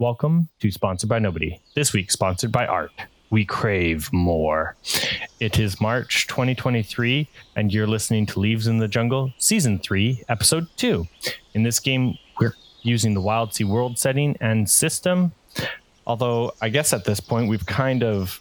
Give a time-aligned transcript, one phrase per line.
[0.00, 1.60] Welcome to Sponsored by Nobody.
[1.74, 2.90] This week, sponsored by Art.
[3.28, 4.74] We crave more.
[5.40, 10.68] It is March 2023, and you're listening to Leaves in the Jungle, Season 3, Episode
[10.78, 11.06] 2.
[11.52, 15.32] In this game, we're using the Wild Sea World setting and system.
[16.06, 18.40] Although, I guess at this point, we've kind of.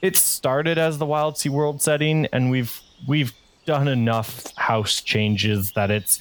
[0.00, 3.34] It started as the Wild Sea World setting, and we've we've
[3.66, 6.18] done enough house changes that it's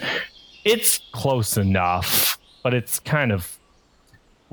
[0.65, 3.57] it's close enough, but it's kind of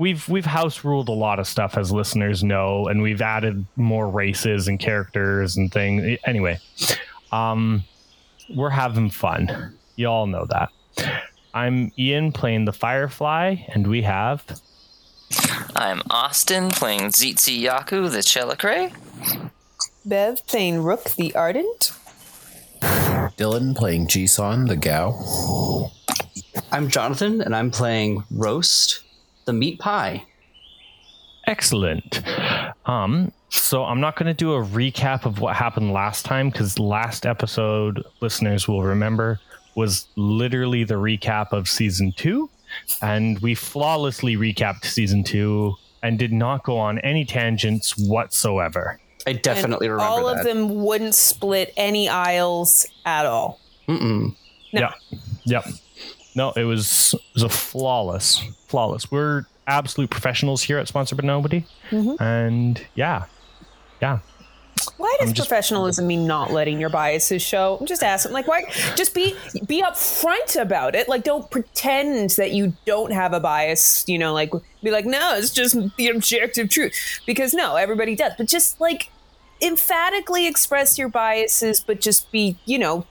[0.01, 4.09] we've we've house ruled a lot of stuff as listeners know, and we've added more
[4.09, 6.17] races and characters and things.
[6.25, 6.59] Anyway,
[7.31, 7.83] um,
[8.49, 9.77] we're having fun.
[9.95, 10.69] You all know that.
[11.53, 14.43] I'm Ian playing the Firefly, and we have.
[15.75, 18.91] I'm Austin playing Zitzi Yaku, the Tzelicrae.
[20.03, 21.93] Bev playing Rook the Ardent.
[23.37, 25.91] Dylan playing Jisun, the Gau.
[26.71, 29.03] I'm Jonathan, and I'm playing Roast,
[29.45, 30.25] the meat pie.
[31.47, 32.21] Excellent.
[32.85, 36.77] Um, so I'm not going to do a recap of what happened last time because
[36.79, 39.39] last episode, listeners will remember,
[39.75, 42.49] was literally the recap of season two,
[43.01, 48.99] and we flawlessly recapped season two and did not go on any tangents whatsoever.
[49.27, 50.39] I definitely And remember all that.
[50.39, 53.59] of them wouldn't split any aisles at all.
[53.87, 54.35] Mm-mm.
[54.73, 54.79] No.
[54.81, 54.93] Yep.
[55.45, 55.65] Yep.
[56.35, 59.11] No, it was it was a flawless, flawless.
[59.11, 62.19] We're absolute professionals here at Sponsored by Nobody, Mhm.
[62.21, 63.25] and yeah,
[64.01, 64.19] yeah.
[64.97, 67.77] Why does just- professionalism mean not letting your biases show?
[67.79, 68.63] I'm just asking, like, why?
[68.95, 69.35] Just be
[69.67, 71.07] be upfront about it.
[71.09, 74.03] Like, don't pretend that you don't have a bias.
[74.07, 74.51] You know, like
[74.81, 76.93] be like, no, it's just the objective truth.
[77.25, 78.33] Because no, everybody does.
[78.37, 79.09] But just like
[79.61, 83.05] emphatically express your biases, but just be, you know,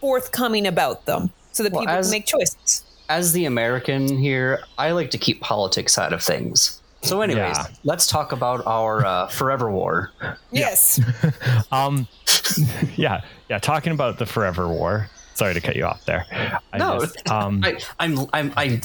[0.00, 2.82] forthcoming about them, so that Well, people as- can make choices.
[3.08, 6.80] As the American here, I like to keep politics out of things.
[7.02, 7.66] So, anyways, Yeah.
[7.84, 10.10] let's talk about our uh, Forever War.
[10.50, 11.00] Yes.
[11.70, 12.08] Um,
[12.96, 13.20] yeah,
[13.50, 13.58] yeah.
[13.58, 15.10] Talking about the Forever War.
[15.34, 16.26] Sorry to cut you off there.
[16.72, 18.80] I No, just- um, I, I'm, I'm, I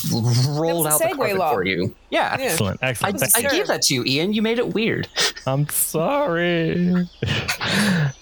[0.49, 1.53] rolled out the segue carpet law.
[1.53, 1.95] for you.
[2.09, 2.37] Yeah.
[2.39, 2.45] Yeah.
[2.45, 3.23] excellent, I, excellent.
[3.23, 3.49] I Thank you.
[3.59, 4.33] gave that to you, Ian.
[4.33, 5.07] You made it weird.
[5.45, 7.07] I'm sorry.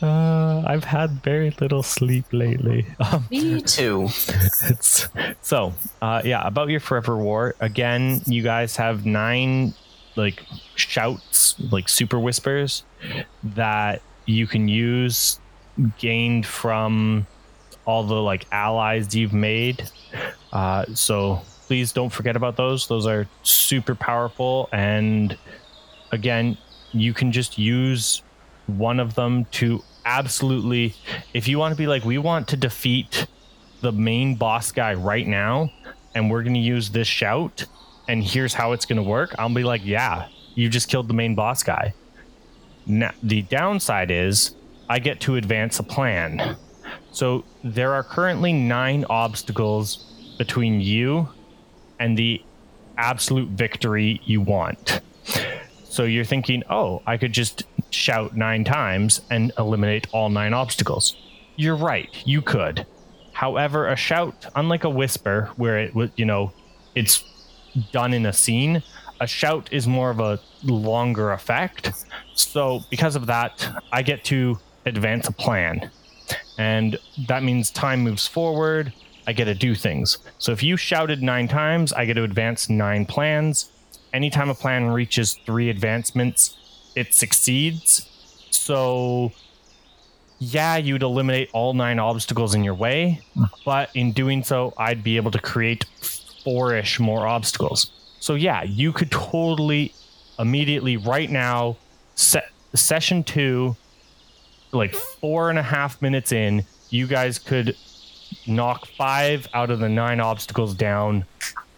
[0.02, 2.86] Uh, I've had very little sleep lately.
[3.00, 4.04] Um, Me too.
[4.06, 5.08] it's
[5.42, 9.74] so uh yeah about your forever war again you guys have nine
[10.16, 10.44] like
[10.76, 12.84] shouts like super whispers
[13.44, 15.40] that you can use
[15.98, 17.26] gained from
[17.88, 19.90] all the like allies you've made.
[20.52, 22.88] Uh so please don't forget about those.
[22.88, 24.70] Those are super powerful.
[24.72, 25.36] And
[26.12, 26.58] again
[26.94, 28.22] you can just use
[28.68, 30.94] one of them to absolutely
[31.34, 33.28] if you want to be like we want to defeat
[33.82, 35.70] the main boss guy right now
[36.16, 37.66] and we're going to use this shout
[38.08, 41.14] and here's how it's going to work i'll be like yeah you just killed the
[41.14, 41.94] main boss guy.
[42.88, 44.56] Now the downside is
[44.90, 46.56] i get to advance a plan
[47.12, 51.28] so there are currently nine obstacles between you
[52.00, 52.42] and the
[52.98, 55.02] absolute victory you want
[55.84, 61.16] so you're thinking oh i could just shout nine times and eliminate all nine obstacles
[61.56, 62.86] you're right you could
[63.38, 66.52] However, a shout, unlike a whisper, where it would, you know,
[66.96, 67.24] it's
[67.92, 68.82] done in a scene,
[69.22, 71.92] a shout is more of a longer effect.
[72.34, 75.92] So, because of that, I get to advance a plan.
[76.58, 78.94] And that means time moves forward.
[79.28, 80.18] I get to do things.
[80.38, 83.70] So, if you shouted nine times, I get to advance nine plans.
[84.14, 86.56] Anytime a plan reaches three advancements,
[86.96, 88.10] it succeeds.
[88.52, 89.34] So,
[90.40, 93.22] yeah, you'd eliminate all nine obstacles in your way,
[93.66, 95.86] but in doing so, I'd be able to create
[96.44, 97.92] four ish more obstacles.
[98.20, 99.94] So, yeah, you could totally
[100.40, 101.78] immediately, right now,
[102.16, 103.76] set session two,
[104.78, 107.76] like four and a half minutes in, you guys could
[108.46, 111.26] knock five out of the nine obstacles down,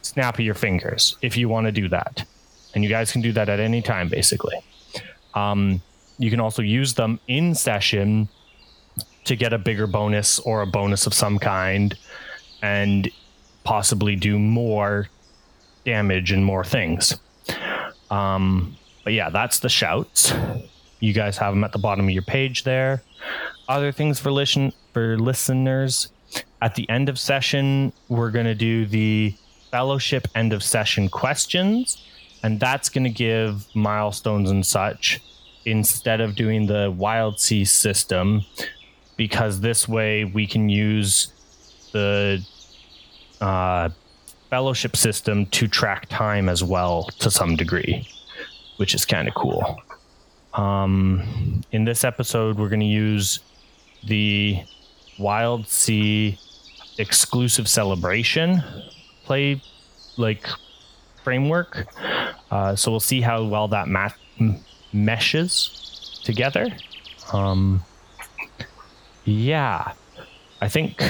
[0.02, 2.26] snap of your fingers, if you want to do that.
[2.74, 4.56] And you guys can do that at any time, basically.
[5.34, 5.82] Um,
[6.18, 8.30] you can also use them in session
[9.26, 11.98] to get a bigger bonus or a bonus of some kind
[12.62, 13.10] and
[13.64, 15.08] possibly do more
[15.86, 17.18] damage and more things.
[18.12, 20.34] Um, but yeah, that's the shouts.
[21.00, 23.02] You guys have them at the bottom of your page there.
[23.68, 26.12] Other things for listen for listeners.
[26.62, 29.34] At the end of session, we're going to do the
[29.72, 32.04] fellowship end of session questions,
[32.44, 35.22] and that's going to give milestones and such
[35.66, 38.42] instead of doing the wild sea system
[39.18, 41.34] because this way we can use
[41.92, 42.44] the
[43.42, 43.90] uh
[44.50, 48.08] fellowship system to track time as well to some degree,
[48.78, 49.80] which is kind of cool.
[50.60, 53.40] Um, in this episode, we're going to use
[54.06, 54.60] the
[55.18, 56.38] Wild Sea
[56.98, 58.62] exclusive celebration
[59.24, 59.62] play
[60.18, 60.46] like
[61.24, 61.88] framework.
[62.52, 64.60] Uh, so we'll see how well that mat- m-
[64.92, 66.68] meshes together.
[67.32, 67.82] Um,
[69.24, 69.94] yeah,
[70.60, 71.02] I think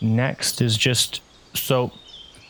[0.00, 1.20] next is just
[1.52, 1.92] so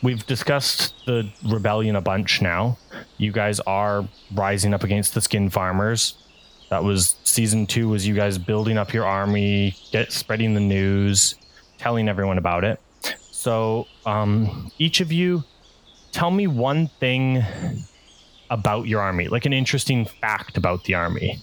[0.03, 2.77] we've discussed the rebellion a bunch now.
[3.17, 6.15] You guys are rising up against the skin farmers.
[6.69, 7.89] That was season two.
[7.89, 11.35] Was you guys building up your army, get spreading the news,
[11.77, 12.79] telling everyone about it.
[13.31, 15.43] So um, each of you,
[16.11, 17.43] tell me one thing
[18.49, 21.41] about your army, like an interesting fact about the army.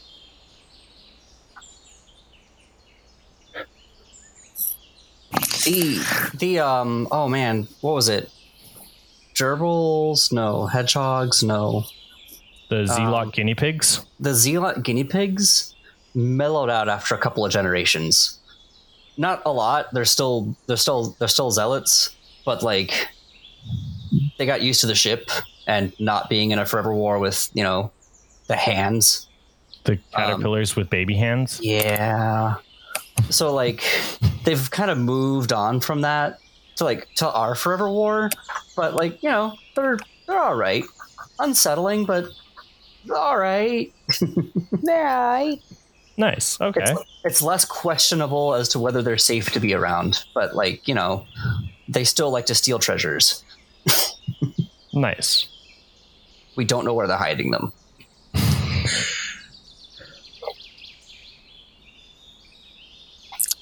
[5.65, 8.31] The the um oh man, what was it?
[9.41, 10.33] Gerbils?
[10.33, 10.67] No.
[10.67, 11.43] Hedgehogs?
[11.43, 11.85] No.
[12.69, 14.05] The Zealot Um, guinea pigs.
[14.21, 15.75] The Zealot guinea pigs
[16.15, 18.39] mellowed out after a couple of generations.
[19.17, 19.93] Not a lot.
[19.93, 22.11] They're still they're still they're still zealots,
[22.45, 23.09] but like
[24.39, 25.31] they got used to the ship
[25.67, 27.91] and not being in a forever war with, you know,
[28.47, 29.29] the hands.
[29.85, 31.61] The caterpillars with baby hands.
[31.63, 32.57] Yeah.
[33.31, 33.83] So like
[34.45, 36.39] they've kind of moved on from that
[36.81, 38.31] to like to our forever war,
[38.75, 40.83] but like, you know, they're they're all right.
[41.39, 42.27] Unsettling, but
[43.15, 43.93] all right.
[44.83, 45.59] Right.
[46.17, 46.61] Nice.
[46.61, 46.85] Okay.
[47.25, 51.27] It's less questionable as to whether they're safe to be around, but like, you know,
[51.89, 53.45] they still like to steal treasures.
[54.93, 55.47] Nice.
[56.57, 57.73] We don't know where they're hiding them.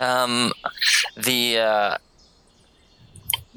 [0.01, 0.53] Um,
[1.17, 1.99] the uh,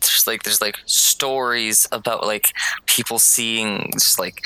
[0.01, 2.53] there's like there's like stories about like
[2.85, 4.41] people seeing just like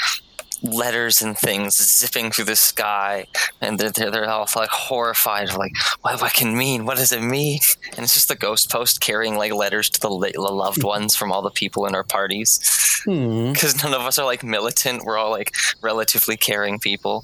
[0.63, 3.28] letters and things zipping through the sky,
[3.62, 6.86] and they're they're, they're all like horrified, like what what can mean?
[6.86, 7.60] What does it mean?
[7.96, 11.42] And it's just the ghost post carrying like letters to the, loved ones from all
[11.42, 12.60] the people in our parties
[13.06, 13.51] Hmm.
[13.51, 15.04] because none of us are like militant.
[15.06, 17.24] We're all like relatively caring people.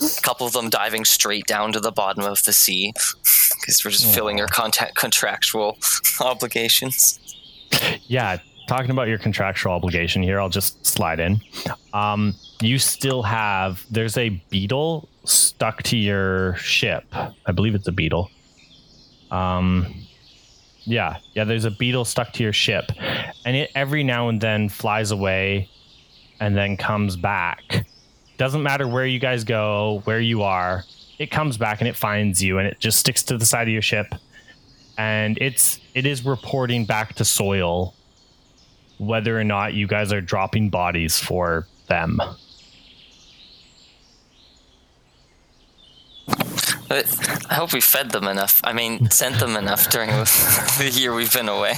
[0.00, 2.92] A couple of them diving straight down to the bottom of the sea
[3.60, 5.78] because we're just filling our contact contractual
[6.20, 7.18] obligations.
[8.06, 8.38] Yeah.
[8.68, 11.40] Talking about your contractual obligation here, I'll just slide in.
[11.92, 17.04] Um, you still have there's a beetle stuck to your ship.
[17.12, 18.28] I believe it's a beetle.
[19.30, 19.94] Um,
[20.82, 21.44] yeah, yeah.
[21.44, 22.90] There's a beetle stuck to your ship,
[23.44, 25.68] and it every now and then flies away,
[26.40, 27.86] and then comes back.
[28.36, 30.84] Doesn't matter where you guys go, where you are,
[31.18, 33.72] it comes back and it finds you, and it just sticks to the side of
[33.72, 34.06] your ship,
[34.98, 37.94] and it's it is reporting back to soil
[38.98, 42.20] whether or not you guys are dropping bodies for them.
[46.88, 48.60] I hope we fed them enough.
[48.64, 51.74] I mean, sent them enough during the year we've been away.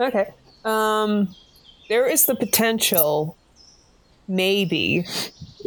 [0.00, 0.32] Okay.
[0.64, 1.34] Um,
[1.88, 3.36] there is the potential,
[4.28, 5.06] maybe,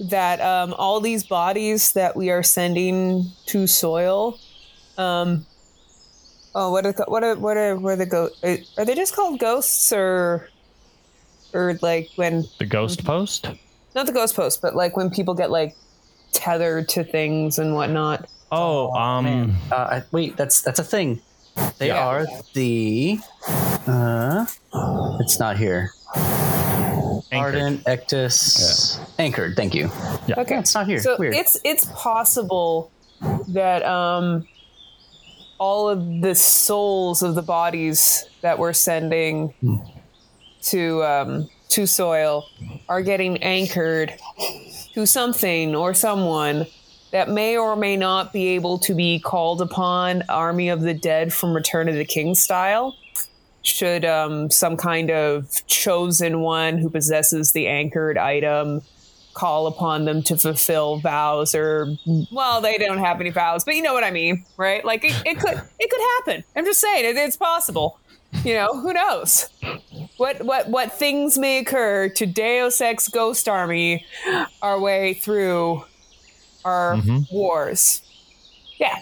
[0.10, 4.40] that um, all these bodies that we are sending to soil,
[4.98, 5.46] um,
[6.56, 8.30] oh, what are what are what are what are the go?
[8.78, 10.50] Are they just called ghosts or,
[11.54, 13.50] or like when The ghost post?
[13.96, 15.76] not the ghost post, but like when people get like
[16.32, 18.28] tethered to things and whatnot.
[18.52, 21.22] Oh, um, Uh, I, wait, that's that's a thing.
[21.78, 22.06] They Yeah.
[22.06, 23.20] are the.
[23.88, 24.46] Uh,
[25.20, 25.92] it's not here.
[27.32, 27.56] anchored.
[27.56, 29.56] Ardent, Ektus, anchored.
[29.56, 29.90] Thank you.
[30.28, 30.40] Yeah.
[30.40, 31.00] Okay, It's not here.
[31.02, 31.34] So Weird.
[31.36, 32.92] it's it's possible
[33.50, 34.46] that um
[35.64, 39.54] all of the souls of the bodies that we're sending
[40.62, 42.46] to um to soil
[42.90, 44.14] are getting anchored
[44.94, 46.66] to something or someone
[47.12, 51.32] that may or may not be able to be called upon army of the dead
[51.32, 52.94] from return of the king style
[53.62, 58.82] should um, some kind of chosen one who possesses the anchored item
[59.34, 61.88] call upon them to fulfill vows or
[62.32, 65.14] well they don't have any vows but you know what i mean right like it,
[65.26, 68.00] it could it could happen i'm just saying it, it's possible
[68.44, 69.50] you know who knows
[70.18, 74.06] what what what things may occur to deus ex ghost army
[74.62, 75.84] our way through
[76.66, 77.32] our Mhm.
[77.32, 78.02] wars
[78.80, 78.98] yeah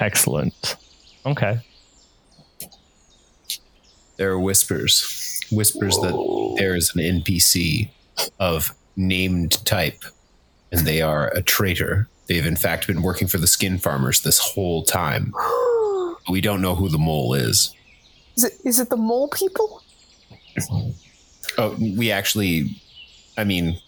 [0.00, 0.76] excellent.
[1.24, 1.58] Okay.
[4.16, 7.90] There are whispers, whispers that there is an NPC
[8.40, 10.02] of named type,
[10.72, 12.08] and they are a traitor.
[12.26, 15.32] They've in fact been working for the skin farmers this whole time.
[16.28, 17.72] We don't know who the mole is.
[18.36, 19.80] Is it is it the mole people?
[21.56, 22.82] Oh, we actually,
[23.38, 23.78] I mean,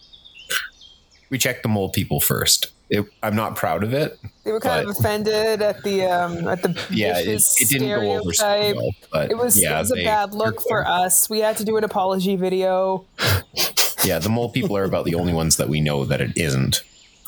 [1.29, 2.71] we checked the mole people first.
[2.89, 4.17] It, I'm not proud of it.
[4.45, 7.27] They were kind of offended at the um at the Yeah, it,
[7.59, 8.89] it didn't go over so well.
[9.11, 11.29] But It was yeah, it was a they- bad look for us.
[11.29, 13.05] We had to do an apology video.
[14.09, 16.83] Yeah, the mole people are about the only ones that we know that it isn't.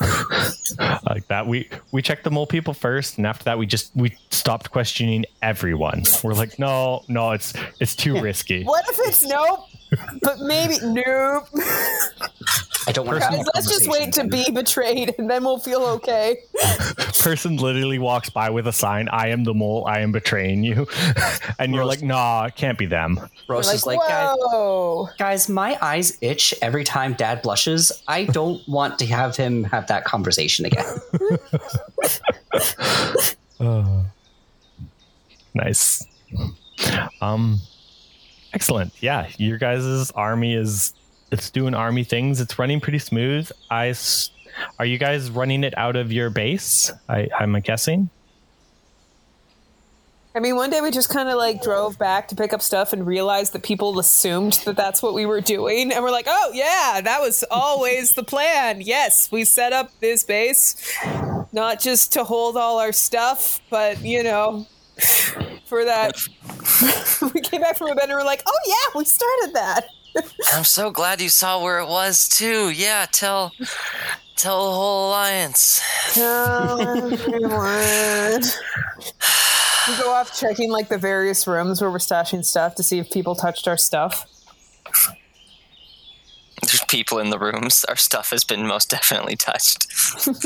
[1.06, 4.12] like that we we checked the mole people first and after that we just we
[4.30, 9.60] stopped questioning everyone we're like no no it's it's too risky What if it's nope?
[10.20, 11.46] But maybe nope.
[12.86, 15.82] I don't want to Guys, let's just wait to be betrayed and then we'll feel
[15.82, 16.38] okay.
[17.18, 20.88] person literally walks by with a sign i am the mole i am betraying you
[21.60, 25.08] and you're like nah it can't be them Roast We're is like, guys, whoa.
[25.18, 27.92] guys, my eyes itch every time Dad blushes.
[28.08, 30.86] I don't want to have him have that conversation again.
[35.54, 36.06] nice
[37.20, 37.60] um
[38.54, 40.94] excellent yeah your guys' army is
[41.32, 43.92] it's doing army things it's running pretty smooth i
[44.78, 48.08] are you guys running it out of your base i i'm guessing
[50.34, 52.94] I mean, one day we just kind of like drove back to pick up stuff
[52.94, 55.92] and realized that people assumed that that's what we were doing.
[55.92, 58.80] And we're like, oh, yeah, that was always the plan.
[58.80, 60.74] Yes, we set up this base
[61.52, 64.66] not just to hold all our stuff, but, you know,
[65.66, 66.16] for that.
[67.34, 69.84] we came back from a bed and we're like, oh, yeah, we started that.
[70.52, 72.70] I'm so glad you saw where it was too.
[72.70, 73.52] Yeah, tell
[74.36, 75.80] tell the whole alliance.
[76.16, 78.42] Oh, everyone.
[79.88, 83.10] We go off checking like the various rooms where we're stashing stuff to see if
[83.10, 84.28] people touched our stuff.
[86.62, 87.84] There's people in the rooms.
[87.86, 89.88] Our stuff has been most definitely touched.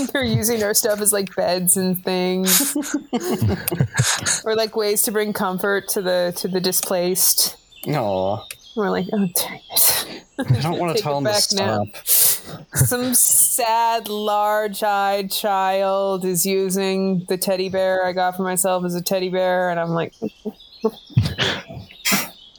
[0.12, 2.74] They're using our stuff as like beds and things,
[4.44, 7.56] or like ways to bring comfort to the to the displaced.
[7.86, 8.44] No,
[8.76, 10.06] We're like, oh dang it!
[10.38, 11.84] I don't want to tell him to back now.
[11.86, 12.66] stop.
[12.74, 19.02] Some sad, large-eyed child is using the teddy bear I got for myself as a
[19.02, 20.14] teddy bear, and I'm like,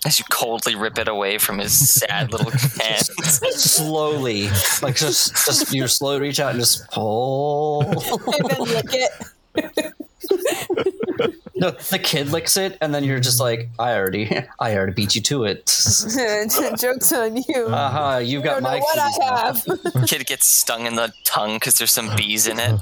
[0.06, 3.10] As you coldly rip it away from his sad little hands.
[3.56, 4.50] Slowly,
[4.82, 7.84] like just, just you slowly reach out and just pull.
[7.84, 9.94] and then lick it.
[11.60, 15.16] No, the kid licks it, and then you're just like, I already, I already beat
[15.16, 15.66] you to it.
[16.80, 17.68] Jokes on you.
[17.70, 19.20] Haha, you've got don't know my what keys.
[19.22, 20.08] I have.
[20.08, 22.82] Kid gets stung in the tongue because there's some bees in it.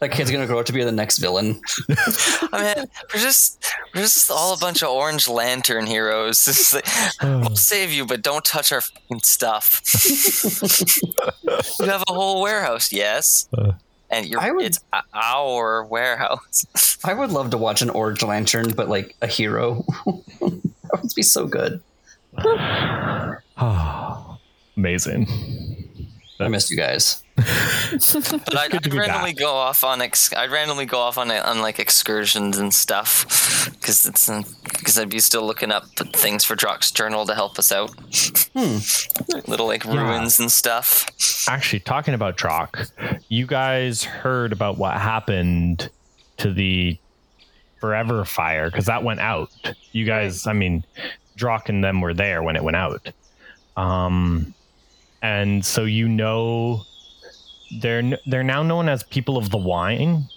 [0.00, 1.60] That kid's gonna grow up to be the next villain.
[2.52, 3.64] I mean, we're just
[3.94, 6.46] we're just all a bunch of orange lantern heroes.
[6.48, 6.86] It's like,
[7.22, 9.82] we'll save you, but don't touch our fucking stuff.
[11.80, 13.72] you have a whole warehouse, yes, Uh.
[14.10, 14.80] And you're, I would- it's
[15.14, 16.98] our warehouse.
[17.04, 19.84] I would love to watch an Orange Lantern, but like a hero.
[20.06, 21.82] that would be so good.
[24.76, 25.26] amazing
[26.42, 27.22] I missed you guys.
[27.90, 29.38] But I'd, I'd randomly back.
[29.38, 34.06] go off on ex- I'd randomly go off on on like excursions and stuff because
[34.06, 34.28] it's
[34.64, 37.90] because I'd be still looking up things for Drock's journal to help us out.
[39.48, 41.06] Little like ruins and stuff.
[41.48, 42.78] actually talking about Drock,
[43.28, 45.88] you guys heard about what happened
[46.38, 46.98] to the
[47.80, 49.50] Forever Fire because that went out.
[49.92, 50.84] You guys, I mean,
[51.36, 53.12] Drock and them were there when it went out.
[53.76, 54.52] Um,
[55.22, 56.84] and so you know
[57.80, 60.28] they're they're now known as people of the wine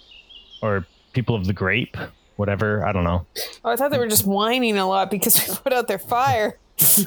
[0.62, 1.96] or people of the grape,
[2.36, 2.84] whatever.
[2.86, 3.26] I don't know.
[3.64, 6.58] Oh, I thought they were just whining a lot because we put out their fire.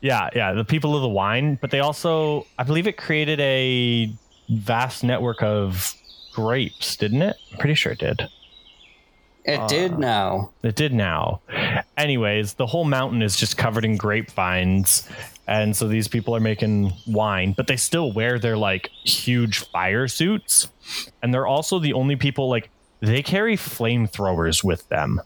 [0.00, 4.12] Yeah, yeah, the people of the wine, but they also, I believe, it created a
[4.48, 5.94] vast network of
[6.32, 7.36] grapes, didn't it?
[7.52, 8.22] I'm pretty sure it did.
[9.44, 10.50] It Uh, did now.
[10.64, 11.40] It did now.
[11.96, 15.08] Anyways, the whole mountain is just covered in grapevines.
[15.46, 20.06] And so these people are making wine, but they still wear their like huge fire
[20.08, 20.68] suits.
[21.22, 22.70] And they're also the only people like
[23.00, 25.20] they carry flamethrowers with them.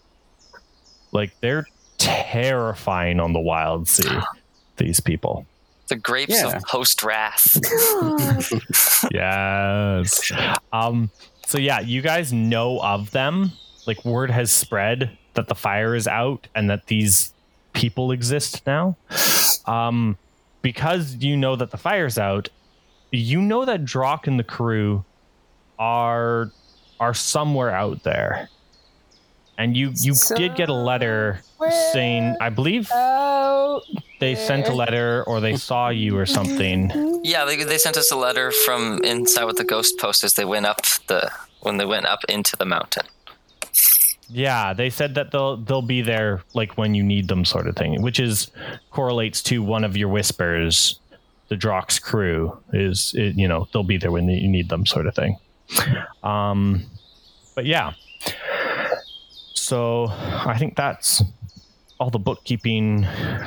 [1.13, 1.67] Like they're
[1.99, 4.09] terrifying on the wild sea,
[4.79, 5.47] these people.
[5.89, 6.57] The grapes Yeah.
[6.57, 7.57] of post wrath.
[9.13, 10.33] yes.
[10.73, 11.11] Um,
[11.47, 13.53] so yeah, you guys know of them.
[13.87, 17.33] Like word has spread that the fire is out and that these
[17.73, 18.97] people exist now.
[19.67, 20.17] Um,
[20.63, 22.49] because you know that the fire's out,
[23.13, 25.05] you know that Drock and the crew
[25.79, 26.51] are
[26.99, 28.49] are somewhere out there.
[29.59, 31.41] And you you did get a letter
[31.93, 33.81] saying I believe Oh,
[34.21, 37.21] they sent a letter or they saw you or something.
[37.25, 40.45] Yeah, they, they sent us a letter from inside with the ghost post as they
[40.45, 41.31] went up the
[41.61, 43.07] when they went up into the mountain.
[44.29, 47.77] Yeah, they said that they'll they'll be there like when you need them, sort of
[47.77, 48.51] thing, which is
[48.91, 51.01] correlates to one of your whispers.
[51.49, 55.07] The Drock's crew is, it, you know, they'll be there when you need them, sort
[55.07, 55.39] of thing.
[56.25, 56.87] Um,
[57.55, 57.93] but yeah,
[59.55, 61.23] so I think that's
[62.01, 63.07] all the bookkeeping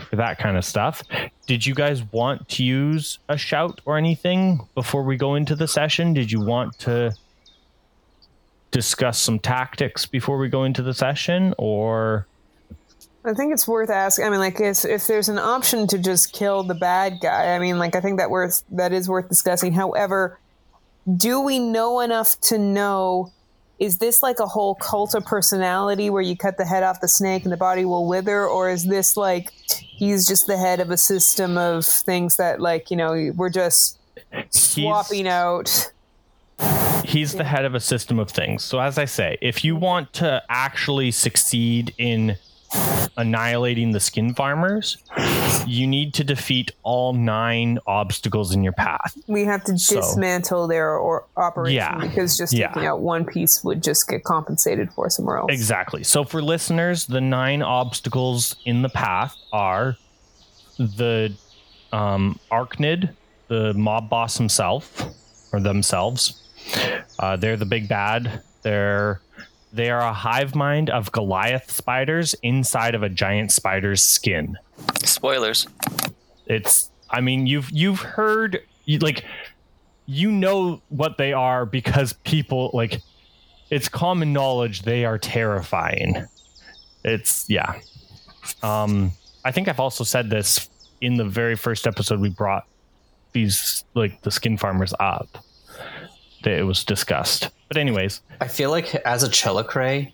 [0.09, 1.03] for that kind of stuff.
[1.45, 5.67] Did you guys want to use a shout or anything before we go into the
[5.67, 6.13] session?
[6.13, 7.13] Did you want to
[8.71, 12.27] discuss some tactics before we go into the session or
[13.25, 14.25] I think it's worth asking.
[14.25, 17.59] I mean, like, if, if there's an option to just kill the bad guy, I
[17.59, 19.73] mean, like, I think that worth that is worth discussing.
[19.73, 20.39] However,
[21.17, 23.31] do we know enough to know?
[23.77, 27.07] Is this like a whole cult of personality where you cut the head off the
[27.07, 30.89] snake and the body will wither, or is this like he's just the head of
[30.89, 33.99] a system of things that, like, you know, we're just
[34.49, 35.91] swapping out?
[37.09, 38.63] He's the head of a system of things.
[38.63, 42.37] So as I say, if you want to actually succeed in
[43.17, 44.97] annihilating the skin farmers,
[45.65, 49.17] you need to defeat all nine obstacles in your path.
[49.27, 51.95] We have to So- dismantle their or operation Yeah.
[51.97, 52.67] because just Yeah.
[52.67, 55.49] taking out one piece would just get compensated for somewhere else.
[55.51, 56.03] Exactly.
[56.03, 59.97] So for listeners, the nine obstacles in the path are
[60.77, 61.33] the
[61.91, 63.09] um, Arknid,
[63.47, 65.01] the mob boss himself,
[65.51, 66.43] or themselves.
[67.17, 68.41] Uh, they're the big bad.
[68.61, 69.21] They're
[69.71, 74.57] they are a hive mind of Goliath spiders inside of a giant spider's skin.
[75.03, 75.67] Spoilers.
[76.47, 79.23] It's I mean you've you've heard you, like
[80.05, 83.01] you know what they are because people like
[83.69, 86.25] it's common knowledge they are terrifying.
[87.03, 87.79] It's yeah.
[88.63, 89.11] Um
[89.45, 90.67] I think I've also said this
[91.01, 92.65] in the very first episode we brought
[93.31, 95.27] these like the skin farmers up.
[96.43, 97.49] That it was discussed.
[97.67, 100.11] But anyways, I feel like as a Tzelicrae,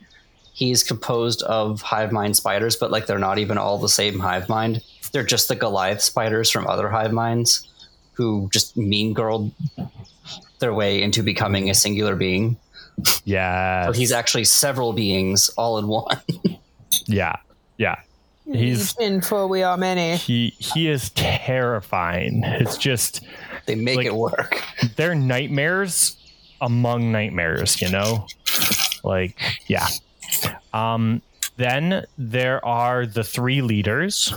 [0.53, 4.49] he's composed of hive mind spiders, but like they're not even all the same hive
[4.49, 4.81] mind.
[5.11, 7.69] They're just the Goliath spiders from other hive minds
[8.13, 9.51] who just mean girl
[10.59, 12.57] their way into becoming a singular being.
[13.25, 13.85] yeah.
[13.87, 16.19] So he's actually several beings all in one.
[17.05, 17.35] yeah.
[17.77, 17.99] Yeah.
[18.51, 20.17] He's in for we are many.
[20.17, 22.43] he he is terrifying.
[22.43, 23.25] It's just
[23.65, 24.61] they make Like- it work.
[24.95, 26.17] they're nightmares
[26.61, 28.27] among nightmares, you know?
[29.03, 29.87] Like, yeah.
[30.73, 31.21] Um,
[31.57, 34.33] then there are the three leaders.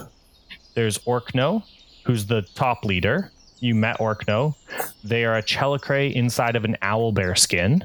[0.75, 1.63] There's Orkno,
[2.05, 3.31] who's the top leader.
[3.61, 4.55] You met Orkno.
[5.03, 7.85] They are a Tzelicrae inside of an owl bear skin.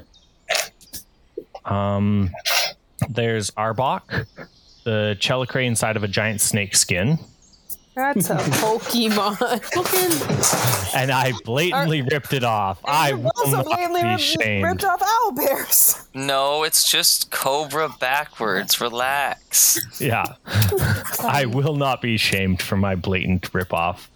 [1.64, 2.30] Um,
[3.08, 4.26] there's Arbok,
[4.84, 7.18] the Tzelicrae inside of a giant snake skin.
[7.94, 9.34] That's a Pokemon.
[10.94, 12.78] And I blatantly ripped it off.
[12.84, 14.64] I You will not blatantly be ripped, shamed.
[14.64, 16.06] ripped off owl bears.
[16.14, 18.80] No, it's just Cobra backwards.
[18.80, 19.80] Relax.
[20.00, 20.24] Yeah.
[21.20, 24.06] I will not be shamed for my blatant ripoff.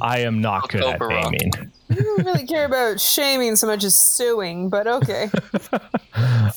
[0.00, 1.22] I am not good at Cobra.
[1.22, 1.52] gaming.
[1.90, 5.30] I don't really care about shaming so much as suing, but okay.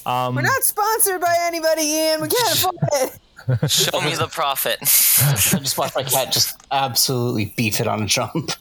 [0.06, 2.22] Um, We're not sponsored by anybody, Ian.
[2.22, 3.20] We can't afford it.
[3.68, 4.80] Show me the profit.
[4.82, 8.52] I just watched my cat just absolutely beef it on a jump.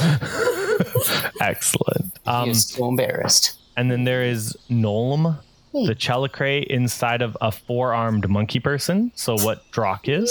[1.40, 2.18] excellent.
[2.24, 3.58] he Um, is so embarrassed.
[3.76, 5.38] and then there is Nolm,
[5.72, 9.12] the Tzelicrae inside of a four armed monkey person.
[9.14, 10.30] So, what Drock is?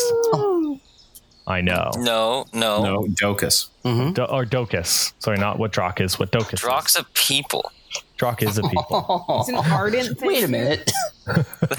[1.47, 1.89] I know.
[1.97, 2.84] No, no.
[2.84, 3.69] No, Docus.
[3.84, 5.13] Do- or Docus.
[5.19, 7.01] Sorry, not what Drock is, what Docus Drock's is.
[7.01, 7.71] a people.
[8.19, 9.25] Drock is a people.
[9.39, 10.27] It's an ardent thing.
[10.27, 10.91] Wait a minute.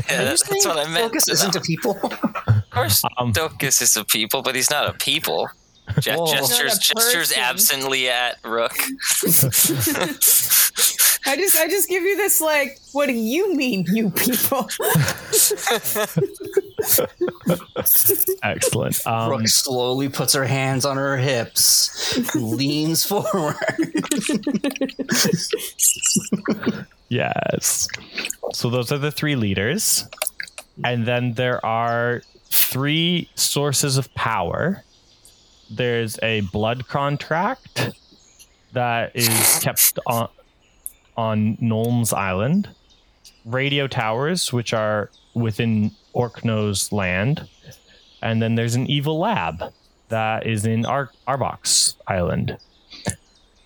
[0.09, 1.07] Yeah, that's what I meant.
[1.07, 1.98] Focus isn't a people.
[2.03, 5.48] Of course, Um, Docus is a people, but he's not a people.
[5.98, 6.26] Je- Whoa.
[6.26, 8.72] gestures, gestures absently at Rook.
[11.26, 14.61] I just, I just give you this like, what do you mean, you people?
[18.42, 19.07] Excellent.
[19.07, 23.57] Um, Rook slowly puts her hands on her hips, leans forward.
[27.11, 27.88] Yes.
[28.53, 30.07] So those are the three leaders.
[30.85, 34.85] And then there are three sources of power.
[35.70, 37.90] There's a blood contract
[38.72, 40.28] that is kept on
[41.16, 42.68] on Nolm's Island.
[43.44, 47.48] Radio towers, which are within Orkno's land.
[48.22, 49.72] And then there's an evil lab
[50.09, 52.56] that is in Ar- Arbok's Island.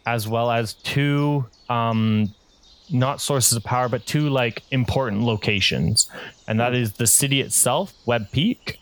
[0.07, 2.35] As well as two um,
[2.91, 6.11] not sources of power, but two like important locations,
[6.47, 8.79] and that is the city itself, Web Peak,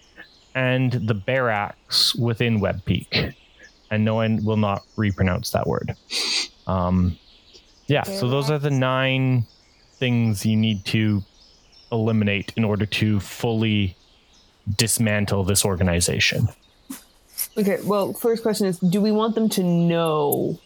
[0.54, 3.34] and the barracks within Web Peak.
[3.90, 5.94] And no one will not repronounce that word.
[6.66, 7.18] Um,
[7.88, 9.44] yeah, so those are the nine
[9.98, 11.22] things you need to
[11.90, 13.96] eliminate in order to fully
[14.76, 16.48] dismantle this organization.
[17.58, 20.58] Okay, well, first question is do we want them to know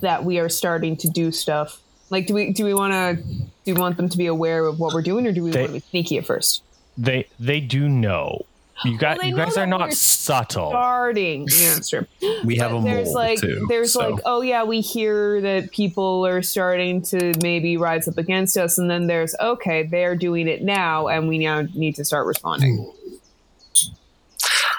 [0.00, 1.82] that we are starting to do stuff?
[2.10, 3.22] Like do we do we want to
[3.64, 5.60] do we want them to be aware of what we're doing or do we They-
[5.60, 6.62] want to be sneaky at first?
[6.96, 8.46] They they do know.
[8.84, 10.70] You guys they you guys are not subtle.
[10.70, 11.48] Starting.
[11.50, 12.06] Yeah, that's true.
[12.44, 13.66] We have a there's mole like too.
[13.68, 14.10] there's so.
[14.10, 18.78] like oh yeah we hear that people are starting to maybe rise up against us
[18.78, 22.90] and then there's okay they're doing it now and we now need to start responding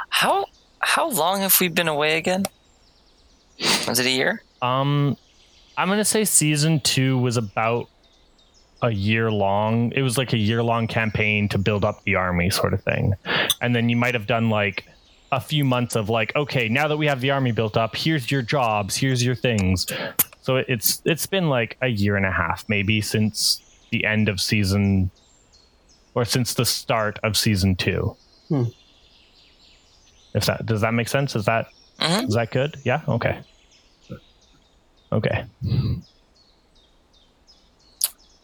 [0.09, 0.45] How
[0.79, 2.45] how long have we been away again?
[3.87, 4.41] Was it a year?
[4.61, 5.17] Um,
[5.77, 7.89] I'm gonna say season two was about
[8.81, 9.91] a year long.
[9.93, 13.13] It was like a year long campaign to build up the army, sort of thing.
[13.61, 14.85] And then you might have done like
[15.31, 18.31] a few months of like, okay, now that we have the army built up, here's
[18.31, 19.85] your jobs, here's your things.
[20.41, 23.61] So it's it's been like a year and a half, maybe since
[23.91, 25.11] the end of season,
[26.15, 28.15] or since the start of season two.
[28.47, 28.63] Hmm.
[30.33, 31.35] If that does that make sense?
[31.35, 31.67] Is that
[31.99, 32.29] Mhm.
[32.29, 32.77] is that good?
[32.85, 33.01] Yeah.
[33.07, 33.39] Okay.
[35.11, 35.43] Okay.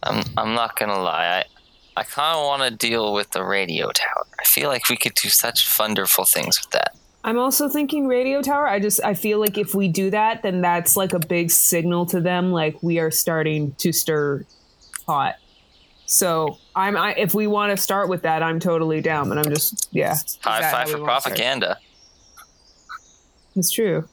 [0.06, 1.44] I'm I'm not gonna lie.
[1.96, 4.26] I I kind of want to deal with the radio tower.
[4.40, 6.96] I feel like we could do such wonderful things with that.
[7.24, 10.62] i'm also thinking radio tower i just i feel like if we do that then
[10.62, 14.46] that's like a big signal to them like we are starting to stir
[15.08, 15.36] pot
[16.06, 19.52] so i'm I, if we want to start with that i'm totally down but i'm
[19.54, 21.78] just yeah High five for propaganda.
[23.56, 24.08] It's true.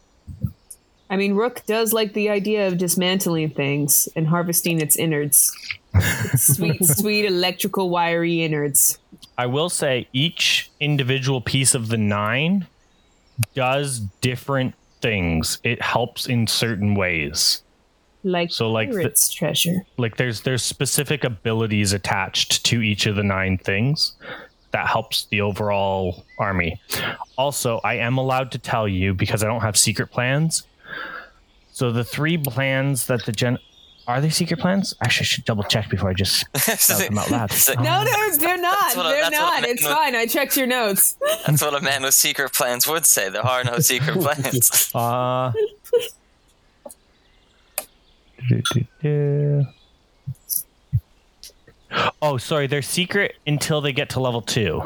[1.13, 5.55] I mean, Rook does like the idea of dismantling things and harvesting its innards.
[5.95, 8.99] Its sweet, sweet electrical wiry innards.
[9.37, 12.67] I will say each individual piece of the nine
[13.55, 15.59] does different things.
[15.65, 17.63] It helps in certain ways.
[18.25, 19.85] Like So, like the- pirate's treasure.
[19.99, 24.15] Like there's there's specific abilities attached to each of the nine things
[24.71, 26.81] that helps the overall army.
[27.37, 30.63] Also, I am allowed to tell you because I don't have secret plans.
[31.73, 33.59] So the three plans that the gen
[34.09, 34.95] are they secret plans?
[35.01, 37.53] Actually, I should double check before I just shout them out loud.
[37.53, 38.77] It's like- No, they're, they're not.
[38.81, 39.69] That's what they're that's what I not.
[39.69, 40.17] It's with- fine.
[40.17, 41.17] I checked your notes.
[41.47, 43.29] That's what a man with secret plans would say.
[43.29, 44.91] There are no secret plans.
[44.95, 45.53] Uh,
[52.21, 52.67] oh, sorry.
[52.67, 54.83] They're secret until they get to level two.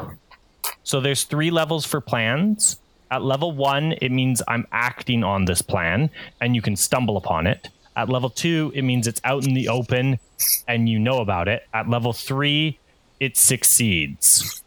[0.83, 2.79] So there's three levels for plans.
[3.09, 6.09] At level one, it means I'm acting on this plan
[6.41, 7.69] and you can stumble upon it.
[7.95, 10.19] At level two, it means it's out in the open
[10.67, 11.65] and you know about it.
[11.73, 12.77] At level three,
[13.19, 14.61] it succeeds.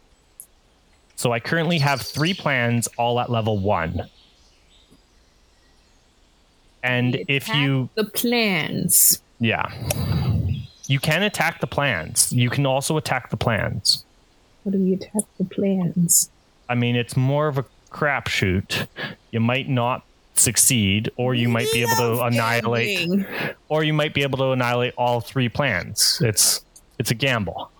[1.15, 4.09] So I currently have three plans all at level one.
[6.83, 9.21] And if you the plans.
[9.39, 9.71] yeah.
[10.87, 12.33] You can attack the plans.
[12.33, 14.03] You can also attack the plans.
[14.65, 16.29] How do we attack the plans?
[16.67, 18.87] I mean, it's more of a crapshoot.
[19.31, 23.25] You might not succeed, or you might be able to annihilate,
[23.69, 26.19] or you might be able to annihilate all three plans.
[26.21, 26.63] It's
[26.97, 27.71] it's a gamble.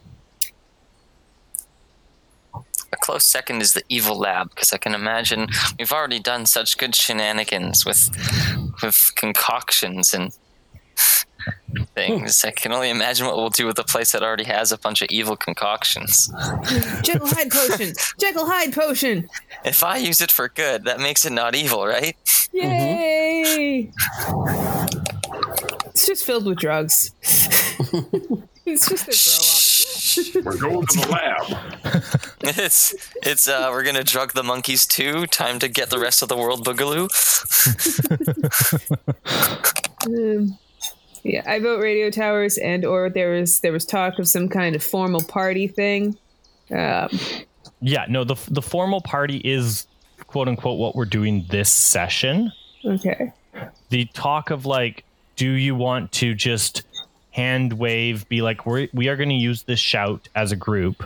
[2.93, 5.47] A close second is the evil lab because I can imagine
[5.79, 8.09] we've already done such good shenanigans with
[8.83, 10.35] with concoctions and
[11.95, 12.43] things.
[12.45, 15.01] I can only imagine what we'll do with a place that already has a bunch
[15.01, 16.31] of evil concoctions.
[17.03, 17.93] Jekyll Hyde potion.
[18.19, 19.29] Jekyll Hyde potion.
[19.65, 22.15] If I use it for good, that makes it not evil, right?
[22.53, 23.91] Yay!
[25.87, 27.11] It's just filled with drugs.
[28.65, 30.45] it's just a grow up.
[30.45, 32.03] We're going to the lab.
[32.43, 35.25] It's it's uh we're gonna drug the monkeys too.
[35.27, 37.07] Time to get the rest of the world boogaloo.
[40.05, 40.57] Um,
[41.23, 44.75] yeah, I vote radio towers, and or there was there was talk of some kind
[44.75, 46.17] of formal party thing.
[46.71, 47.09] Um,
[47.81, 49.87] Yeah, no, the the formal party is
[50.27, 52.51] quote unquote what we're doing this session.
[52.85, 53.33] okay.
[53.89, 55.03] the talk of like
[55.35, 56.83] do you want to just
[57.31, 61.03] hand wave be like we're, we are going to use this shout as a group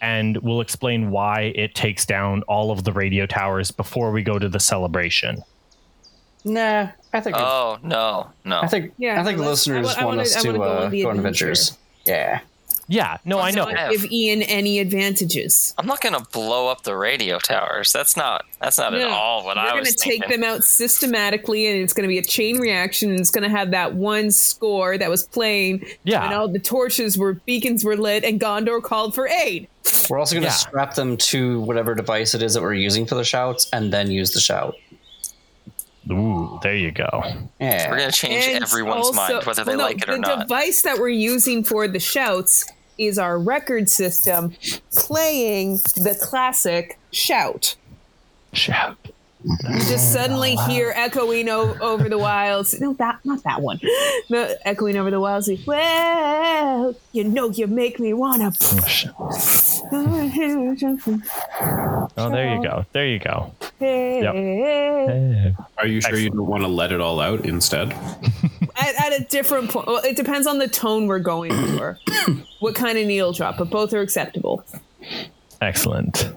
[0.00, 4.38] and we'll explain why it takes down all of the radio towers before we go
[4.38, 5.42] to the celebration
[6.44, 8.60] Nah, I think Oh no, no.
[8.60, 10.42] I think Yeah, I think no, the let's- I listeners wa- I want wanna- us
[10.42, 11.76] to wanna go uh, on the go on adventures.
[12.04, 12.40] Yeah.
[12.90, 15.74] yeah no i know Don't give Ian any advantages.
[15.76, 17.92] I'm not gonna blow up the radio towers.
[17.92, 21.80] That's not that's not at all what We're I gonna take them out systematically, and
[21.82, 23.10] it's going to be a chain reaction.
[23.10, 26.24] And it's going to have that one score that was playing Yeah.
[26.26, 29.68] when all the torches were beacons were lit, and Gondor called for aid.
[30.10, 30.52] We're also going to Yeah.
[30.54, 34.10] strap them to whatever device it is that we're using for the shouts, and then
[34.10, 34.74] use the shout.
[36.10, 37.08] Ooh, there you go
[37.60, 37.90] Yeah.
[37.90, 40.38] We're gonna change And everyone's also- mind whether they well, no, like it or not.
[40.38, 42.64] the device that we're using for the shouts
[42.96, 44.54] is our record system
[44.92, 47.74] playing the classic shout.
[48.52, 48.96] Shout.
[49.44, 52.78] You just suddenly hear echoing o- over the wilds.
[52.80, 53.80] No, that not that one.
[54.28, 55.48] No, echoing over the wilds.
[55.48, 58.52] like, Well, you know, you make me wanna.
[58.62, 58.84] Oh,
[62.16, 62.84] Oh, there you go.
[62.92, 63.54] There you go.
[63.78, 65.54] Hey.
[65.78, 67.92] Are you sure you don't want to let it all out instead?
[68.80, 69.88] At, at a different point.
[69.88, 71.98] Well, it depends on the tone we're going for.
[72.60, 74.64] what kind of needle drop, but both are acceptable.
[75.60, 76.30] Excellent.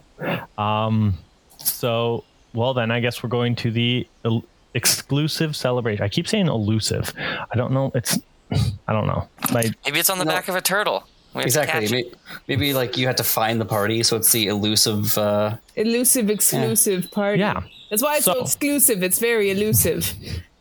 [0.58, 1.20] Um,
[1.60, 6.04] so, well, then I guess we're going to the el- exclusive celebration.
[6.04, 7.14] I keep saying elusive.
[7.18, 7.92] I don't know.
[7.96, 8.20] It's,
[8.88, 9.28] I don't know.
[9.52, 11.04] My, Maybe it's on the back of a turtle.
[11.34, 11.88] We have to Exactly.
[11.92, 12.12] Maybe,
[12.48, 15.18] maybe like you had to find the party, so it's the elusive.
[15.18, 17.40] Uh, Elusive, exclusive party.
[17.40, 17.62] Yeah.
[17.90, 19.02] That's why it's so, So- exclusive.
[19.04, 20.14] It's very elusive.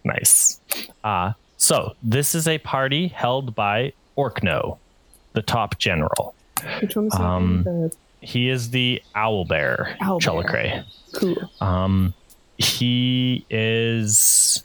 [0.04, 0.60] nice.
[1.02, 4.78] Uh, so this is a party held by Orkno,
[5.32, 6.34] the top general.
[6.80, 7.14] Which one was?
[7.18, 10.20] Um, The- He is the owl bear, Owl.
[10.20, 10.84] Tzelicrae.
[11.14, 11.50] cool.
[11.60, 12.14] Um,
[12.58, 14.62] he is.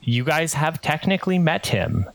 [0.00, 2.06] You guys have technically met him.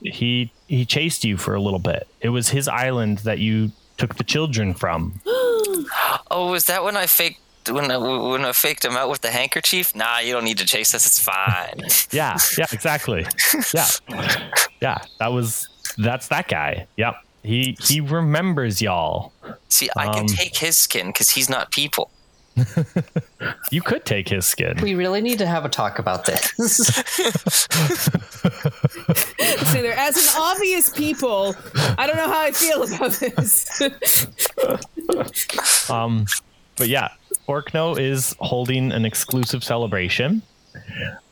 [0.00, 2.06] He he chased you for a little bit.
[2.20, 5.20] It was his island that you took the children from.
[6.30, 7.40] Oh, was that when I faked
[7.70, 9.94] when I, when I faked him out with the handkerchief?
[9.94, 11.06] Nah, you don't need to chase us.
[11.06, 11.80] It's fine.
[12.10, 13.26] Yeah, yeah, exactly.
[13.74, 13.86] Yeah,
[14.80, 14.98] yeah.
[15.18, 16.86] That was that's that guy.
[16.96, 17.14] Yep.
[17.44, 19.32] He he remembers y'all.
[19.68, 22.10] See, I can Um, take his skin because he's not people.
[23.70, 24.78] You could take his skin.
[24.80, 26.52] we really need to have a talk about this.
[29.72, 31.54] So there, as an obvious people,
[31.98, 33.80] I don't know how I feel about this.
[35.90, 36.26] Um,
[36.76, 37.08] but yeah,
[37.48, 40.42] Orkno is holding an exclusive celebration.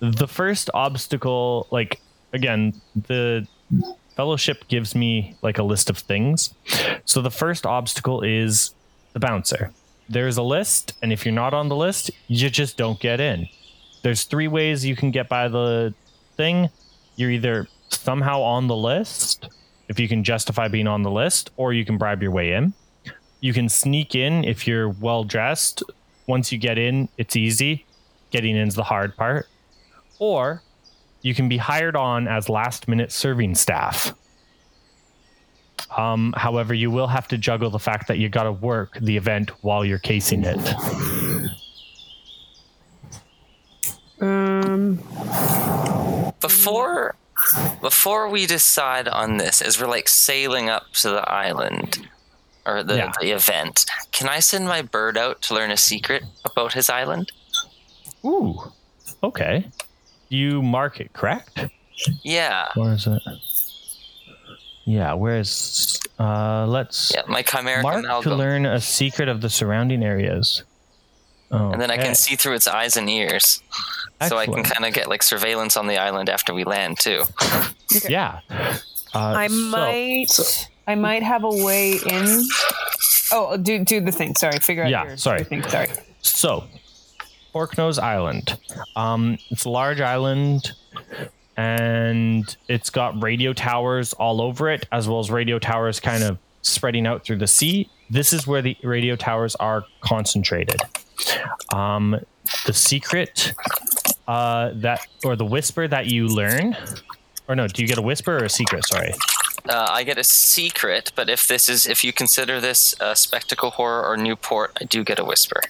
[0.01, 2.01] The first obstacle, like
[2.33, 2.75] again,
[3.09, 3.46] the
[4.16, 6.55] fellowship gives me like a list of things.
[7.05, 8.75] So the first obstacle is
[9.12, 9.72] the bouncer.
[10.09, 13.48] There's a list, and if you're not on the list, you just don't get in.
[14.03, 15.94] There's three ways you can get by the
[16.37, 16.68] thing.
[17.16, 19.48] You're either somehow on the list,
[19.88, 22.75] if you can justify being on the list, or you can bribe your way in.
[23.40, 25.83] You can sneak in if you're well dressed.
[26.27, 27.85] Once you get in, it's easy.
[28.31, 29.46] Getting in's the hard part.
[30.18, 30.62] Or
[31.23, 34.15] you can be hired on as last minute serving staff.
[35.97, 39.17] Um, however, you will have to juggle the fact that you got to work the
[39.17, 40.59] event while you're casing it.
[44.21, 44.97] um,
[46.41, 47.15] Before
[47.81, 52.09] before we decide on this, as we're like sailing up to the island
[52.65, 53.13] or the, Yeah.
[53.21, 57.33] the event, can I send my bird out to learn a secret about his island?
[58.25, 58.73] Ooh,
[59.25, 59.67] okay.
[60.33, 61.66] You mark it correct?
[62.23, 62.68] Yeah.
[62.75, 63.23] Where is it?
[64.85, 68.33] Yeah, where's uh let's Yeah, my chimeric mark to amalgam.
[68.38, 70.62] learn a secret of the surrounding areas.
[71.51, 73.62] Oh, and then I can see through its eyes and ears.
[74.27, 77.25] So I can kind of get like surveillance on the island after we land too.
[78.09, 78.40] Yeah.
[78.51, 78.68] Uh,
[79.14, 82.42] I so- might, I might have a way in.
[83.33, 84.35] Oh, do do the thing.
[84.35, 85.40] Sorry, figure out Yeah, your, sorry.
[85.40, 85.62] your thing.
[85.64, 85.88] Sorry.
[86.23, 86.64] So,
[87.55, 88.59] Orkno's Island.
[88.97, 90.73] Um, it's a large island,
[91.57, 96.38] and it's got radio towers all over it, as well as radio towers kind of
[96.62, 97.91] spreading out through the sea.
[98.11, 100.81] This is where the radio towers are concentrated.
[101.75, 102.19] Um,
[102.67, 103.53] the secret
[104.27, 106.77] uh, that, or the whisper that you learn,
[107.49, 108.87] or no, do you get a whisper or a secret?
[108.87, 109.12] Sorry.
[109.69, 113.71] Uh, I get a secret, but if this is if you consider this a spectacle
[113.71, 115.61] horror or Newport, I do get a whisper.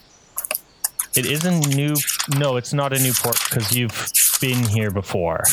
[1.14, 1.94] It is a new.
[2.38, 5.44] No, it's not a new port because you've been here before.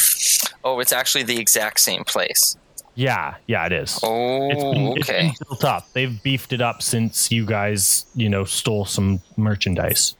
[0.64, 2.58] Oh, it's actually the exact same place.
[2.96, 4.00] Yeah, yeah, it is.
[4.04, 5.22] Oh, It's been, it's okay.
[5.28, 5.92] been built up.
[5.94, 10.16] They've beefed it up since you guys, you know, stole some merchandise.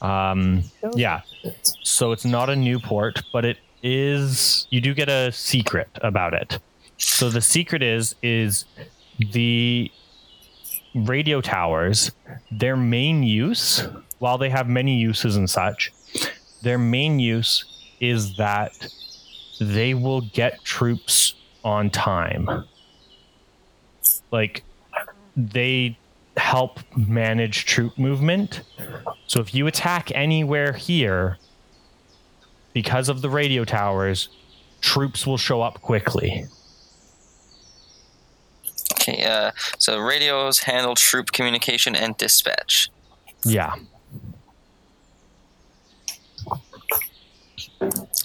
[0.00, 1.22] Um, yeah.
[1.82, 4.66] So it's not a new port, but it is.
[4.70, 6.58] You do get a secret about it.
[6.98, 8.64] So the secret is is
[9.18, 9.90] the
[10.94, 12.10] radio towers.
[12.50, 13.86] Their main use,
[14.18, 15.92] while they have many uses and such,
[16.62, 17.64] their main use
[18.00, 18.86] is that
[19.60, 22.48] they will get troops on time.
[24.30, 24.62] Like
[25.36, 25.98] they
[26.36, 28.62] help manage troop movement.
[29.26, 31.38] So if you attack anywhere here
[32.72, 34.28] because of the radio towers,
[34.80, 36.46] troops will show up quickly.
[39.06, 42.90] Okay, uh, so radios handle troop communication and dispatch.
[43.44, 43.74] Yeah.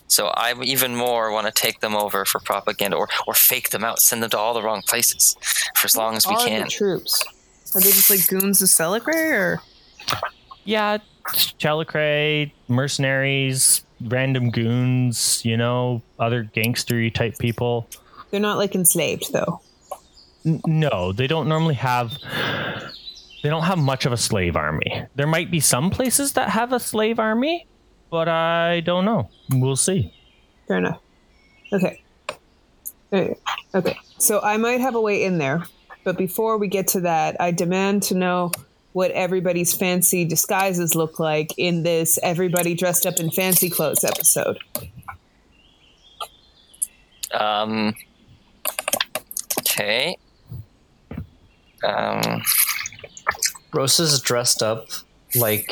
[0.07, 3.83] So I even more want to take them over for propaganda or, or fake them
[3.83, 5.35] out, send them to all the wrong places
[5.75, 6.63] for as long as we can.
[6.63, 7.23] the troops?
[7.75, 9.61] Are they just like goons of Tzelicrae or?
[10.63, 17.87] Yeah, Tzelicrae, mercenaries, random goons, you know, other gangstery type people.
[18.31, 19.61] They're not like enslaved though.
[20.45, 22.17] N- no, they don't normally have.
[23.41, 25.03] They don't have much of a slave army.
[25.15, 27.67] There might be some places that have a slave army,
[28.09, 29.29] but I don't know.
[29.49, 30.13] We'll see.
[30.67, 30.99] Fair enough.
[31.71, 32.01] Okay.
[33.13, 33.35] Okay.
[33.73, 33.97] Okay.
[34.17, 35.63] So I might have a way in there,
[36.03, 38.51] but before we get to that, I demand to know
[38.93, 44.57] what everybody's fancy disguises look like in this everybody dressed up in fancy clothes episode.
[47.31, 47.95] Um.
[49.59, 50.17] Okay.
[51.83, 52.41] Um.
[53.71, 54.87] Rose is dressed up
[55.35, 55.71] like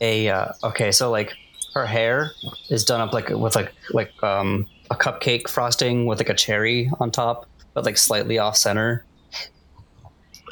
[0.00, 1.32] a uh, okay, so like
[1.74, 2.32] her hair
[2.68, 6.90] is done up like with like like um a cupcake frosting with like a cherry
[6.98, 9.04] on top, but like slightly off center.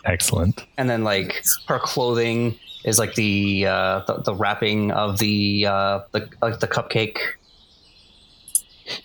[0.05, 0.65] Excellent.
[0.77, 6.01] And then like her clothing is like the uh the, the wrapping of the uh
[6.13, 7.19] the like the cupcake.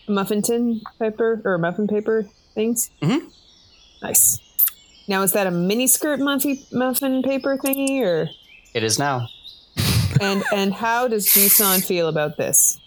[0.08, 2.91] Muffin tin paper or muffin paper things?
[3.01, 3.32] Mhm.
[4.03, 4.39] Nice.
[5.08, 8.30] Now, is that a mini skirt muffin, muffin paper thingy or?
[8.74, 9.28] It is now.
[10.22, 12.80] And and how does Jisun feel about this?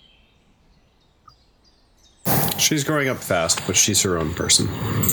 [2.58, 4.66] She's growing up fast, but she's her own person.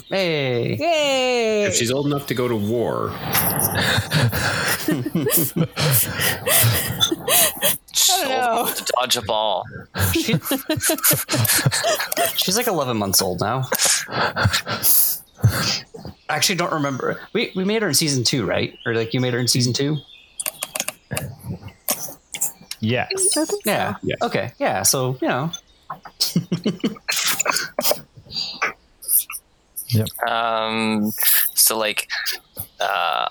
[0.09, 0.77] Hey.
[0.79, 1.63] Yay!
[1.65, 3.11] If she's old enough to go to war,
[7.93, 8.71] So know.
[8.73, 9.63] to dodge a ball.
[10.13, 10.23] She,
[12.37, 13.63] she's like 11 months old now.
[15.43, 17.19] I actually don't remember.
[17.33, 18.77] We, we made her in season two, right?
[18.85, 19.97] Or like you made her in season two?
[22.79, 23.37] Yes.
[23.37, 23.95] I Yeah.
[24.03, 24.17] Yes.
[24.21, 24.53] Okay.
[24.59, 24.83] Yeah.
[24.83, 25.51] So, you know,
[29.87, 30.07] yep.
[30.27, 31.11] Um,
[31.55, 32.09] so like,
[32.79, 33.29] uh,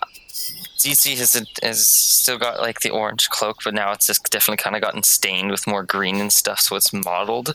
[0.83, 4.75] ZC has has still got like the orange cloak, but now it's just definitely kind
[4.75, 7.55] of gotten stained with more green and stuff, so it's mottled.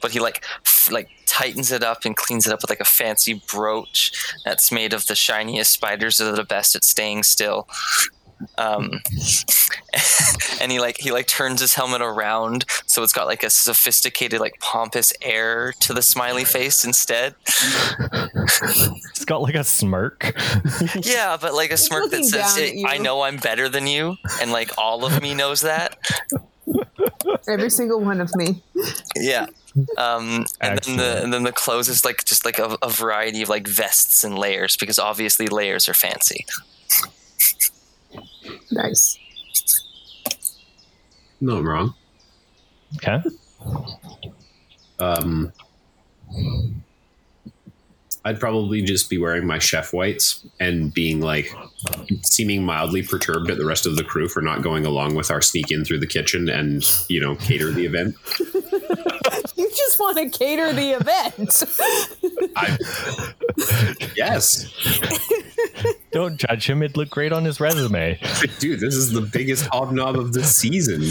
[0.00, 2.84] But he like f- like tightens it up and cleans it up with like a
[2.84, 4.12] fancy brooch
[4.44, 7.68] that's made of the shiniest spiders that are the best at staying still.
[8.58, 9.00] Um,
[10.60, 14.40] and he like he like turns his helmet around so it's got like a sophisticated
[14.40, 17.34] like pompous air to the smiley face instead.
[19.10, 20.34] It's got like a smirk.
[21.02, 22.86] Yeah, but like a smirk that says, down at you.
[22.86, 25.96] "I know I'm better than you," and like all of me knows that.
[27.48, 28.62] Every single one of me.
[29.16, 29.46] Yeah.
[29.98, 33.42] Um, and then the and then the clothes is like just like a, a variety
[33.42, 36.46] of like vests and layers because obviously layers are fancy.
[38.70, 39.18] Nice.
[41.40, 41.94] no, I'm wrong.
[42.96, 43.22] Okay.
[44.98, 45.52] Um,
[48.24, 51.54] I'd probably just be wearing my chef whites and being like
[52.22, 55.42] seeming mildly perturbed at the rest of the crew for not going along with our
[55.42, 58.14] sneak in through the kitchen and you know cater the event.
[59.56, 61.62] You just want to cater the event.
[62.56, 62.76] I
[64.16, 64.66] yes,
[66.14, 66.80] Don't judge him.
[66.80, 68.16] It'd look great on his resume.
[68.60, 71.02] dude, this is the biggest hobnob of the season.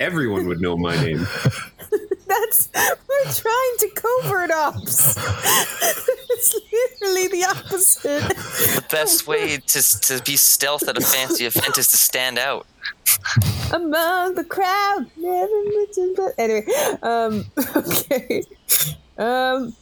[0.00, 1.18] Everyone would know my name.
[2.26, 5.16] That's we're trying to covert ops.
[6.30, 8.28] it's literally the opposite.
[8.74, 12.66] The best way to to be stealth at a fancy event is to stand out.
[13.72, 16.66] Among the crowd, never mentioned but anyway.
[17.02, 17.44] Um,
[17.76, 18.42] okay.
[19.18, 19.76] Um.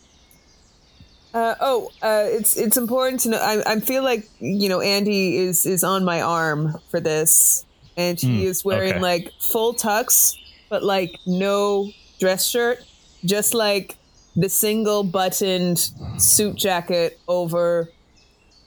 [1.33, 3.39] Uh, oh, uh, it's it's important to know.
[3.39, 7.65] I, I feel like you know Andy is is on my arm for this,
[7.97, 9.01] and he Hmm, is wearing okay.
[9.01, 10.35] like full tux,
[10.69, 12.79] but like no dress shirt,
[13.25, 13.97] just like
[14.35, 17.91] the single buttoned suit jacket over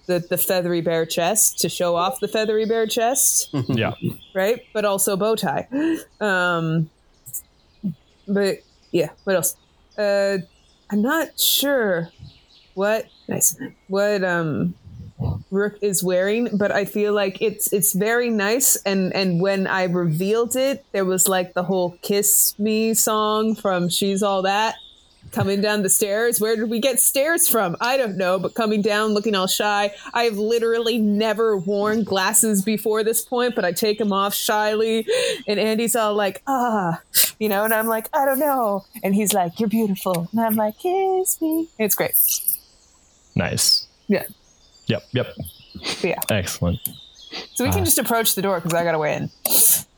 [0.07, 3.93] the the feathery bare chest to show off the feathery bare chest Yeah.
[4.33, 4.61] right?
[4.73, 5.67] But also bow tie.
[6.21, 6.89] Um,
[8.27, 8.59] but
[8.91, 9.55] yeah, what else?
[9.97, 10.37] Uh,
[10.89, 12.09] I'm not sure
[12.75, 13.57] what nice
[13.87, 14.75] what um
[15.51, 18.75] Rook is wearing, but I feel like it's it's very nice.
[18.77, 23.89] And and when I revealed it, there was like the whole "Kiss Me" song from
[23.89, 24.75] "She's All That."
[25.31, 26.39] Coming down the stairs.
[26.39, 27.75] Where did we get stairs from?
[27.81, 29.91] I don't know, but coming down looking all shy.
[30.13, 35.07] I have literally never worn glasses before this point, but I take them off shyly.
[35.47, 37.01] And Andy's all like, ah,
[37.39, 38.85] you know, and I'm like, I don't know.
[39.01, 40.27] And he's like, you're beautiful.
[40.33, 41.67] And I'm like, kiss me.
[41.79, 42.13] It's great.
[43.35, 43.87] Nice.
[44.07, 44.23] Yeah.
[44.87, 45.03] Yep.
[45.13, 45.27] Yep.
[46.01, 46.19] Yeah.
[46.29, 46.79] Excellent.
[47.53, 49.29] So we can just approach the door because I got to weigh in.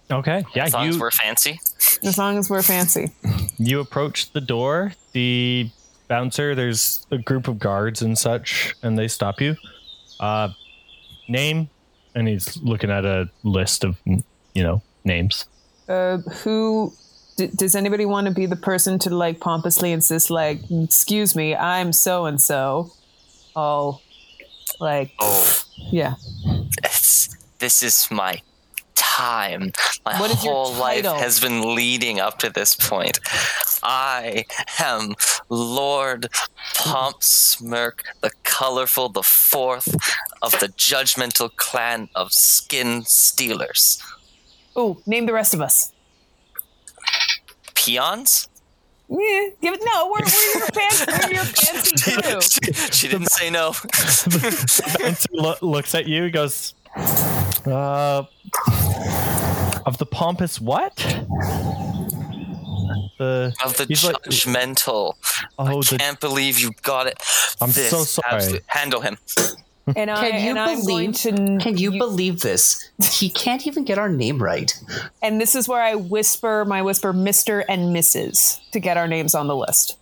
[0.09, 0.45] Okay.
[0.55, 0.65] Yeah.
[0.65, 1.59] As long as we're fancy.
[2.03, 3.11] As long as we're fancy.
[3.57, 4.93] you approach the door.
[5.13, 5.69] The
[6.07, 9.55] bouncer, there's a group of guards and such, and they stop you.
[10.19, 10.49] Uh,
[11.27, 11.69] name,
[12.13, 14.23] and he's looking at a list of you
[14.63, 15.45] know names.
[15.89, 16.93] Uh, who
[17.37, 21.55] d- does anybody want to be the person to like pompously insist, like, "Excuse me,
[21.55, 22.91] I'm so and so."
[23.55, 24.01] Oh,
[24.79, 26.15] like, Oh, yeah.
[26.83, 28.41] it's, this is my
[28.95, 29.71] time.
[30.05, 33.19] My What whole life has been leading up to this point.
[33.81, 34.45] I
[34.79, 35.15] am
[35.49, 36.27] Lord
[36.75, 39.95] Pomp Smirk, the colorful, the fourth
[40.41, 44.01] of the judgmental clan of skin stealers.
[44.75, 45.93] Oh, name the rest of us.
[47.75, 48.47] Peons?
[49.07, 49.81] Yeah, give it.
[49.85, 52.41] No, we're, we're your fancy, we're your fancy crew.
[52.41, 53.71] she, she didn't say no.
[54.99, 56.23] bouncer lo- looks at you.
[56.23, 58.23] He goes, uh,
[59.85, 60.95] "Of the pompous what?"
[63.17, 65.13] The Of the he's like- judgmental.
[65.57, 67.17] I the Can't believe you got it.
[67.61, 68.35] I'm This so sorry.
[68.35, 69.17] absolute- Handle him.
[69.95, 71.57] And I Can you and I'm going believe- to.
[71.61, 72.89] Can you believe this?
[73.11, 74.73] He can't even get our name right.
[75.21, 78.59] And this is where I whisper my whisper, Mister and Mrs.
[78.71, 79.97] to get our names on the list.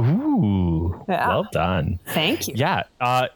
[0.00, 1.28] ooh, Yeah.
[1.28, 1.98] well done.
[2.08, 2.54] Thank you.
[2.56, 2.82] Yeah.
[3.00, 3.28] Uh,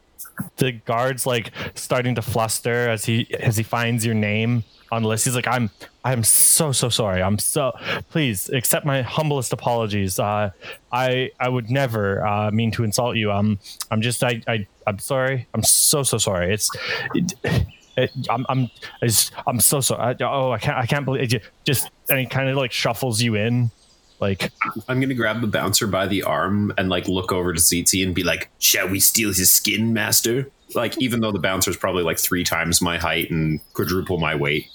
[0.57, 5.07] the guards like starting to fluster as he as he finds your name on the
[5.07, 5.25] list.
[5.25, 5.69] He's like, "I'm
[6.03, 7.21] I'm so so sorry.
[7.21, 7.73] I'm so
[8.09, 10.19] please accept my humblest apologies.
[10.19, 10.51] Uh,
[10.91, 13.31] I I would never uh, mean to insult you.
[13.31, 13.59] I'm
[13.91, 14.41] I'm just I
[14.87, 15.47] I'm sorry.
[15.53, 16.53] I'm so so sorry.
[16.53, 16.69] It's."
[17.13, 17.33] It,
[17.97, 18.69] it, I'm I'm
[19.45, 20.15] I'm so sorry.
[20.19, 21.43] I, oh, I can't I can't believe it.
[21.65, 23.69] Just and he kind of like shuffles you in,
[24.19, 24.51] like
[24.87, 28.15] I'm gonna grab the bouncer by the arm and like look over to Tsitsi and
[28.15, 32.19] be like, "Shall we steal his skin, master?" Like, even though the bouncer's probably like
[32.19, 34.67] three times my height and quadruple my weight.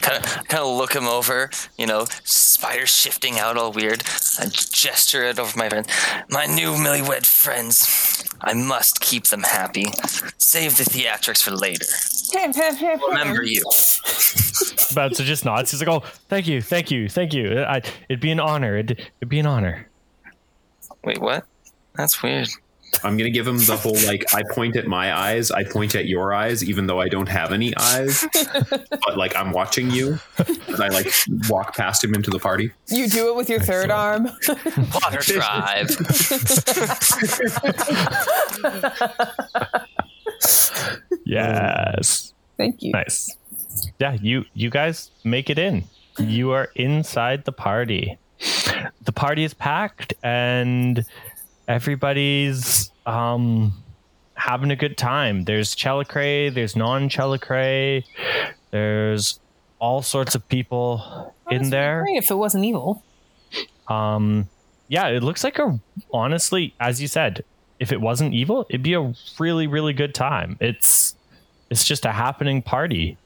[0.00, 1.50] Kind of, kind of look him over.
[1.78, 4.02] You know, spider shifting out all weird.
[4.38, 5.86] I gesture it over my friend.
[6.28, 8.24] My new newlywed friends.
[8.40, 9.86] I must keep them happy.
[10.38, 11.86] Save the theatrics for later.
[13.08, 13.62] Remember you.
[14.94, 15.70] Bouncer just nods.
[15.70, 17.60] He's like, "Oh, thank you, thank you, thank you.
[17.62, 18.76] I, it'd be an honor.
[18.76, 19.88] It'd, it'd be an honor."
[21.04, 21.44] Wait, what?
[21.94, 22.48] That's weird.
[23.04, 26.06] I'm gonna give him the whole like I point at my eyes, I point at
[26.06, 28.24] your eyes, even though I don't have any eyes.
[28.70, 30.18] but like I'm watching you.
[30.68, 31.12] And I like
[31.48, 32.72] walk past him into the party.
[32.88, 34.30] You do it with your third arm.
[34.94, 35.88] Water drive.
[41.24, 42.92] Yes, Thank you.
[42.92, 43.36] nice.
[43.98, 45.84] Yeah, you you guys make it in.
[46.18, 48.18] You are inside the party.
[49.04, 51.04] The party is packed, and
[51.68, 53.72] everybody's um
[54.34, 55.44] having a good time.
[55.44, 58.04] There's Tzelicrae, there's non-Tzelicrae,
[58.70, 59.38] there's
[59.78, 62.04] all sorts of people in there.
[62.08, 63.04] If it wasn't evil.
[63.88, 64.48] Um,
[64.88, 65.78] yeah, it looks like a
[66.12, 67.44] honestly, as you said,
[67.78, 70.56] if it wasn't evil, it'd be a really, really good time.
[70.60, 71.16] It's
[71.70, 73.16] it's just a happening party.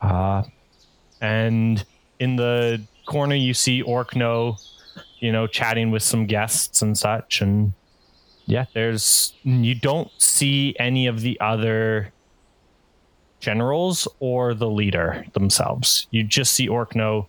[0.00, 0.42] Uh,
[1.20, 1.84] and
[2.18, 4.58] in the corner, you see Orkno,
[5.20, 7.40] you know, chatting with some guests and such.
[7.40, 7.72] And
[8.46, 12.12] yeah, there's you don't see any of the other
[13.40, 16.06] generals or the leader themselves.
[16.10, 17.26] You just see Orkno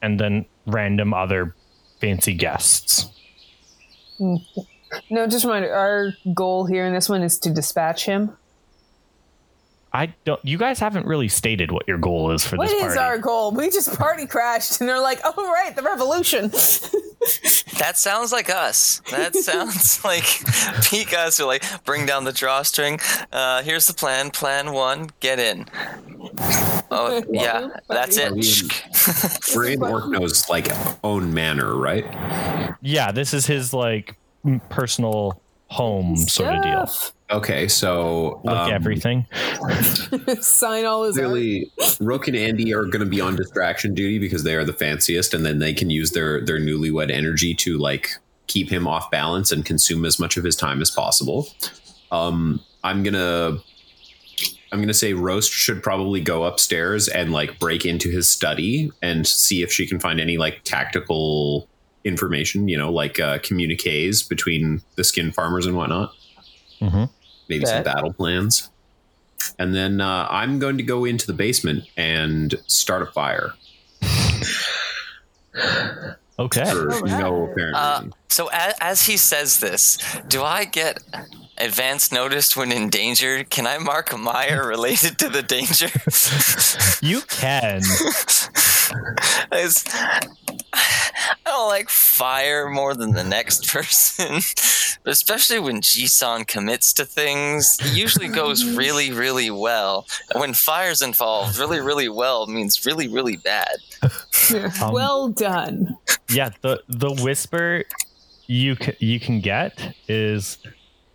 [0.00, 1.54] and then random other
[2.00, 3.08] fancy guests.
[4.18, 5.72] No, just a reminder.
[5.72, 8.36] Our goal here in this one is to dispatch him.
[9.94, 10.40] I don't.
[10.44, 12.98] You guys haven't really stated what your goal is for What this is party.
[12.98, 13.52] our goal?
[13.52, 16.50] We just party crashed, and they're like, "Oh right, the revolution."
[17.78, 19.00] That sounds like us.
[19.12, 20.24] That sounds like
[20.84, 22.98] peak us or like bring down the drawstring.
[23.32, 24.30] Uh, here's the plan.
[24.30, 25.66] Plan one, get in.
[26.90, 28.32] Oh yeah, that's it.
[28.32, 28.68] Are we in-
[29.54, 30.68] We're in Orkno's like
[31.04, 32.04] own manor, right?
[32.82, 34.16] yeah, this is his like
[34.68, 35.40] personal
[35.72, 36.88] home sort of deal.
[37.30, 39.26] Okay, so Like um, everything.
[40.40, 44.18] Sign all his Really, Clearly, Rook and Andy are going to be on distraction duty
[44.18, 47.78] because they are the fanciest, and then they can use their their newlywed energy to
[47.78, 48.10] like
[48.48, 51.48] keep him off balance and consume as much of his time as possible.
[52.10, 53.58] Um, I'm gonna
[54.72, 59.26] I'm gonna say Roast should probably go upstairs and like break into his study and
[59.26, 61.68] see if she can find any like tactical
[62.04, 66.12] information, you know, like uh, communiques between the skin farmers and whatnot.
[66.80, 67.10] Mhm.
[67.48, 68.68] Maybe some battle plans.
[69.58, 73.52] And then uh, I'm going to go into the basement and start a fire
[76.38, 76.64] Okay.
[76.64, 77.20] for Alright.
[77.20, 78.14] no apparent Uh, reason.
[78.28, 79.98] so as, as he says this,
[80.28, 80.98] do I get
[81.58, 83.44] advance notice when in danger?
[83.44, 85.88] Can I mark mire related to the danger?
[87.04, 87.82] You can.
[89.52, 89.84] It's-
[90.72, 94.40] I don't like fire more than the next person,
[95.04, 100.06] but especially when Jisan commits to things, it usually goes really, really well.
[100.30, 103.76] And when fire's involved, really, really well means really, really bad.
[104.82, 105.96] Um, well done.
[106.30, 107.84] yeah, the the whisper
[108.46, 110.58] you c- you can get is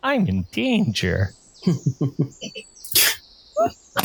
[0.04, 1.32] I'm in danger.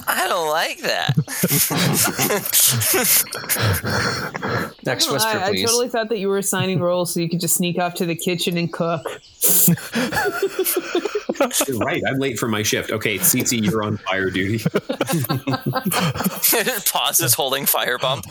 [0.09, 1.15] I don't like that.
[4.85, 5.67] Next I, whisper, I please.
[5.67, 8.15] totally thought that you were assigning roles so you could just sneak off to the
[8.15, 9.03] kitchen and cook.
[11.67, 12.03] You're right.
[12.07, 12.93] I'm late for my shift.
[12.93, 14.63] Okay, CC, you're on fire duty.
[16.89, 18.23] Pauses holding firebomb.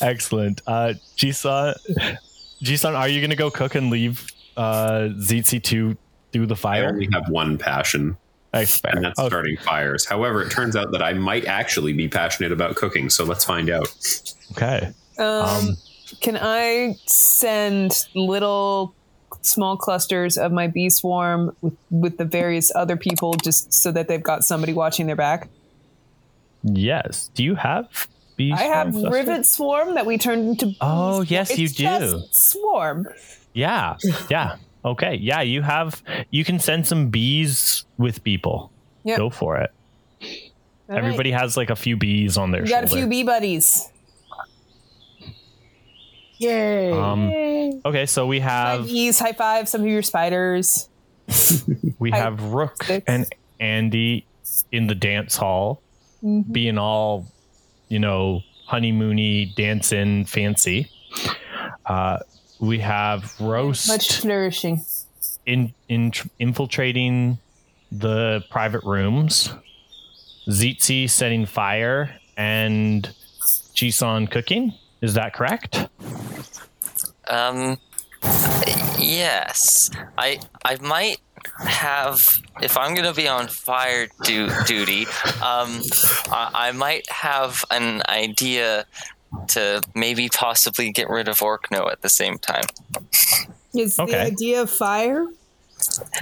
[0.00, 0.62] Excellent.
[0.66, 1.76] Uh, Jisan,
[2.62, 5.96] Jisan, are you gonna go cook and leave uh, Zitzi to
[6.32, 6.82] do the fire?
[6.84, 6.94] I fire?
[6.94, 8.16] only have one passion,
[8.52, 8.92] That's fair.
[8.94, 10.04] and that's Oh, starting fires.
[10.06, 13.70] However, it turns out that I might actually be passionate about cooking, so let's find
[13.70, 13.88] out.
[14.52, 14.92] okay.
[15.18, 15.76] Um, Um,
[16.20, 18.94] can I send little
[19.42, 24.08] small clusters of my bee swarm with, with the various other people just so that
[24.08, 25.48] they've got somebody watching their back?
[26.64, 27.30] Yes.
[27.34, 28.08] Do you have
[28.38, 28.54] bees?
[28.56, 29.10] I have cluster?
[29.10, 30.66] rivet swarm that we turned into.
[30.66, 30.76] Bees.
[30.80, 31.30] Oh, bees.
[31.30, 31.82] yes, you do.
[31.84, 33.06] just Swarm.
[33.52, 33.96] Yeah.
[34.30, 34.56] Yeah.
[34.84, 35.16] Okay.
[35.16, 35.42] Yeah.
[35.42, 36.02] You have.
[36.30, 38.72] You can send some bees with people.
[39.04, 39.18] Yep.
[39.18, 39.70] Go for it.
[40.22, 40.28] All
[40.88, 40.98] right.
[41.04, 43.90] Everybody has like a few bees on their We got a few bee buddies.
[46.38, 46.92] Yay!
[46.92, 47.32] Um,
[47.84, 50.88] okay, so we have have bees, high five some of your spiders.
[51.98, 53.04] we have Rook six.
[53.08, 53.26] and
[53.58, 54.24] Andy
[54.70, 55.82] in the dance hall,
[56.22, 56.50] Mhm.
[56.52, 57.26] being all,
[57.88, 60.90] you know, honeymoony, dancing, fancy.
[61.86, 62.18] Uh,
[62.60, 64.84] we have Roast Much flourishing.
[65.46, 67.38] in, in infiltrating
[67.90, 69.50] the private rooms,
[70.48, 73.08] Zitzi setting fire, and
[73.74, 74.74] Jisan cooking.
[75.00, 75.86] Is that correct?
[77.28, 77.78] Um,
[78.98, 81.18] yes, I I might
[81.60, 82.28] have
[82.62, 85.06] if I'm gonna be on fire du- duty.
[85.42, 85.82] Um,
[86.30, 88.86] I, I might have an idea
[89.48, 92.64] to maybe possibly get rid of Orkno at the same time.
[93.74, 95.26] Is the idea of fire?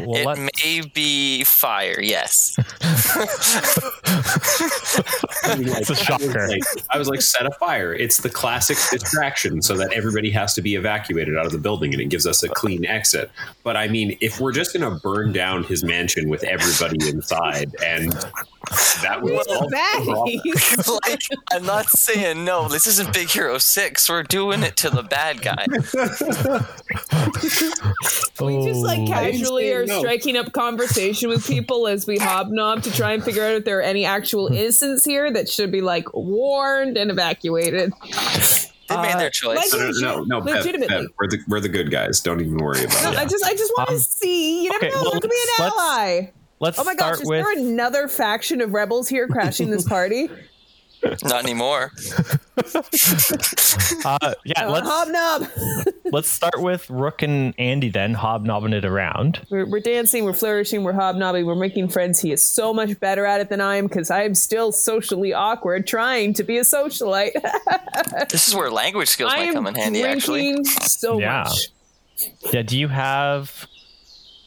[0.00, 2.00] Well, it let- may be fire.
[2.00, 2.54] Yes.
[5.44, 6.48] it's a shocker.
[6.48, 7.94] Like, I was like, set a fire.
[7.94, 11.92] It's the classic distraction so that everybody has to be evacuated out of the building
[11.92, 13.30] and it gives us a clean exit.
[13.62, 17.74] But I mean, if we're just going to burn down his mansion with everybody inside
[17.84, 18.14] and
[19.02, 21.20] that was solve the like
[21.52, 22.68] I'm not saying no.
[22.68, 24.08] This isn't Big Hero Six.
[24.08, 25.64] We're doing it to the bad guy.
[28.40, 29.06] We just like Oh.
[29.06, 29.98] casually are no.
[30.00, 33.78] striking up conversation with people as we hobnob to try and figure out if there
[33.78, 37.92] are any actual innocents here that should be like warned and evacuated.
[38.88, 39.56] They made Uh, their choice.
[39.56, 40.96] like- No, no, no, no Bev, Legitimately.
[40.96, 42.20] Bev, we're the we're the good guys.
[42.20, 43.16] Don't even worry about No, it.
[43.18, 44.64] I just I just want to Um, see.
[44.64, 45.02] You never okay, know.
[45.02, 46.30] well, there could be an ally.
[46.58, 49.86] Let's Oh my gosh, start is with there another faction of rebels here crashing this
[49.86, 50.28] party?
[51.22, 51.92] Not anymore.
[54.04, 54.66] uh, yeah.
[54.66, 55.48] Uh, Let's hobnob.
[56.06, 59.40] let's start with Rook and Andy then hobnobbing it around.
[59.50, 62.18] We're, we're dancing, we're flourishing, we're hobnobbing, we're making friends.
[62.20, 65.32] He is so much better at it than I am because I am still socially
[65.32, 67.32] awkward trying to be a socialite.
[68.30, 70.02] This is where language skills I might come in handy.
[70.02, 71.44] Actually, drinking so Yeah.
[71.46, 71.68] much.
[72.52, 72.62] Yeah.
[72.62, 73.66] Do you have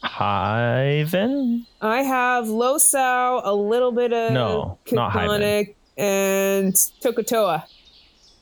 [0.04, 1.66] Hyven?
[1.82, 7.64] I have Losau, a little bit of No, not Chthonic, and Tokotoa.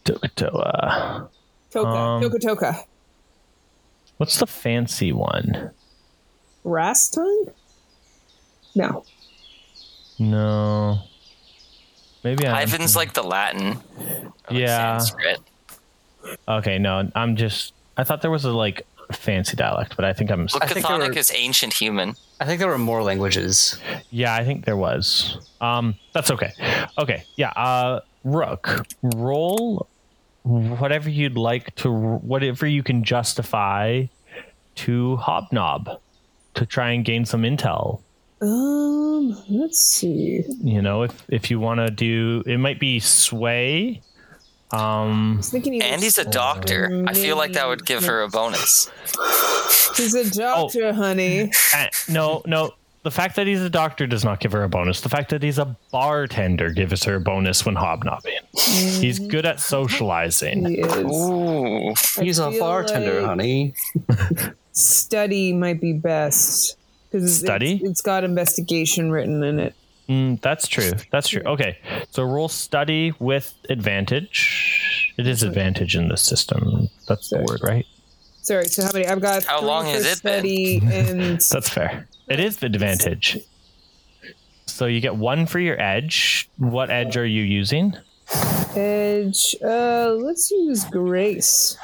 [0.06, 1.28] Tokotoa.
[1.72, 1.88] Toka.
[1.90, 2.84] Um, Tokotoka.
[4.18, 5.72] What's the fancy one?
[6.66, 7.52] Rastung?
[8.76, 9.04] No.
[10.20, 11.00] No.
[12.24, 12.64] Maybe I.
[12.64, 13.78] Ivan's like the Latin.
[14.50, 14.98] or Yeah.
[14.98, 15.40] Sanskrit.
[16.48, 17.74] Okay, no, I'm just.
[17.96, 20.48] I thought there was a like fancy dialect, but I think I'm.
[20.52, 22.16] Well, I think there Chthonic were- is ancient human.
[22.40, 23.78] I think there were more languages.
[24.12, 25.38] Yeah, I think there was.
[25.62, 26.52] Um, that's okay.
[26.98, 27.50] Okay, yeah.
[27.50, 29.88] Uh, Rook, roll
[30.44, 34.06] whatever you'd like to, whatever you can justify
[34.76, 36.00] to Hobnob
[36.54, 38.02] to try and gain some intel.
[38.42, 40.44] Um, let's see.
[40.64, 44.02] You know, if if you want to do, it might be sway.
[44.72, 47.04] Um, I was thinking he was- Andy's a doctor.
[47.08, 48.90] I feel like that would give her a bonus.
[49.96, 51.52] He's a doctor, honey.
[51.74, 52.72] eh, no, no.
[53.04, 55.00] The fact that he's a doctor does not give her a bonus.
[55.00, 58.40] The fact that he's a bartender gives her a bonus when hobnobbing.
[58.58, 60.66] He's good at socializing.
[60.66, 61.04] He is.
[61.06, 61.94] Ooh.
[62.22, 63.74] He's a bartender, like honey.
[64.74, 66.76] Study might be best.
[67.10, 67.80] Because Study?
[67.84, 69.74] it's got investigation written in it.
[70.10, 70.92] Mm, that's true.
[71.12, 71.42] That's true.
[71.46, 71.78] Okay.
[72.12, 75.14] So roll study with advantage.
[75.18, 76.88] It is advantage in the system.
[77.08, 77.86] That's the word, right?
[78.42, 79.06] Sorry, so how many?
[79.06, 80.40] I've got How three long for has it been?
[80.40, 81.20] study and
[81.52, 82.08] That's fair.
[82.30, 83.40] It is the advantage.
[84.66, 86.50] So you get one for your edge.
[86.58, 87.94] What edge are you using?
[88.76, 89.56] Edge.
[89.64, 91.78] Uh, let's use grace.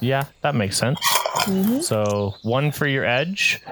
[0.00, 0.98] Yeah, that makes sense.
[1.86, 3.62] So one for your edge,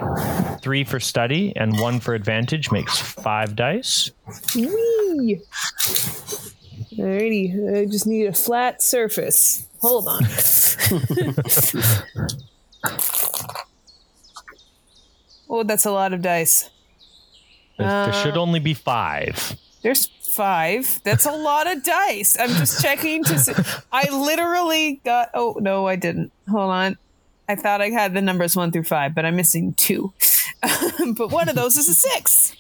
[0.61, 4.11] three for study, and one for advantage makes five dice.
[4.55, 5.41] Whee!
[6.97, 9.66] Alrighty, I just need a flat surface.
[9.81, 10.22] Hold on.
[15.51, 16.70] oh, that's a lot of dice.
[17.79, 19.57] There, there should only be five.
[19.83, 21.01] There's five.
[21.05, 22.37] That's a lot of dice.
[22.39, 23.53] I'm just checking to see.
[23.93, 25.30] I literally got.
[25.35, 26.32] Oh no, I didn't.
[26.51, 26.99] Hold on.
[27.49, 30.12] I thought I had the numbers one through five, but I'm missing two.
[31.16, 32.55] but one of those is a six.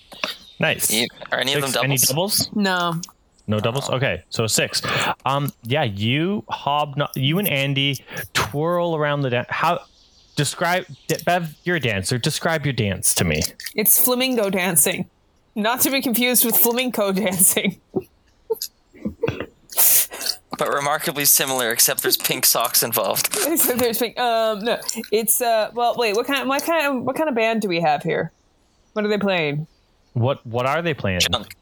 [0.60, 0.90] Nice.
[0.92, 2.38] You- Are any of them Six- any doubles?
[2.46, 2.56] doubles?
[2.56, 3.00] No.
[3.46, 3.90] No doubles.
[3.90, 4.80] Okay, so six.
[5.26, 8.02] Um, yeah, you hob, you and Andy
[8.32, 9.48] twirl around the dance.
[9.50, 9.80] How
[10.36, 10.86] describe
[11.26, 11.54] Bev?
[11.64, 12.16] You're a dancer.
[12.18, 13.42] Describe your dance to me.
[13.74, 15.10] It's flamingo dancing.
[15.54, 17.80] Not to be confused with flamenco dancing.
[20.58, 23.28] But remarkably similar, except there's pink socks involved.
[23.46, 24.18] Except there's pink.
[24.18, 24.78] Um, no,
[25.10, 25.70] it's uh.
[25.74, 26.14] Well, wait.
[26.14, 26.48] What kind?
[26.48, 26.86] What kind?
[26.98, 28.30] Of, what kind of band do we have here?
[28.92, 29.66] What are they playing?
[30.12, 31.20] What What are they playing?
[31.20, 31.56] Junk.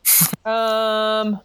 [0.46, 1.40] Um,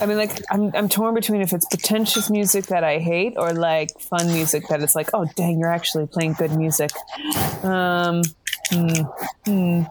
[0.00, 3.52] I mean, like, I'm I'm torn between if it's pretentious music that I hate or
[3.52, 6.90] like fun music that it's like, oh dang, you're actually playing good music.
[7.62, 8.22] Um,
[8.70, 9.02] hmm,
[9.44, 9.82] hmm.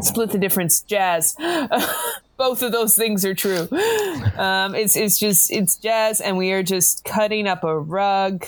[0.00, 0.80] Split the difference.
[0.82, 1.36] Jazz.
[2.36, 3.66] Both of those things are true.
[4.36, 8.44] Um, it's it's just it's jazz, and we are just cutting up a rug,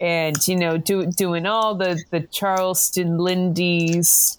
[0.00, 4.38] and you know, do, doing all the the Charleston Lindy's,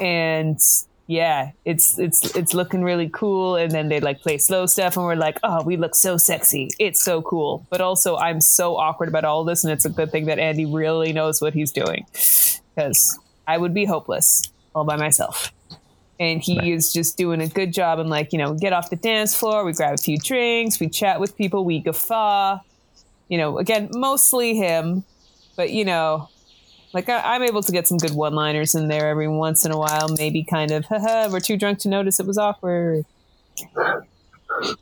[0.00, 0.58] and
[1.06, 3.56] yeah, it's it's it's looking really cool.
[3.56, 6.70] And then they like play slow stuff, and we're like, oh, we look so sexy.
[6.78, 7.66] It's so cool.
[7.68, 10.64] But also, I'm so awkward about all this, and it's a good thing that Andy
[10.64, 14.42] really knows what he's doing, because I would be hopeless
[14.74, 15.52] all by myself.
[16.20, 18.00] And he is just doing a good job.
[18.00, 20.80] And like, you know, we get off the dance floor, we grab a few drinks,
[20.80, 22.58] we chat with people, we guffaw.
[23.28, 25.04] You know, again, mostly him,
[25.54, 26.28] but you know,
[26.94, 29.78] like I, I'm able to get some good one-liners in there every once in a
[29.78, 30.08] while.
[30.08, 33.04] Maybe kind of, haha, we're too drunk to notice it was awkward.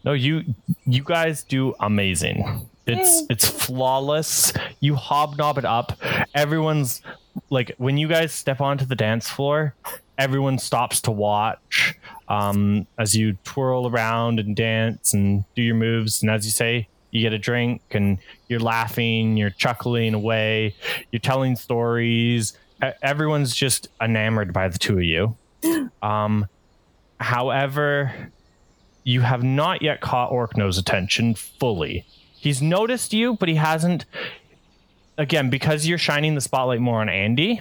[0.05, 0.45] No, you
[0.87, 2.69] you guys do amazing.
[2.87, 3.27] It's Yeah.
[3.31, 4.53] it's flawless.
[4.81, 5.93] You hobnob it up.
[6.35, 7.03] Everyone's
[7.51, 9.75] like when you guys step onto the dance floor,
[10.19, 11.95] everyone stops to watch
[12.29, 16.23] um, as you twirl around and dance and do your moves.
[16.23, 18.19] And as you say, you get a drink and
[18.49, 20.75] you're laughing, you're chuckling away,
[21.13, 22.57] you're telling stories.
[23.03, 25.37] Everyone's just enamored by the two of you.
[26.03, 26.47] Um,
[27.21, 28.13] however,
[29.05, 32.05] you have not yet caught Orkno's attention fully.
[32.47, 34.05] He's noticed you, but he hasn't.
[35.19, 37.61] Again, because you're shining the spotlight more on Andy,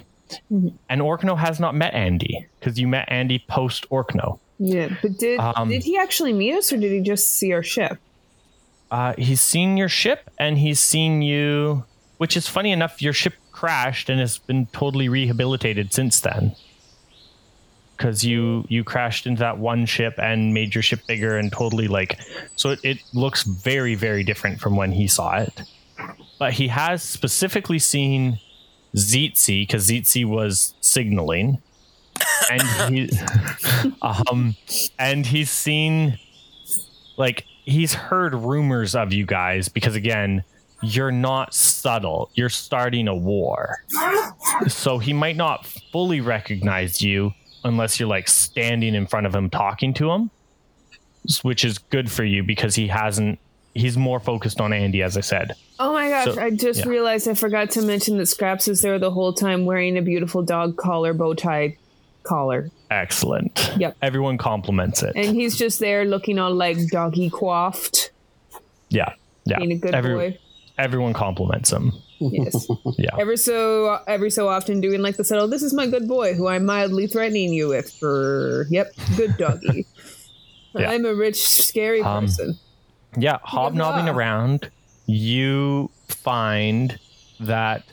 [0.52, 4.38] and Orkno has not met Andy because you met Andy post Orkno.
[4.60, 7.64] Yeah, but did Um, did he actually meet us, or did he just see our
[7.64, 7.98] ship?
[8.92, 11.84] Uh, he's seen your ship and he's seen you,
[12.18, 13.02] which is funny enough.
[13.02, 16.56] Your ship crashed and has been totally rehabilitated since then.
[17.96, 21.88] Because you you crashed into that one ship and made your ship bigger and totally
[21.88, 22.20] like,
[22.56, 25.62] so it, it looks very very different from when he saw it.
[26.40, 28.40] But he has specifically seen
[28.96, 31.62] Zeetzi because Zeetzi was signaling,
[32.52, 32.62] and
[32.94, 33.10] he,
[34.02, 34.56] um,
[35.00, 36.20] and he's seen
[37.18, 40.44] like he's heard rumors of you guys because again
[40.82, 42.30] you're not subtle.
[42.36, 43.84] You're starting a war.
[44.68, 47.34] So he might not fully recognize you
[47.66, 50.32] unless you're like standing in front of him talking to him
[51.42, 53.38] which is good for you because he hasn't
[53.74, 56.34] he's more focused on andy as i said Oh my gosh!
[56.36, 56.88] So- I just yeah.
[56.88, 60.42] realized I forgot to mention that Scraps is there the whole time wearing a beautiful
[60.42, 61.76] dog collar, bow tie
[62.24, 63.98] collar, excellent Yep.
[64.02, 68.12] everyone compliments it and he's just there looking all like doggy coiffed,
[68.90, 70.38] yeah yeah being a good Every- boy.
[70.78, 72.68] everyone compliments him Yes.
[72.98, 76.34] yeah Ever so every so often doing like the subtle, this is my good boy
[76.34, 79.86] who I'm mildly threatening you with for yep, good doggy.
[80.74, 80.90] Yeah.
[80.92, 82.58] I'm a rich, scary Um, person.
[83.18, 84.70] yeah hobnobbing around
[85.08, 86.98] you find
[87.40, 87.84] that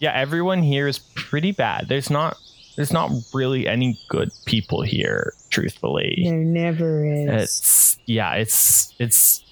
[0.00, 2.36] yeah everyone here is pretty bad there's not
[2.76, 7.28] there's not really any good people here truthfully There never is.
[7.42, 9.42] it's yeah it's it's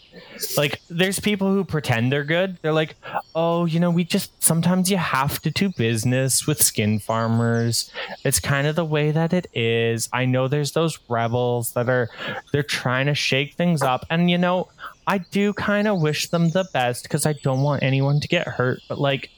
[0.56, 2.58] like there's people who pretend they're good.
[2.62, 2.96] They're like,
[3.34, 7.90] "Oh, you know, we just sometimes you have to do business with skin farmers.
[8.24, 10.08] It's kind of the way that it is.
[10.12, 12.08] I know there's those rebels that are
[12.52, 14.68] they're trying to shake things up and you know,
[15.06, 18.46] I do kind of wish them the best because I don't want anyone to get
[18.48, 19.30] hurt, but like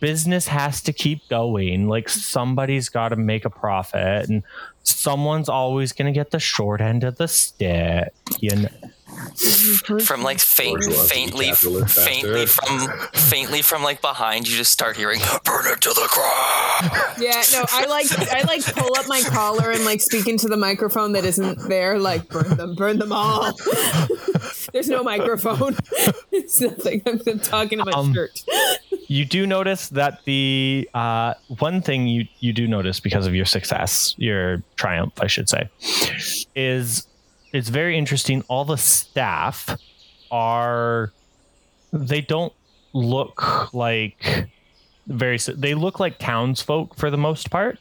[0.00, 1.88] business has to keep going.
[1.88, 4.42] Like somebody's got to make a profit and
[4.82, 8.12] someone's always going to get the short end of the stick.
[8.40, 8.68] You know?
[10.04, 11.20] From like faint, George wants to be
[11.52, 11.52] faintly,
[11.86, 17.14] faintly from, faintly from like behind, you just start hearing "Burn it to the ground."
[17.18, 20.56] Yeah, no, I like I like pull up my collar and like speak into the
[20.56, 23.52] microphone that isn't there, like burn them, burn them all.
[24.72, 25.76] There's no microphone.
[26.32, 27.02] it's nothing.
[27.06, 28.42] I'm, I'm talking to my Um, shirt.
[29.08, 33.44] you do notice that the uh, one thing you you do notice because of your
[33.46, 35.68] success, your triumph, I should say,
[36.54, 37.06] is
[37.52, 38.42] it's very interesting.
[38.48, 39.76] All the staff
[40.30, 41.12] are
[41.92, 42.52] they don't
[42.92, 44.48] look like
[45.06, 47.78] very they look like townsfolk for the most part.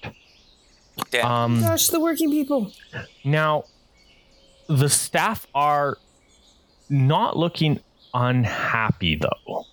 [1.12, 1.44] Yeah.
[1.44, 2.72] Um, Gosh, the working people.
[3.24, 3.66] now,
[4.68, 5.98] the staff are
[6.90, 7.80] not looking
[8.14, 9.66] unhappy though.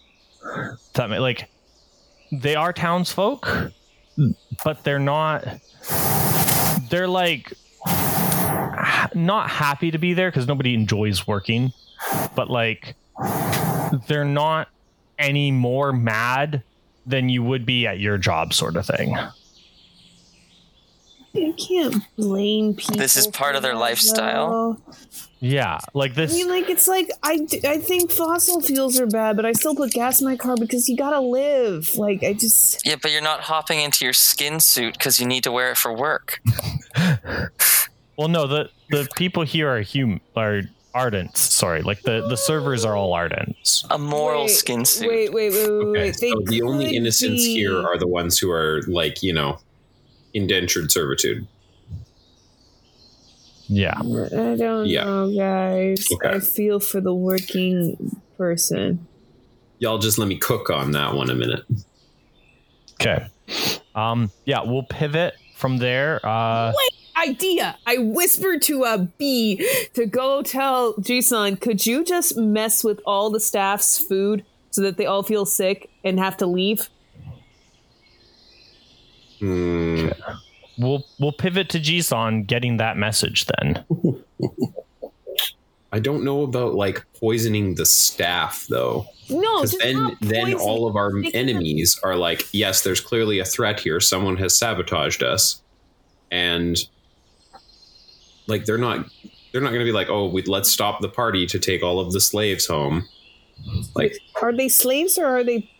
[0.95, 1.49] That may, like
[2.31, 3.73] they are townsfolk,
[4.65, 5.45] but they're not.
[6.91, 7.53] They're like
[9.15, 11.73] not happy to be there because nobody enjoys working,
[12.35, 12.95] but like
[14.07, 14.69] they're not
[15.19, 16.63] any more mad
[17.07, 19.17] than you would be at your job, sort of thing.
[21.33, 22.97] You can't blame people.
[22.97, 24.51] This is part of their lifestyle.
[24.51, 24.95] though.
[25.39, 26.33] Yeah, like this.
[26.33, 29.75] I mean, like it's like I, I think fossil fuels are bad, but I still
[29.75, 31.95] put gas in my car because you gotta live.
[31.97, 35.45] Like I just Yeah, but you're not hopping into your skin suit because you need
[35.45, 36.41] to wear it for work.
[38.17, 40.63] Well, no, the the people here are hum are
[40.95, 41.37] ardents.
[41.39, 43.85] Sorry, like the the servers are all ardents.
[43.91, 45.09] A moral Wait, skin suit.
[45.09, 46.15] Wait, wait, wait, wait, Okay, wait.
[46.17, 49.59] So the only innocents be- here are the ones who are like you know
[50.35, 51.47] indentured servitude.
[53.69, 55.05] Yeah, I don't Yeah.
[55.05, 56.07] know, guys.
[56.13, 56.37] Okay.
[56.37, 59.07] I feel for the working person.
[59.79, 61.65] Y'all just let me cook on that one a minute.
[63.01, 63.27] Okay.
[63.95, 64.31] Um.
[64.45, 66.25] Yeah, we'll pivot from there.
[66.25, 66.73] Uh.
[67.17, 67.79] Idea.
[67.87, 73.31] I whispered to a bee to go tell Jisun, could you just mess with all
[73.31, 76.89] the staff's food so that they all feel sick and have to leave?
[79.39, 80.09] Hmm.
[80.79, 83.85] We'll we'll pivot to Jisun getting that message then.
[85.93, 89.07] I don't know about like poisoning the staff though.
[89.31, 93.81] No, Because then then all of our enemies are like, yes, there's clearly a threat
[93.81, 94.01] here.
[94.01, 95.63] Someone has sabotaged us,
[96.31, 96.77] and
[98.47, 99.07] like they're not
[99.53, 101.99] they're not going to be like, oh, we, let's stop the party to take all
[102.01, 103.09] of the slaves home.
[103.95, 105.71] Like Are they slaves or are they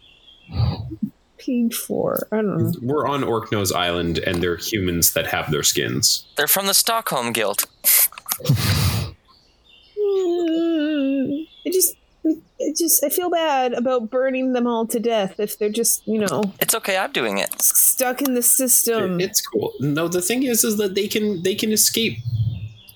[1.39, 2.27] paid for?
[2.33, 2.73] I don't know.
[2.81, 6.27] we're on Orkno's Island, and they're humans that have their skins.
[6.37, 7.65] They're from the Stockholm Guild.
[9.99, 11.95] Mm, I just,
[12.25, 16.19] I just, I feel bad about burning them all to death if they're just, you
[16.19, 17.61] know, It's okay, I'm doing it.
[17.63, 19.21] stuck in the system.
[19.21, 19.73] it's cool.
[19.81, 22.19] No, the thing is, is that they can they can escape.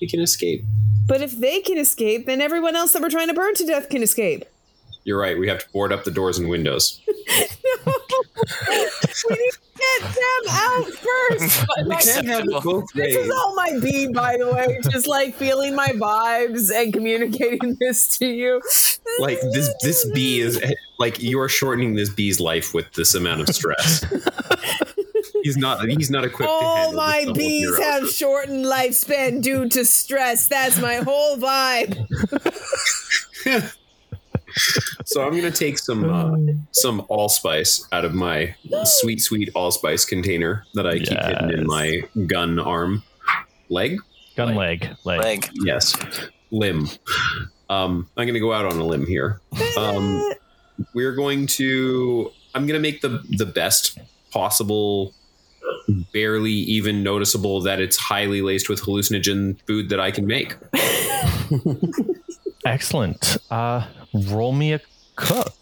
[0.00, 0.64] They can escape.
[1.06, 3.88] but if they can escape, then everyone else that we're trying to burn to death
[3.90, 4.44] can escape.
[5.04, 5.38] You're right.
[5.38, 7.00] We have to board up the doors and windows.
[7.06, 7.12] we
[9.36, 11.66] need to get them out first.
[11.76, 12.60] But, like, Acceptable.
[12.60, 14.78] both this is all my beat, by the way.
[14.90, 18.60] Just like feeling my vibes and communicating this to you.
[19.20, 20.62] like this this bee is
[20.98, 24.04] like you are shortening this bee's life with this amount of stress.
[25.42, 27.82] he's not he's not equipped to All handle my this level of bees hero.
[27.82, 30.48] have shortened lifespan due to stress.
[30.48, 31.96] That's my whole vibe.
[35.04, 36.36] So I'm gonna take some uh,
[36.72, 42.02] some allspice out of my sweet sweet allspice container that I keep hidden in my
[42.26, 43.02] gun arm
[43.68, 43.98] leg.
[44.36, 45.20] Gun leg, leg.
[45.20, 45.50] Leg.
[45.64, 45.96] Yes,
[46.50, 46.88] limb.
[47.68, 49.40] Um, I'm gonna go out on a limb here.
[49.76, 50.32] Um,
[50.94, 52.30] we're going to.
[52.54, 53.98] I'm gonna make the the best
[54.32, 55.14] possible,
[56.12, 60.56] barely even noticeable that it's highly laced with hallucinogen food that I can make.
[62.66, 63.36] Excellent.
[63.50, 63.86] Uh,
[64.28, 64.80] roll me a
[65.16, 65.54] cook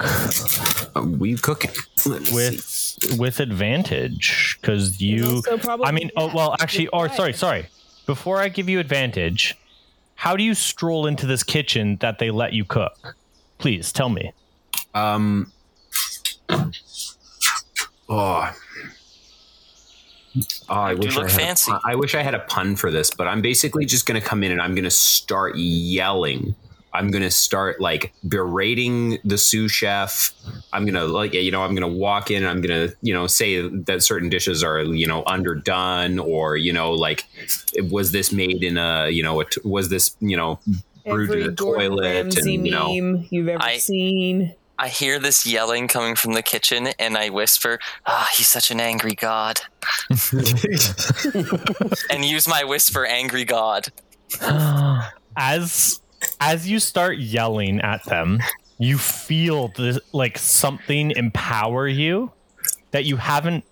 [0.95, 1.71] Uh, we cooking
[2.07, 2.35] Let's see.
[2.35, 5.43] with with advantage because you.
[5.85, 7.17] I mean, oh well, actually, just or quiet.
[7.17, 7.67] sorry, sorry.
[8.07, 9.57] Before I give you advantage,
[10.15, 13.17] how do you stroll into this kitchen that they let you cook?
[13.59, 14.33] Please tell me.
[14.95, 15.53] Um.
[18.11, 18.51] Oh.
[20.69, 21.73] Oh, I do wish I look had fancy.
[21.73, 21.81] A.
[21.85, 24.43] I wish I had a pun for this, but I'm basically just going to come
[24.43, 26.55] in and I'm going to start yelling
[26.93, 30.33] I'm gonna start like berating the sous chef.
[30.73, 33.69] I'm gonna like you know I'm gonna walk in and I'm gonna you know say
[33.69, 37.25] that certain dishes are you know underdone or you know like
[37.91, 40.59] was this made in a you know a t- was this you know
[41.05, 44.55] brewed in a Gordon toilet Ramsay and you know meme you've ever I- seen.
[44.79, 48.79] I hear this yelling coming from the kitchen, and I whisper, "Ah, he's such an
[48.81, 49.61] angry god,"
[52.11, 53.89] and use my whisper, "Angry god."
[55.37, 56.01] as
[56.41, 58.39] as you start yelling at them,
[58.79, 62.31] you feel this, like something empower you
[62.91, 63.65] that you haven't.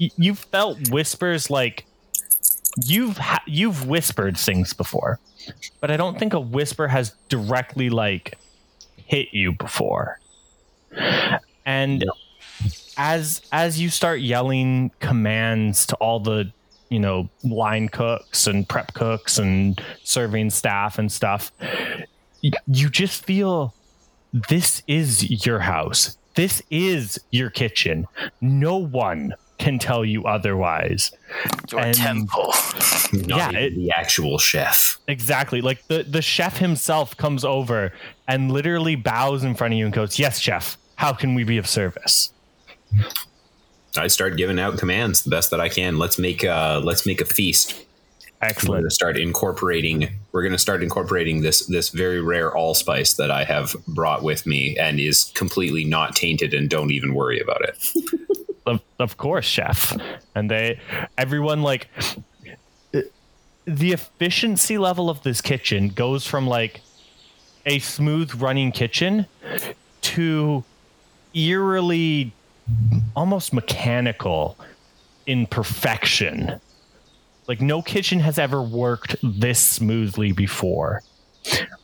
[0.00, 1.86] y- You've felt whispers like
[2.84, 5.18] you've ha- you've whispered things before,
[5.80, 8.38] but I don't think a whisper has directly like
[8.96, 10.20] hit you before.
[11.64, 12.04] And
[12.96, 16.50] as as you start yelling commands to all the
[16.88, 21.52] you know line cooks and prep cooks and serving staff and stuff
[22.40, 23.74] you just feel
[24.48, 26.16] this is your house.
[26.34, 28.06] This is your kitchen.
[28.40, 31.10] No one can tell you otherwise.
[31.72, 32.52] Your And- temple.
[33.12, 34.98] not yeah, even it- the actual chef.
[35.08, 35.60] exactly.
[35.60, 37.92] Like the the chef himself comes over
[38.28, 41.58] and literally bows in front of you and goes yes chef how can we be
[41.58, 42.32] of service
[43.98, 45.98] I start giving out commands the best that I can.
[45.98, 47.74] Let's make uh let's make a feast.
[48.40, 50.10] We're excellent going to start incorporating.
[50.32, 54.46] We're going to start incorporating this this very rare allspice that I have brought with
[54.46, 56.52] me and is completely not tainted.
[56.52, 57.78] And don't even worry about it.
[58.66, 59.96] of, of course chef
[60.34, 60.80] and they
[61.16, 61.88] everyone like
[63.64, 66.80] the efficiency level of this kitchen goes from like
[67.64, 69.26] a smooth running kitchen
[70.02, 70.64] to
[71.36, 72.32] eerily
[73.14, 74.56] almost mechanical
[75.26, 76.58] in perfection
[77.46, 81.02] like no kitchen has ever worked this smoothly before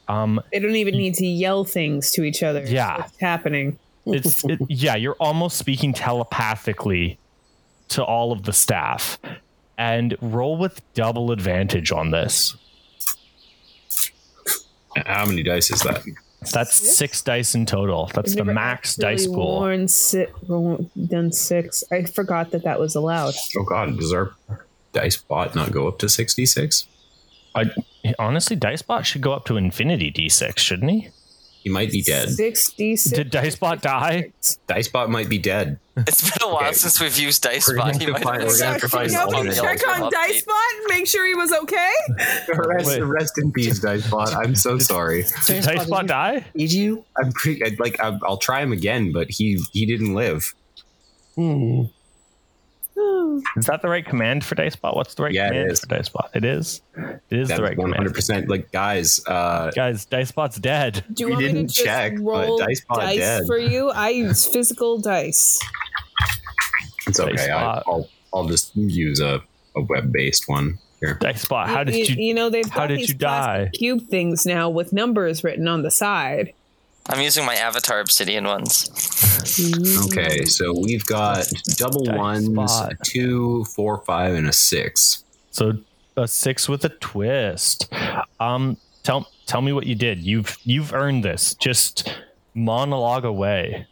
[0.09, 2.65] um They don't even need to yell things to each other.
[2.67, 3.05] Yeah.
[3.05, 3.79] It's happening.
[4.07, 7.19] it's it, yeah you're almost speaking telepathically
[7.91, 9.21] to all of the staff
[9.79, 12.57] and roll with double advantage on this
[15.07, 16.03] How many dice is that?
[16.45, 20.27] So that's six dice in total that's I've the max dice pool worn si-
[21.07, 21.85] done six.
[21.93, 23.35] I forgot that that was allowed.
[23.57, 24.35] Oh God, does our
[24.93, 26.87] dice bot not go up to sixty six?
[27.55, 27.71] I,
[28.19, 31.11] honestly dice bot should go up to infinity d6 shouldn't he
[31.63, 32.29] He might be dead.
[32.31, 33.15] Sixty-six.
[33.17, 34.33] did dicebot die
[34.69, 35.79] Dicebot might be dead.
[35.97, 36.73] It's been a while Okay.
[36.75, 37.69] since we've used Dicebot.
[37.69, 39.37] We're gonna He have to might find- have we're gonna have to find No, someone
[39.47, 39.61] can else.
[39.61, 40.43] check on Update.
[40.43, 41.93] Dicebot, make sure he was okay.
[42.49, 44.35] Rest, rest in peace, Dicebot.
[44.35, 45.23] I'm so sorry.
[45.47, 47.05] did dicebot die Eat you?
[47.17, 48.01] I'm pretty like.
[48.01, 50.55] I'll, I'll try him again, but he he didn't live.
[51.37, 51.85] Hmm.
[53.57, 55.81] is that the right command for dicebot what's the right Yeah, command is.
[55.81, 58.49] for dicebot it is it is That's the right one hundred command percent.
[58.49, 62.23] Like guys, uh, guys dicebot's dead Do you We want didn't to just check, but
[62.23, 63.47] roll Dicebot dice dead.
[63.47, 63.91] for you?
[63.91, 65.59] I use physical dice.
[67.07, 67.33] it's okay.
[67.35, 69.41] Dice I, I'll, I'll just use a,
[69.77, 71.17] a web based one here.
[71.21, 73.71] dicebot how did you You know they've how did these you die?
[73.75, 76.53] cube things now with numbers written on the side.
[77.09, 78.89] I'm using my Avatar Obsidian ones.
[80.07, 81.45] Okay, so we've got
[81.77, 82.93] double Dice ones, bot.
[82.93, 85.25] a two, four, five, and a six.
[85.51, 85.73] So
[86.17, 87.93] a six with a twist.
[88.41, 90.21] Um, tell tell me what you did.
[90.23, 91.55] You've you've earned this.
[91.55, 92.15] Just
[92.55, 93.87] monologue away.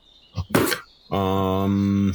[1.10, 2.14] Um.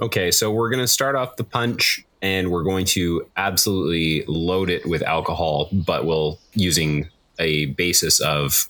[0.00, 4.86] Okay, so we're gonna start off the punch, and we're going to absolutely load it
[4.86, 7.08] with alcohol, but we'll using
[7.38, 8.68] a basis of,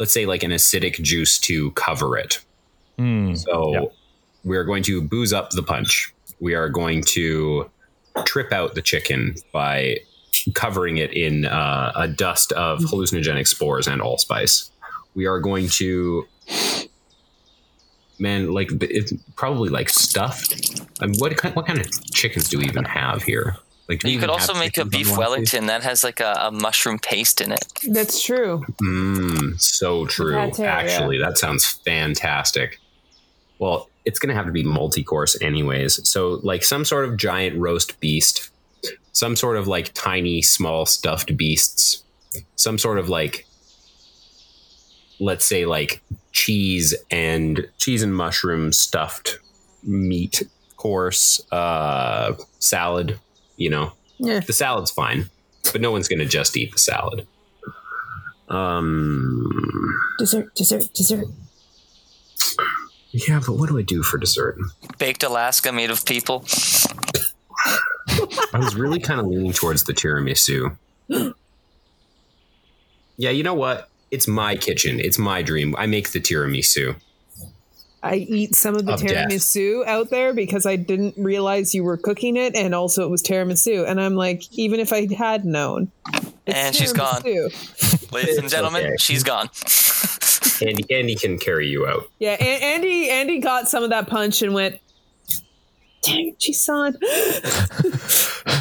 [0.00, 2.40] let's say, like an acidic juice to cover it.
[2.98, 3.34] Hmm.
[3.34, 3.80] So Yeah.
[4.42, 6.12] we're going to booze up the punch.
[6.40, 7.70] We are going to
[8.24, 9.98] trip out the chicken by
[10.54, 14.70] covering it in uh, a dust of hallucinogenic spores and allspice.
[15.14, 16.26] We are going to,
[18.18, 20.80] man, like it's probably like stuffed.
[21.00, 23.56] I mean, what kind, what kind of chickens do we even have here?
[23.90, 25.18] Like, You could also make a beef one of these?
[25.18, 27.66] Wellington that has like a, a mushroom paste in it.
[27.88, 28.64] That's true.
[28.80, 30.34] Mm, so true.
[30.34, 30.76] Pate, yeah.
[30.76, 32.78] Actually, that sounds fantastic.
[33.58, 36.08] Well, it's going to have to be multi course, anyways.
[36.08, 38.50] So, like some sort of giant roast beast,
[39.10, 42.04] some sort of like tiny, small stuffed beasts,
[42.54, 43.44] some sort of like,
[45.18, 49.40] let's say, like cheese and cheese and mushroom stuffed
[49.82, 50.44] meat
[50.76, 53.18] course, uh, salad,
[53.60, 53.92] you know.
[54.18, 54.40] Yeah.
[54.40, 55.30] The salad's fine,
[55.72, 57.26] but no one's going to just eat the salad.
[58.48, 59.96] Um.
[60.18, 61.26] Dessert, dessert, dessert.
[63.12, 64.58] Yeah, but what do I do for dessert?
[64.98, 66.44] Baked Alaska made of people.
[68.52, 70.76] I was really kind of leaning towards the tiramisu.
[73.16, 73.88] yeah, you know what?
[74.10, 75.00] It's my kitchen.
[75.00, 75.74] It's my dream.
[75.76, 76.96] I make the tiramisu.
[78.02, 79.28] I eat some of the Of death.
[79.28, 83.22] tiramisu out there because I didn't realize you were cooking it, and also it was
[83.22, 83.86] tiramisu.
[83.88, 85.90] And I'm like, even if I had known,
[86.46, 87.20] it's And she's gone.
[88.12, 88.96] Ladies and gentlemen, okay.
[88.98, 89.50] she's gone.
[90.66, 92.04] Andy, Andy can carry you out.
[92.18, 93.08] Yeah, a- Andy.
[93.10, 94.78] Andy got some of that punch and went.
[96.02, 96.96] Dang it, son.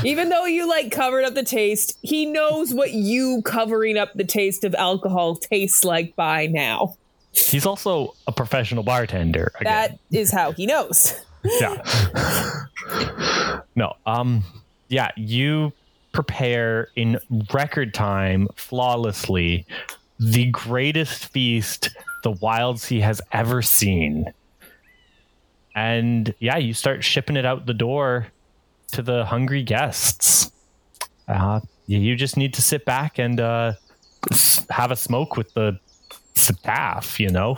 [0.06, 4.26] Even though you like covered up the taste, he knows what you covering up the
[4.26, 6.98] taste of alcohol tastes like by now.
[7.48, 9.52] He's also a professional bartender.
[9.60, 9.74] Again.
[9.74, 11.20] That is how he knows.
[11.44, 11.82] yeah.
[13.76, 13.94] no.
[14.06, 14.44] Um.
[14.88, 15.12] Yeah.
[15.16, 15.74] You
[16.12, 17.20] prepare in
[17.54, 19.66] record time, flawlessly,
[20.20, 21.90] the greatest feast
[22.24, 24.34] the Wildsea has ever seen.
[25.76, 28.28] And yeah, you start shipping it out the door
[28.92, 30.52] to the hungry guests.
[31.28, 33.74] Uh, you you just need to sit back and uh,
[34.70, 35.80] have a smoke with the
[36.36, 37.20] staff.
[37.20, 37.58] You know,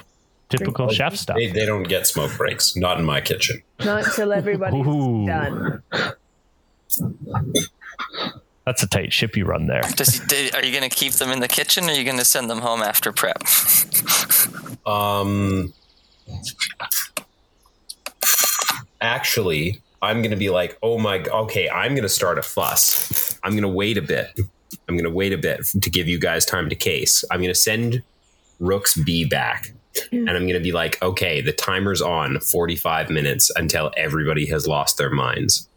[0.50, 1.38] typical chef stuff.
[1.38, 2.76] They, they don't get smoke breaks.
[2.76, 3.62] Not in my kitchen.
[3.84, 5.26] Not until everybody's Ooh.
[5.26, 5.84] done.
[8.66, 9.82] That's a tight ship you run there.
[9.96, 12.04] Does he, did, are you going to keep them in the kitchen or are you
[12.04, 13.44] going to send them home after prep?
[14.84, 15.74] Um,
[19.00, 23.40] actually, I'm gonna be like, oh my, okay, I'm gonna start a fuss.
[23.44, 24.40] I'm gonna wait a bit.
[24.88, 27.24] I'm gonna wait a bit to give you guys time to case.
[27.30, 28.02] I'm gonna send
[28.62, 30.20] Rook's B back, mm.
[30.20, 34.98] and I'm gonna be like, okay, the timer's on 45 minutes until everybody has lost
[34.98, 35.68] their minds.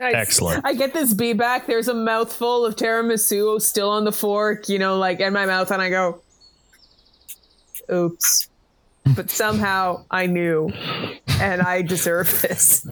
[0.00, 0.64] I- Excellent.
[0.64, 1.66] I get this bee back.
[1.66, 5.70] There's a mouthful of tiramisu still on the fork, you know, like in my mouth,
[5.70, 6.22] and I go,
[7.92, 8.48] oops.
[9.14, 10.68] But somehow I knew,
[11.40, 12.86] and I deserve this.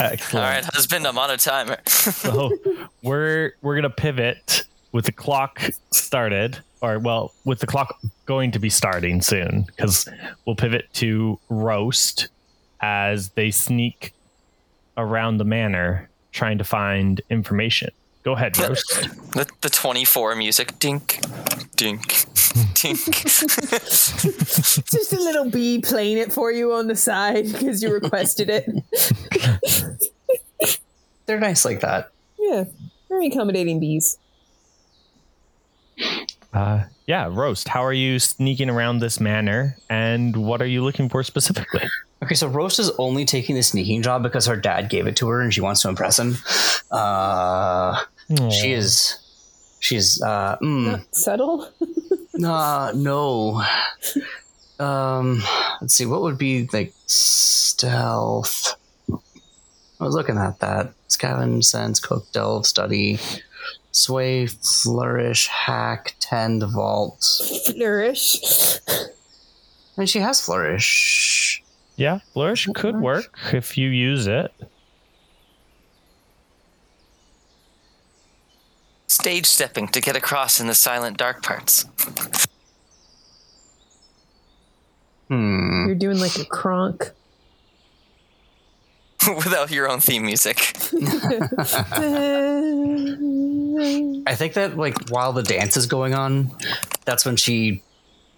[0.00, 0.34] Excellent.
[0.34, 1.78] All right, husband, I'm on a timer.
[1.86, 2.50] So
[3.02, 5.60] we're we're gonna pivot with the clock
[5.92, 10.08] started, or well, with the clock going to be starting soon, because
[10.44, 12.28] we'll pivot to roast
[12.80, 14.12] as they sneak
[14.96, 17.90] around the manor trying to find information.
[18.24, 19.08] Go ahead, roast.
[19.32, 20.78] the, the 24 music.
[20.78, 21.20] Dink,
[21.76, 22.02] dink,
[22.74, 23.06] dink.
[23.24, 28.68] Just a little bee playing it for you on the side because you requested it.
[31.26, 32.10] They're nice like that.
[32.38, 32.64] Yeah,
[33.08, 34.18] very accommodating bees.
[36.52, 37.68] Uh, yeah, roast.
[37.68, 41.82] How are you sneaking around this manor, and what are you looking for specifically?
[42.20, 45.28] Okay, so Roast is only taking the sneaking job because her dad gave it to
[45.28, 46.34] her and she wants to impress him.
[46.90, 48.02] Uh,
[48.50, 49.20] she is.
[49.78, 50.20] She's.
[50.20, 51.68] Uh, mm, Not subtle.
[52.44, 53.62] uh, no.
[54.80, 55.44] Um,
[55.80, 56.06] let's see.
[56.06, 58.74] What would be like stealth?
[59.08, 60.92] I was looking at that.
[61.08, 63.20] Scavenge, sense, cook, delve, study,
[63.92, 67.24] sway, flourish, hack, tend, vault.
[67.66, 68.38] Flourish.
[69.96, 71.62] And she has flourish.
[71.96, 74.52] Yeah, flourish could work if you use it.
[79.08, 81.84] Stage stepping to get across in the silent dark parts.
[85.28, 85.86] Hmm.
[85.86, 87.10] You're doing like a Kronk.
[89.36, 90.58] Without your own theme music.
[94.26, 96.50] I think that like while the dance is going on,
[97.04, 97.82] that's when she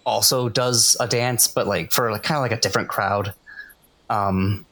[0.05, 3.33] also does a dance, but like for like kind of like a different crowd.
[4.09, 4.65] Um,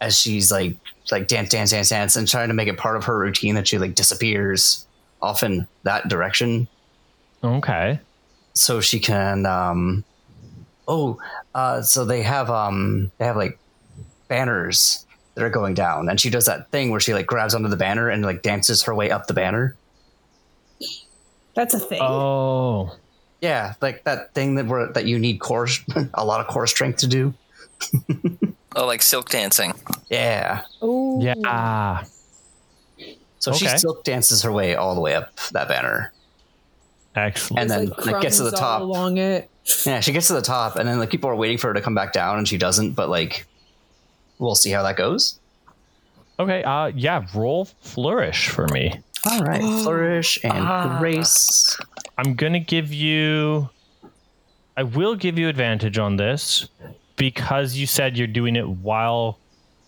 [0.00, 0.76] as she's like
[1.10, 3.68] like dance, dance, dance, dance, and trying to make it part of her routine that
[3.68, 4.86] she like disappears
[5.22, 6.68] off in that direction,
[7.42, 7.98] Okay.
[8.54, 9.46] so she can.
[9.46, 10.04] Um,
[10.86, 11.18] oh,
[11.54, 13.58] uh, so they have um they have like
[14.28, 17.68] banners that are going down, and she does that thing where she like grabs onto
[17.68, 19.76] the banner and like dances her way up the banner.
[21.54, 22.00] That's a thing.
[22.02, 22.96] Oh,
[23.40, 25.68] Yeah, like that thing that where that you need core
[26.14, 27.34] a lot of core strength to do.
[28.76, 29.72] Oh, like silk dancing.
[30.10, 30.62] Yeah.
[30.82, 32.04] oh, yeah.
[33.38, 36.12] So she silk dances her way all the way up that banner.
[37.14, 37.60] Excellent.
[37.62, 38.82] And then like, gets to the top.
[38.82, 39.48] along it.
[39.86, 41.80] Yeah, she gets to the top and then like people are waiting for her to
[41.80, 43.46] come back down and she doesn't, but like
[44.38, 45.38] we'll see how that goes.
[46.38, 46.62] Okay.
[46.62, 47.26] Uh, yeah.
[47.34, 49.00] Roll flourish for me.
[49.28, 49.60] All right.
[49.82, 51.78] Flourish and grace.
[52.18, 53.68] I'm gonna give you.
[54.76, 56.68] I will give you advantage on this
[57.16, 59.38] because you said you're doing it while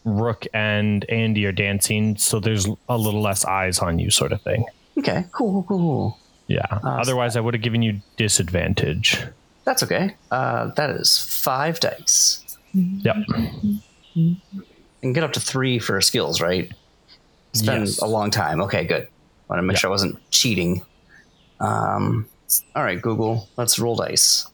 [0.04, 4.40] Rook and Andy are dancing, so there's a little less eyes on you, sort of
[4.40, 4.64] thing.
[4.98, 6.18] Okay, cool, cool, cool.
[6.46, 6.64] Yeah.
[6.82, 9.22] Otherwise, I would have given you disadvantage.
[9.64, 10.16] That's okay.
[10.30, 12.56] Uh, that is five dice.
[12.72, 13.16] Yep.
[14.18, 14.36] You
[15.00, 16.70] can get up to three for skills, right?
[17.52, 17.98] It's been Yes.
[18.00, 18.60] a long time.
[18.62, 19.08] Okay, good.
[19.48, 19.80] Want to make Yeah.
[19.80, 20.82] sure I wasn't cheating.
[21.60, 22.28] Um,
[22.74, 24.46] all right, Google, let's roll dice.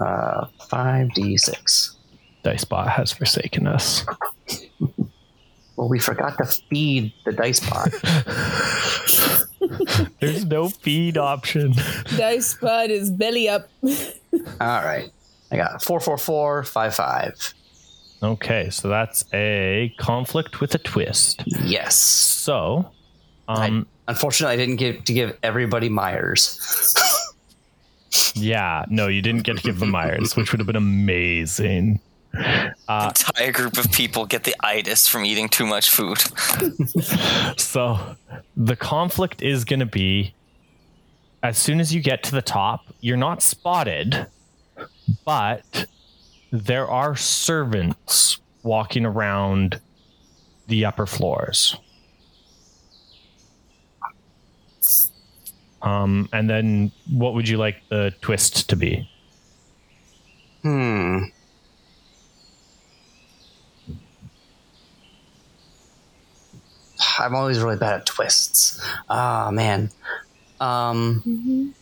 [0.00, 1.90] Uh, 5d6.
[2.42, 4.04] Dice Dicebot has forsaken us.
[5.76, 7.92] Well, we forgot to feed the dice bot.
[10.20, 11.72] There's no feed option.
[12.16, 13.68] Dice bud is belly up.
[13.84, 13.90] all
[14.60, 15.08] right.
[15.52, 17.54] I got 44455.
[18.22, 21.42] Okay, so that's a conflict with a twist.
[21.46, 21.96] Yes.
[21.96, 22.90] So,
[23.46, 26.94] um, Unfortunately, I didn't get to give everybody Myers.
[28.34, 32.00] yeah, no, you didn't get to give them Myers, which would have been amazing.
[32.88, 36.18] Uh, Entire group of people get the itis from eating too much food.
[37.58, 38.16] So
[38.56, 40.34] the conflict is going to be
[41.42, 44.26] as soon as you get to the top, you're not spotted,
[45.24, 45.86] but
[46.50, 49.80] there are servants walking around
[50.66, 51.76] the upper floors.
[55.82, 59.08] Um, and then what would you like the twist to be?
[60.62, 61.24] Hmm.
[67.18, 68.80] I'm always really bad at twists.
[69.08, 69.90] Ah, man.
[70.60, 71.74] Um,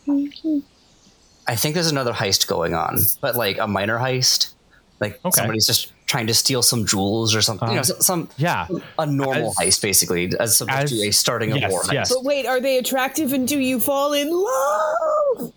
[1.47, 4.53] I think there's another heist going on, but like a minor heist.
[5.01, 5.41] Like Okay.
[5.41, 7.69] somebody's just trying to steal some jewels or something.
[7.69, 8.67] you know, Um, some Yeah.
[8.99, 11.93] a normal as- heist, basically, as opposed as- to a starting a war heist.
[11.93, 12.13] yes.
[12.15, 15.53] But wait, are they attractive and do you fall in love?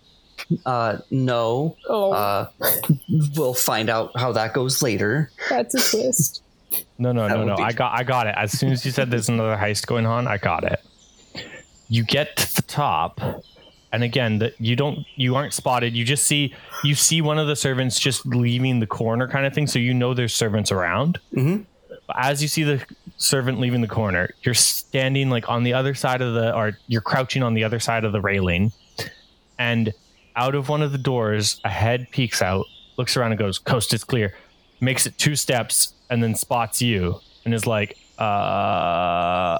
[0.66, 1.76] Uh, no.
[1.88, 2.46] Oh, Uh,
[3.36, 5.30] we'll find out how that goes later.
[5.48, 6.42] that's a twist.
[6.98, 7.56] No, no, That no, no.
[7.56, 8.34] be- I got I got it.
[8.36, 10.80] As soon as you said there's another heist going on, I got it.
[11.88, 13.20] You get to the top,
[13.92, 15.94] and again, that you don't you aren't spotted.
[15.96, 19.52] You just see you see one of the servants just leaving the corner kind of
[19.54, 21.18] thing, so you know there's servants around.
[21.34, 21.64] Mhm.
[22.16, 22.84] As you see the
[23.18, 27.00] servant leaving the corner, you're standing like on the other side of the or you're
[27.00, 28.72] crouching on the other side of the railing,
[29.58, 29.92] and
[30.36, 32.64] out of one of the doors, a head peeks out,
[32.96, 34.34] looks around and goes, Coast is clear.
[34.80, 39.58] Makes it two steps and then spots you and is like, uh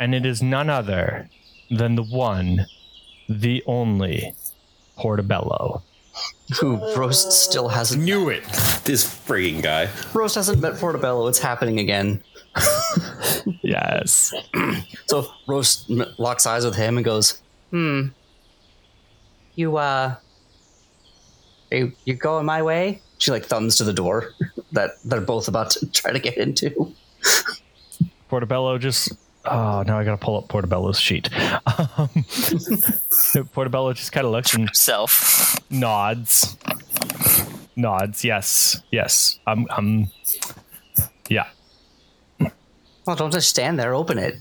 [0.00, 1.28] and it is none other
[1.70, 2.66] than the one,
[3.28, 4.34] the only
[4.96, 5.82] Portobello.
[6.60, 8.44] Who Roast still hasn't Knew it.
[8.84, 9.88] This frigging guy.
[10.12, 11.26] Roast hasn't met Portobello.
[11.26, 12.22] It's happening again.
[13.62, 14.32] Yes.
[15.06, 18.08] So Roast locks eyes with him and goes, "Hmm,
[19.54, 20.16] you uh,
[21.70, 24.30] you you going my way?" She like thumbs to the door
[24.72, 26.92] that they're both about to try to get into.
[28.28, 29.12] Portobello just
[29.46, 31.28] oh now I gotta pull up Portobello's sheet.
[31.66, 32.08] Um,
[33.52, 36.56] Portobello just kind of looks and himself nods.
[37.76, 39.38] Nods, yes, yes.
[39.46, 40.08] I'm I'm
[41.28, 41.48] yeah.
[43.06, 43.94] Well, don't just stand there.
[43.94, 44.34] Open it.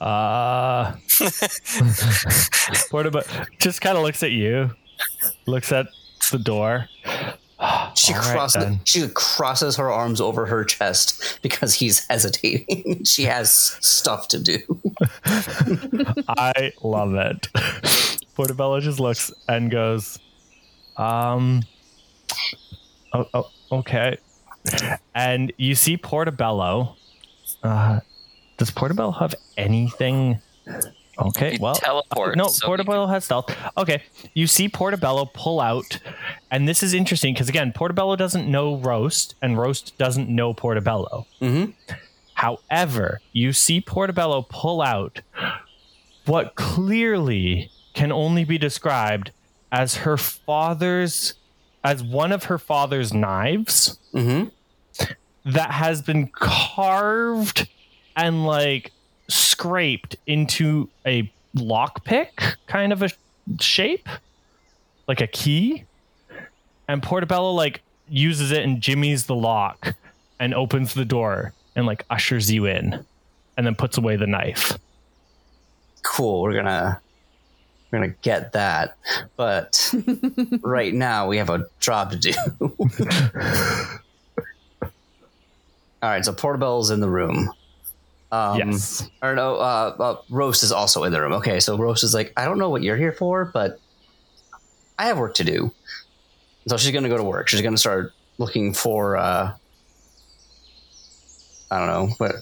[0.00, 0.92] Uh,
[2.90, 3.24] Portobello
[3.58, 4.70] just kind of looks at you,
[5.46, 5.86] looks at
[6.32, 6.88] the door.
[7.94, 8.62] She All right, crosses.
[8.62, 8.80] then.
[8.84, 13.04] she crosses her arms over her chest because he's hesitating.
[13.04, 14.58] she has stuff to do.
[16.28, 17.48] I love it.
[18.34, 20.18] Portobello just looks and goes,
[20.98, 21.62] um,
[23.14, 24.18] oh, oh okay.
[25.14, 26.96] And you see Portobello.
[27.62, 28.00] Uh,
[28.58, 30.40] does Portobello have anything?
[31.18, 33.50] Okay, He well, teleports, no, so he Portobello has stealth.
[33.78, 34.02] Okay,
[34.34, 35.98] you see Portobello pull out,
[36.50, 41.26] and this is interesting because again, Portobello doesn't know Roast, and Roast doesn't know Portobello.
[41.40, 41.72] Mhm.
[42.34, 45.20] However, you see Portobello pull out
[46.26, 49.30] what clearly can only be described
[49.72, 51.34] as her father's,
[51.82, 54.48] as one of her father's knives Mm-hmm.
[55.50, 57.68] that has been carved
[58.16, 58.92] and like
[59.28, 63.10] scraped into a lockpick kind of a
[63.60, 64.08] shape,
[65.08, 65.84] like a key.
[66.88, 69.94] And Portobello like uses it and jimmies the lock
[70.38, 73.04] and opens the door and like ushers you in
[73.56, 74.78] and then puts away the knife.
[76.02, 76.42] Cool.
[76.42, 77.00] We're gonna
[77.90, 78.96] we're gonna get that,
[79.36, 79.92] but
[80.60, 82.32] right now we have a job to do.
[86.02, 86.24] All right.
[86.24, 87.50] So Portobello's in the room.
[88.32, 89.08] Um, yes.
[89.22, 91.32] or no, uh, uh, Roast is also in the room.
[91.34, 93.78] Okay, so Roast is like, I don't know what you're here for, but
[94.98, 95.72] I have work to do.
[96.66, 97.48] So she's gonna go to work.
[97.48, 99.16] She's gonna start looking for.
[99.16, 99.52] Uh,
[101.70, 102.36] I don't know, but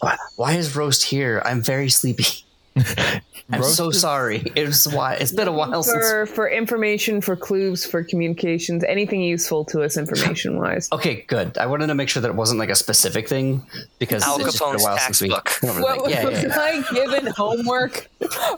[0.00, 1.42] why- why is Roast here?
[1.44, 2.24] I'm very sleepy.
[2.76, 4.42] I'm Roast so is- sorry.
[4.56, 5.96] It was why it's been a while since.
[6.10, 10.88] for for information, for clues, for communications, anything useful to us information wise.
[10.92, 11.56] Okay, good.
[11.58, 13.64] I wanted to make sure that it wasn't like a specific thing
[13.98, 15.28] because Al it's just been a while since we.
[15.28, 15.50] book.
[15.62, 16.10] went over What that.
[16.10, 16.82] Yeah, was yeah, yeah.
[16.90, 18.08] I given homework?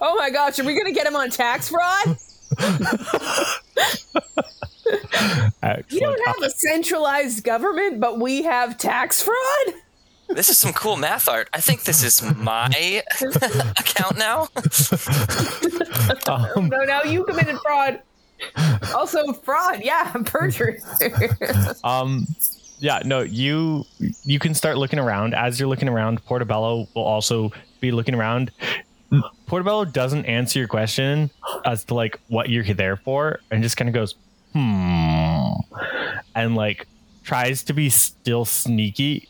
[0.00, 2.16] Oh my gosh, are we gonna get him on tax fraud?
[5.90, 9.74] you don't have a centralized government, but we have tax fraud.
[10.28, 11.48] This is some cool math art.
[11.52, 12.66] I think this is my
[13.78, 14.48] account now.
[16.28, 18.00] Um, No, now you committed fraud.
[18.94, 20.80] Also, fraud, yeah, perjury.
[21.84, 22.26] um
[22.78, 23.84] yeah no you
[24.24, 27.50] you can start looking around as you're looking around portobello will also
[27.80, 28.50] be looking around
[29.46, 31.30] portobello doesn't answer your question
[31.64, 34.14] as to like what you're there for and just kind of goes
[34.52, 35.52] hmm
[36.34, 36.86] and like
[37.24, 39.26] tries to be still sneaky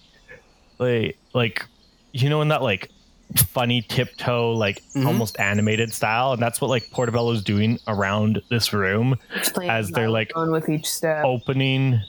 [0.79, 1.65] like like
[2.13, 2.91] you know in that like
[3.37, 5.07] funny tiptoe like mm-hmm.
[5.07, 9.17] almost animated style and that's what like portobello's doing around this room
[9.69, 11.25] As they're, like, on with each step.
[11.25, 12.01] opening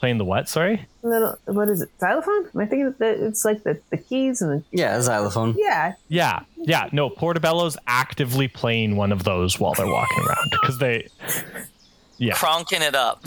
[0.00, 1.88] playing the what sorry Little, what is it?
[1.98, 2.48] Xylophone?
[2.54, 5.54] Am I thinking that it's like the, the keys and the Yeah, xylophone.
[5.58, 5.94] yeah?
[6.08, 11.08] yeah yeah no portobello's actively playing one of those while they're walking around because they
[12.22, 12.34] yeah.
[12.34, 13.24] Kronking it up.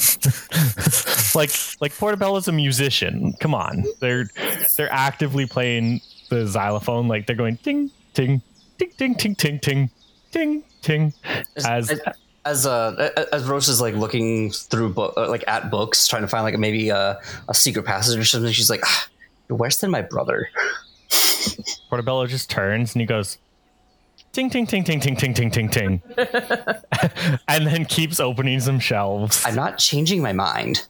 [1.36, 1.52] like
[1.82, 3.34] like portobello's a musician.
[3.42, 3.84] Come on.
[4.00, 4.30] They're
[4.78, 6.00] they're actively playing
[6.30, 7.10] the xylophone.
[7.10, 8.42] Like they're going ting ting
[8.80, 9.90] ting ting ting ting ting
[10.32, 11.14] ting ting
[11.58, 12.02] as as
[12.46, 16.30] as uh as Roast is like looking through book uh, like at books trying to
[16.30, 17.20] find like maybe a,
[17.50, 19.08] a secret passage or something she's like ah,
[19.50, 20.48] you're worse than my brother.
[21.90, 23.40] Portobello just turns and he goes
[24.36, 26.02] ting ting ting ting ting ting ting ting ting.
[27.48, 29.42] And then keeps opening some shelves.
[29.46, 30.86] I'm not changing my mind.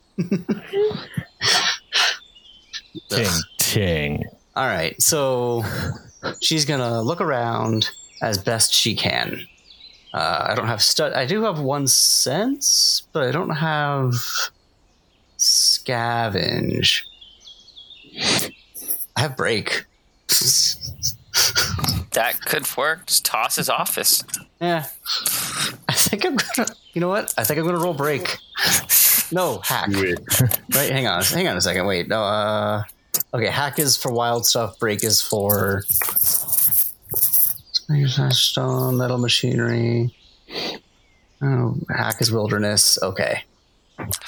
[3.10, 4.24] Ting ting.
[4.56, 5.64] All right so
[6.42, 7.90] she's gonna look around
[8.22, 9.40] as best she can.
[10.14, 14.14] Uh, i don't have stud i do have one sense but i don't have
[15.38, 17.04] scavenge.
[19.18, 19.86] I have break
[22.12, 23.08] That could work.
[23.08, 24.24] Just toss his office.
[24.62, 24.86] Yeah.
[25.90, 26.70] I think I'm gonna.
[26.94, 27.34] You know what?
[27.38, 28.38] I think I'm gonna roll break.
[29.32, 29.90] No hack.
[29.90, 30.18] Right?
[30.92, 31.24] Hang on.
[31.24, 31.86] Hang on a second.
[31.86, 32.08] Wait.
[32.08, 32.24] No.
[32.24, 32.84] Uh.
[33.34, 33.48] Okay.
[33.48, 34.80] Hack is for wild stuff.
[34.80, 35.84] Break is for
[38.32, 40.16] stone, metal machinery.
[41.42, 42.98] Oh, hack is wilderness.
[43.02, 43.44] Okay.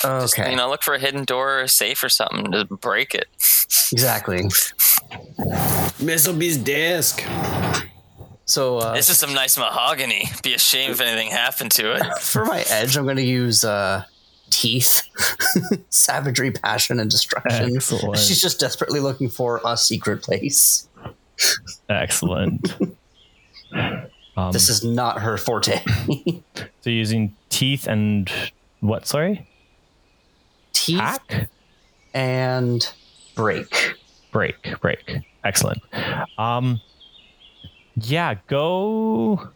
[0.01, 0.51] Just, Okay.
[0.51, 3.27] you know, look for a hidden door or a safe or something to break it.
[3.91, 4.43] Exactly.
[5.99, 7.23] Mess up his desk.
[8.45, 10.29] So uh, This is some nice mahogany.
[10.43, 12.17] Be a shame if anything happened to it.
[12.19, 14.03] for my edge, I'm going to use uh,
[14.49, 15.03] teeth,
[15.89, 17.75] savagery, passion, and destruction.
[17.75, 18.17] Excellent.
[18.17, 20.87] She's just desperately looking for a secret place.
[21.89, 22.75] excellent
[23.71, 25.81] um, This is not her forte.
[26.81, 28.31] so using teeth and
[28.79, 29.47] what sorry
[30.73, 31.49] teeth hack
[32.13, 32.89] and
[33.35, 33.93] break.
[34.31, 35.03] Break break
[35.43, 35.81] excellent
[36.37, 36.79] um
[37.95, 39.49] yeah go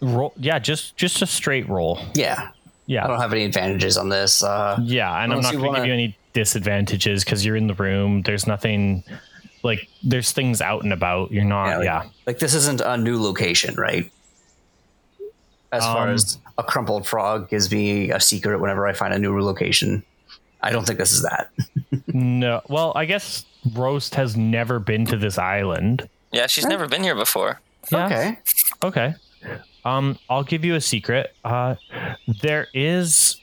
[0.00, 2.50] roll yeah just just a straight roll Yeah,
[2.86, 3.04] Yeah.
[3.04, 4.42] I don't have any advantages on this.
[4.42, 7.74] Uh, yeah and i'm not gonna wanna- give you any disadvantages because you're in the
[7.74, 9.02] room there's nothing
[9.62, 12.96] like there's things out and about you're not Yeah, like- yeah like this isn't a
[12.96, 14.10] new location, right?
[15.72, 19.18] As far Um, as a crumpled frog gives me a secret whenever I find a
[19.18, 20.02] new location.
[20.62, 21.50] I don't think this is that.
[22.12, 27.02] no well i guess roast has never been to this island Yeah, she's never been
[27.02, 27.60] here before.
[27.90, 28.06] Yeah.
[28.06, 28.38] Okay.
[28.82, 29.14] Okay.
[29.84, 31.34] Um, I'll give you a secret.
[31.44, 31.74] Uh,
[32.42, 33.36] there is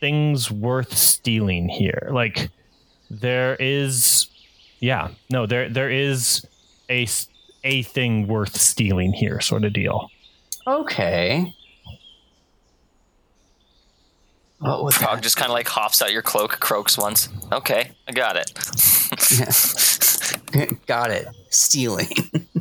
[0.00, 2.08] things worth stealing here.
[2.10, 2.50] Like
[3.10, 4.26] there is,
[4.80, 6.44] yeah, no, there there is
[6.90, 7.06] a
[7.62, 10.10] a thing worth stealing here, sort of deal.
[10.66, 11.54] Okay.
[14.62, 17.28] What would Frog just kind of like hops out your cloak, croaks once.
[17.50, 18.52] Okay, I got it.
[20.86, 21.26] Got it.
[21.50, 22.08] Stealing.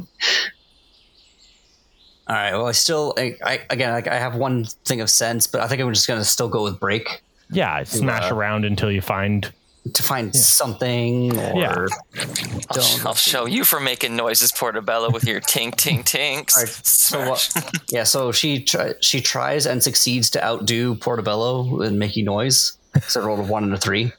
[2.28, 2.54] All right.
[2.54, 5.68] Well, I still, I, I again, like I have one thing of sense, but I
[5.68, 7.22] think I'm just gonna still go with break
[7.52, 9.52] Yeah, smash uh, around until you find.
[9.94, 11.88] To find something or Yeah.
[12.20, 13.06] I'll, Don't.
[13.06, 16.56] I'll show you for making noises, Portobello, with your tink tink tinks.
[16.56, 18.04] All right, so what- yeah.
[18.04, 22.78] So she try, she tries and succeeds to outdo Portobello in making noise.
[23.08, 24.12] So I rolled a one and a three.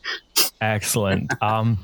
[0.61, 1.33] Excellent.
[1.43, 1.79] um,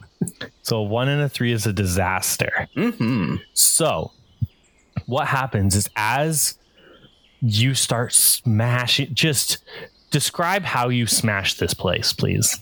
[0.63, 2.69] so one and a three is a disaster.
[2.77, 3.37] Mm-hmm.
[3.55, 4.11] So,
[5.07, 6.59] what happens is as
[7.41, 9.59] you start smashing, just
[10.11, 12.61] describe how you smash this place, please.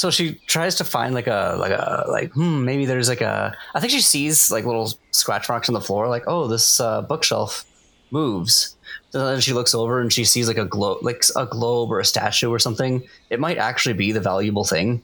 [0.00, 3.54] So she tries to find like a like a like hmm maybe there's like a
[3.74, 7.02] I think she sees like little scratch marks on the floor like oh this uh,
[7.02, 7.66] bookshelf
[8.10, 8.76] moves.
[9.12, 12.04] Then she looks over and she sees like a globe like a globe or a
[12.06, 13.02] statue or something.
[13.28, 15.02] It might actually be the valuable thing,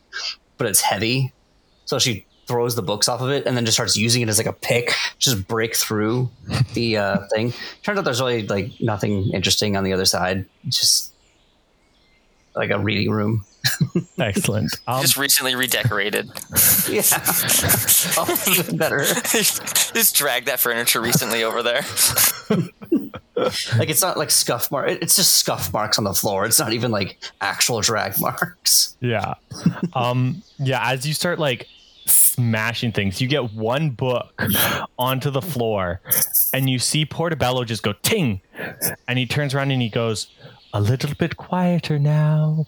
[0.57, 1.31] but it's heavy.
[1.85, 4.39] So she throws the books off of it and then just starts using it as
[4.39, 6.31] like a pick, just break through
[6.73, 7.53] the uh, thing.
[7.83, 10.47] Turns out there's really like nothing interesting on the other side.
[10.69, 11.13] Just
[12.55, 13.45] like a reading room.
[14.19, 14.75] Excellent.
[14.87, 16.31] Um, Just recently redecorated.
[16.89, 17.03] Yeah.
[18.17, 19.01] oh, even better.
[19.03, 21.83] Just dragged that furniture recently over there.
[23.77, 24.89] Like it's not like scuff mark.
[24.89, 26.47] It's just scuff marks on the floor.
[26.47, 28.97] It's not even like actual drag marks.
[29.01, 29.35] Yeah.
[29.95, 31.67] Um yeah, as you start like
[32.07, 34.41] smashing things, you get one book
[34.97, 36.01] onto the floor
[36.55, 38.41] and you see Portobello just go ting
[39.09, 40.29] and he turns around and he goes
[40.73, 42.65] a little bit quieter now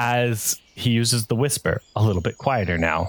[0.00, 3.08] as he uses the whisper a little bit quieter now.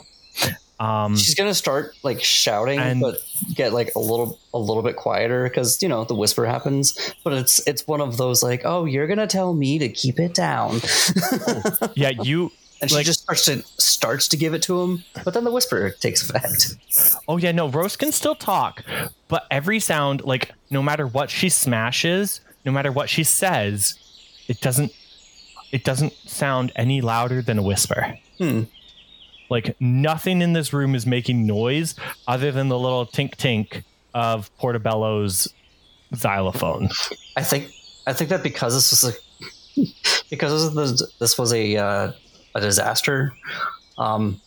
[0.80, 3.16] Um She's gonna start like shouting, And- but
[3.54, 7.14] get like a little a little bit quieter because you know the whisper happens.
[7.24, 10.34] But it's it's one of those like, oh, you're gonna tell me to keep it
[10.34, 10.82] down,
[11.96, 12.52] yeah, you
[12.82, 15.04] and she Like- just starts to starts to give it to him.
[15.24, 16.76] But then the whisper takes effect.
[17.28, 18.84] Oh yeah, no, Roast can still talk,
[19.28, 23.94] but every sound, like no matter what she smashes, no matter what she says,
[24.48, 24.92] it doesn't
[25.72, 28.18] it doesn't sound any louder than a whisper.
[28.38, 28.64] Hmm.
[29.50, 31.96] Like nothing in this room is making noise
[32.28, 33.84] other than the little tink tink
[34.14, 35.54] of Portobello's
[36.16, 36.90] xylophone.
[37.36, 37.70] I think
[38.08, 42.12] I think that because this was a because this was, this was a uh,
[42.56, 43.34] a disaster,
[43.98, 44.40] um,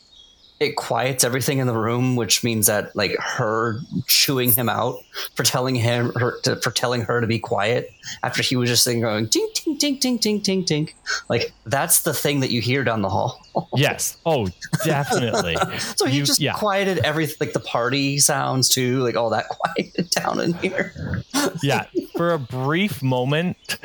[0.65, 3.79] it quiets everything in the room, which means that like her
[4.09, 4.97] chewing him out
[5.37, 7.93] for telling him her to, for telling her to be quiet
[8.23, 10.95] after he was just sitting going tink tink tink tink tink tink tink
[11.29, 13.41] like that's the thing that you hear down the hall.
[13.77, 14.17] Yes.
[14.27, 14.49] Oh,
[14.85, 15.55] definitely.
[15.79, 16.55] so he You- just yeah.
[16.55, 21.23] quieted everything, like the party sounds too, like all that quieted down in here.
[21.63, 21.87] yeah
[22.17, 23.79] for a brief moment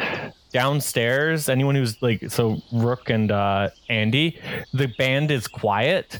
[0.52, 4.40] downstairs anyone who's like so rook and uh andy
[4.74, 6.20] the band is quiet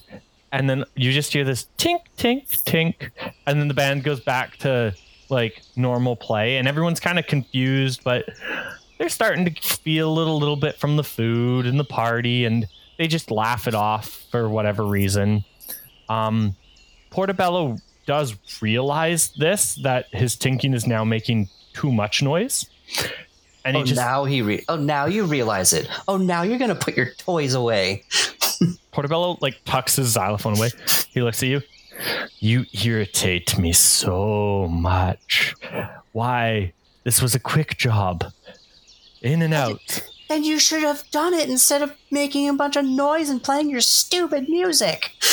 [0.52, 3.12] and then you just hear this tink tink tink
[3.46, 4.94] and then the band goes back to
[5.30, 8.26] like normal play and everyone's kind of confused but
[8.98, 12.68] they're starting to feel a little, little bit from the food and the party and
[12.98, 15.44] they just laugh it off for whatever reason
[16.10, 16.56] um
[17.12, 22.66] portobello does realize this that his tinking is now making too much noise
[23.66, 25.88] and he oh, just now he re- oh now you realize it.
[26.08, 28.04] Oh, now you're gonna put your toys away.
[28.92, 30.70] Portobello like tucks his xylophone away
[31.12, 31.62] he looks at you
[32.40, 35.54] you irritate me so much
[36.14, 36.72] why
[37.04, 38.32] this was a quick job
[39.22, 42.86] in and out Then you should have done it instead of making a bunch of
[42.86, 45.12] noise and playing your stupid music.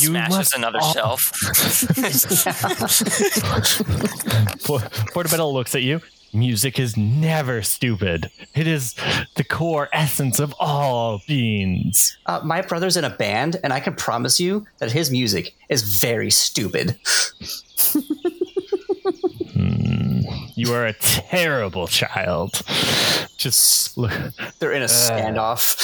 [0.00, 1.32] You Smashes must another all- shelf.
[5.14, 6.00] Portobello looks at you.
[6.32, 8.30] Music is never stupid.
[8.54, 8.94] It is
[9.36, 12.16] the core essence of all beings.
[12.26, 15.82] Uh, my brother's in a band, and I can promise you that his music is
[15.82, 16.98] very stupid.
[20.58, 22.62] You are a terrible child.
[23.36, 24.10] Just look,
[24.58, 25.78] They're in a standoff.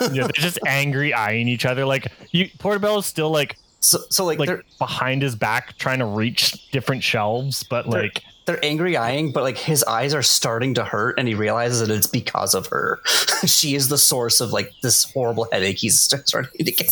[0.14, 1.86] yeah, they're just angry eyeing each other.
[1.86, 6.06] Like you, Portobello's still like so, so like, like they're behind his back, trying to
[6.06, 10.74] reach different shelves, but They're- like they're angry eyeing, but like his eyes are starting
[10.74, 13.00] to hurt, and he realizes that it's because of her.
[13.44, 16.86] she is the source of like this horrible headache he's starting to get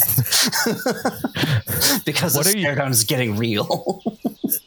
[2.05, 4.03] because What the stare down is getting real.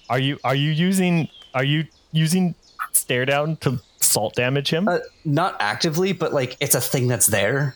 [0.10, 2.56] are you are you using are you using
[2.94, 4.88] stare down to salt damage him?
[4.88, 7.76] uh, not actively, but like it's a thing that's there,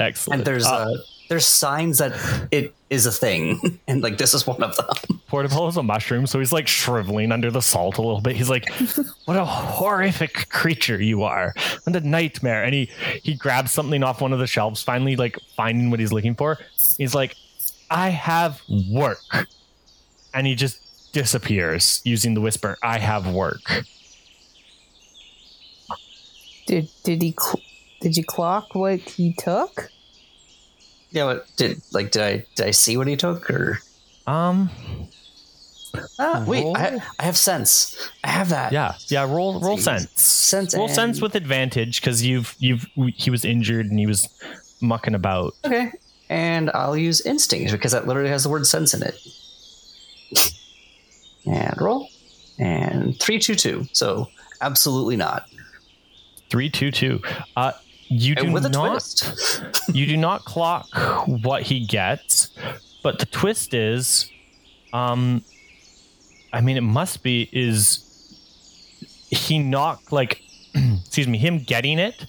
[0.00, 0.40] Excellent.
[0.40, 0.96] and there's Uh, uh,
[1.30, 2.12] there's signs that
[2.50, 5.20] it is a thing, and like this is one of them.
[5.28, 8.34] Portobello's a mushroom, so he's like shriveling under the salt a little bit.
[8.34, 8.68] He's like,
[9.26, 11.54] "What a horrific creature you are,
[11.86, 12.90] and a nightmare!" And he
[13.22, 16.58] he grabs something off one of the shelves, finally like finding what he's looking for.
[16.98, 17.36] He's like,
[17.92, 19.22] "I have work,"
[20.34, 23.84] and he just disappears using the whisper, "I have work."
[26.66, 27.62] Did did he cl-
[28.00, 29.92] did you clock what he took?
[31.10, 33.80] Yeah, but did like did I did I see what he took or?
[34.26, 34.70] Um,
[36.20, 37.96] Ah, wait, I, I have sense.
[38.22, 38.70] I have that.
[38.72, 39.22] yeah, yeah.
[39.24, 43.86] Roll roll sense, Sense roll and- sense with advantage because you've you've he was injured
[43.86, 44.28] and he was
[44.80, 45.54] mucking about.
[45.64, 45.90] Okay.
[46.28, 49.18] And I'll use instinct because that literally has the word sense in it.
[51.46, 52.08] and roll.
[52.58, 53.86] And three two two.
[53.92, 54.28] So
[54.60, 55.46] absolutely not.
[56.50, 57.20] Three two two.
[57.56, 57.72] Uh,
[58.10, 59.80] you do with a not twist.
[59.94, 60.88] you do not clock
[61.26, 62.50] what he gets,
[63.02, 64.28] but the twist is,
[64.92, 65.44] um,
[66.52, 68.04] I mean, it must be is
[69.30, 70.42] he knocked like,
[70.74, 72.26] excuse me, him getting it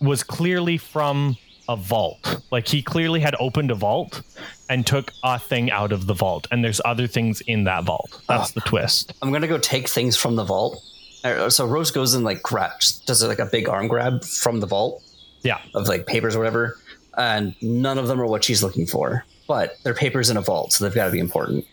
[0.00, 1.36] was clearly from
[1.68, 2.42] a vault.
[2.50, 4.22] Like he clearly had opened a vault
[4.68, 8.20] and took a thing out of the vault, and there's other things in that vault.
[8.28, 9.12] That's the twist.
[9.22, 10.82] I'm gonna go take things from the vault.
[11.48, 15.02] So Roast goes and like grabs, does like a big arm grab from the vault
[15.42, 15.58] Yeah.
[15.74, 16.78] of like papers or whatever,
[17.16, 19.24] and none of them are what she's looking for.
[19.48, 21.64] But they're papers in a vault, so they've got to be important.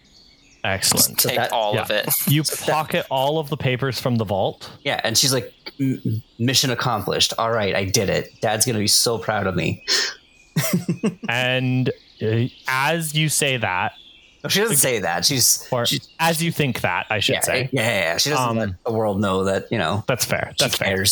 [0.63, 1.19] Excellent.
[1.21, 1.81] So Take that- all yeah.
[1.81, 2.07] of it.
[2.27, 4.69] You pocket all of the papers from the vault.
[4.83, 5.53] Yeah, and she's like,
[6.37, 7.33] "Mission accomplished.
[7.37, 8.29] All right, I did it.
[8.41, 9.83] Dad's gonna be so proud of me."
[11.29, 11.89] and
[12.21, 13.93] uh, as you say that,
[14.43, 15.23] No, she doesn't say that.
[15.25, 17.69] She's or she- as you think that, I should yeah, say.
[17.71, 18.17] yeah, yeah, yeah.
[18.17, 20.53] She doesn't Um, let the world know that you know That's fair.
[20.57, 21.05] That's fair.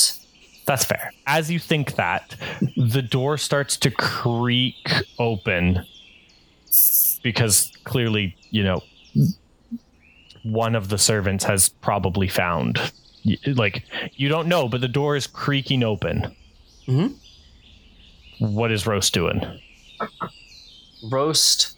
[0.65, 1.11] That's fair.
[1.27, 2.35] As you think that,
[2.77, 4.75] the door starts to creak
[5.17, 5.85] open
[7.23, 8.81] because clearly, you know,
[10.43, 12.79] one of the servants has probably found.
[13.47, 13.83] Like,
[14.13, 16.35] you don't know, but the door is creaking open.
[16.87, 17.15] Mhm.
[18.39, 19.41] What is Roast doing?
[21.11, 21.75] Roast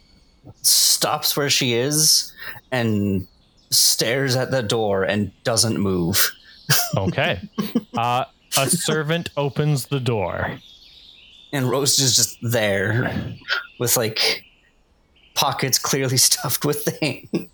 [0.62, 2.32] stops where she is
[2.70, 3.26] and
[3.70, 6.30] stares at the door and doesn't move.
[6.96, 7.40] Okay.
[7.96, 8.24] uh,
[8.56, 10.58] a servant opens the door.
[11.52, 13.36] And Roast is just there
[13.78, 14.44] with like
[15.34, 17.48] pockets clearly stuffed with things.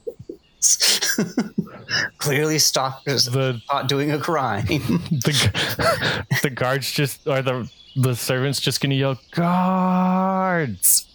[2.19, 4.67] clearly stopped The not doing a crime.
[4.67, 11.08] the the guards just or the the servants just gonna yell guards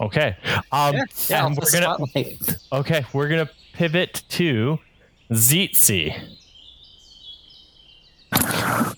[0.00, 0.36] okay
[0.72, 0.94] um
[1.28, 2.38] Yeah, and we're gonna spotlight.
[2.72, 4.78] okay we're gonna pivot to
[5.32, 6.14] Zeetzi.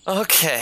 [0.06, 0.60] Okay.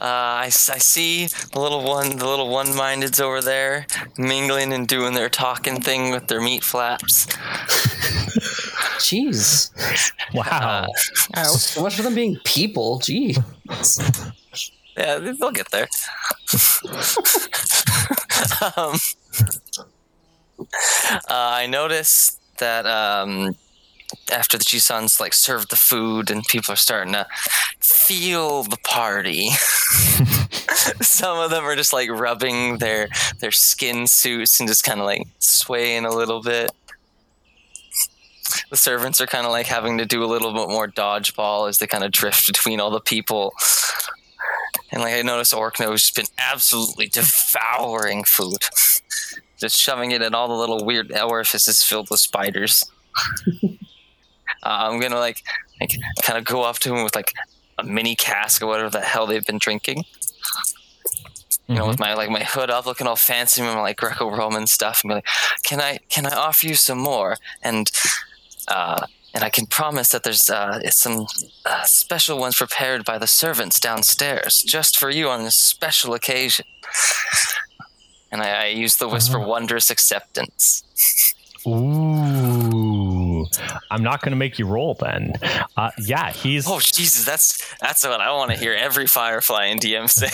[0.00, 0.04] Uh,
[0.42, 5.12] I, s- I see the little one, the little one-mindeds over there, mingling and doing
[5.14, 7.26] their talking thing with their meat flaps.
[8.98, 9.70] Jeez.
[10.34, 10.86] wow
[11.36, 12.98] Ow, so much for them being people.
[13.00, 13.34] Gee.
[15.00, 15.88] Yeah, they'll get there.
[18.76, 18.98] um,
[20.60, 23.56] uh, I noticed that um,
[24.30, 27.26] after the Jisons like served the food and people are starting to
[27.80, 29.48] feel the party.
[31.00, 33.08] Some of them are just like rubbing their
[33.38, 36.70] their skin suits and just kind of like swaying a little bit.
[38.70, 41.78] The servants are kind of like having to do a little bit more dodgeball as
[41.78, 43.54] they kind of drift between all the people.
[44.92, 48.58] And like I noticed Orkno's been absolutely devouring food.
[49.58, 52.90] Just shoving it in all the little weird orifices filled with spiders.
[53.62, 53.68] uh,
[54.62, 55.42] I'm gonna like
[55.80, 55.92] like
[56.22, 57.32] kind of go up to him with like
[57.78, 60.04] a mini cask or whatever the hell they've been drinking.
[61.66, 65.02] You know, with my like my hood up, looking all fancy, my like Greco-Roman stuff,
[65.04, 65.26] and be like,
[65.62, 67.88] "Can I can I offer you some more?" And
[68.66, 71.26] uh, and I can promise that there's uh, some
[71.64, 76.66] uh, special ones prepared by the servants downstairs just for you on this special occasion.
[78.32, 80.82] And I, I use the whisper wondrous acceptance.
[81.66, 83.44] ooh
[83.90, 85.32] i'm not gonna make you roll then
[85.76, 89.78] uh yeah he's Oh Jesus, that's that's what I want to hear every Firefly in
[89.78, 90.28] DM say.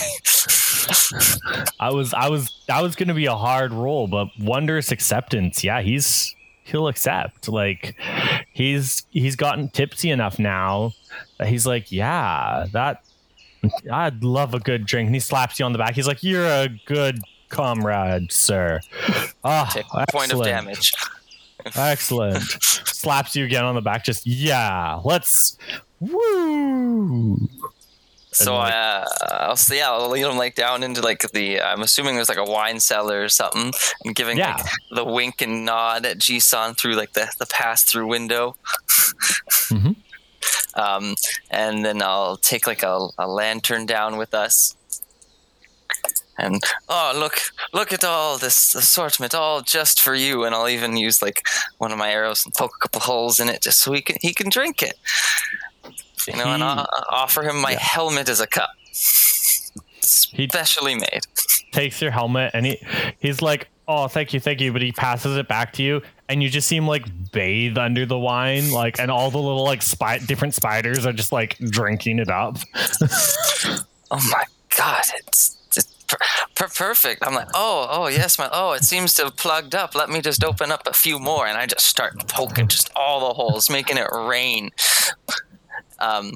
[1.79, 5.81] I was I was that was gonna be a hard roll, but wondrous acceptance, yeah,
[5.81, 6.35] he's
[6.67, 7.47] he'll accept.
[7.47, 7.95] Like
[8.51, 10.93] he's he's gotten tipsy enough now
[11.39, 13.03] that he's like, Yeah, that
[13.91, 15.07] I'd love a good drink.
[15.07, 15.95] And he slaps you on the back.
[15.95, 17.19] He's like, You're a good
[17.49, 18.79] comrade, sir.
[19.43, 20.91] Ah, Take point of damage.
[21.75, 22.41] Excellent.
[22.87, 25.57] Slaps you again on the back, just yeah, let's
[25.99, 27.37] woo.
[28.45, 31.61] So like- uh, I'll yeah, I'll lead him like down into like the.
[31.61, 33.71] I'm assuming there's like a wine cellar or something,
[34.05, 34.55] and giving Yeah.
[34.57, 38.55] like the wink and nod at Jisan through like the the pass through window.
[39.69, 39.95] Mhm.
[40.75, 41.15] Um,
[41.51, 44.75] and then I'll take like a, a lantern down with us.
[46.37, 47.39] And oh look,
[47.73, 50.43] look at all this assortment, all just for you.
[50.45, 51.41] And I'll even use like
[51.79, 54.17] one of my arrows and poke a couple holes in it just so he can
[54.21, 54.95] he can drink it.
[56.27, 57.79] You know, and I'll I'll offer him my Yeah.
[57.79, 61.21] helmet as a cup, He- specially made.
[61.71, 62.79] takes your helmet and he
[63.19, 66.41] he's like, "Oh, thank you, thank you," but he passes it back to you, and
[66.43, 69.81] you just see him like bathe under the wine, like, and all the little like
[69.81, 72.57] spy- different spiders are just like drinking it up.
[74.09, 74.43] Oh my
[74.77, 75.83] god, it's, it's
[76.55, 77.21] per- perfect.
[77.27, 79.95] I'm like, oh, oh, yes, my, oh, it seems to have plugged up.
[79.95, 83.27] Let me just open up a few more, and I just start poking just all
[83.27, 84.69] the holes, making it rain.
[85.99, 86.33] Um,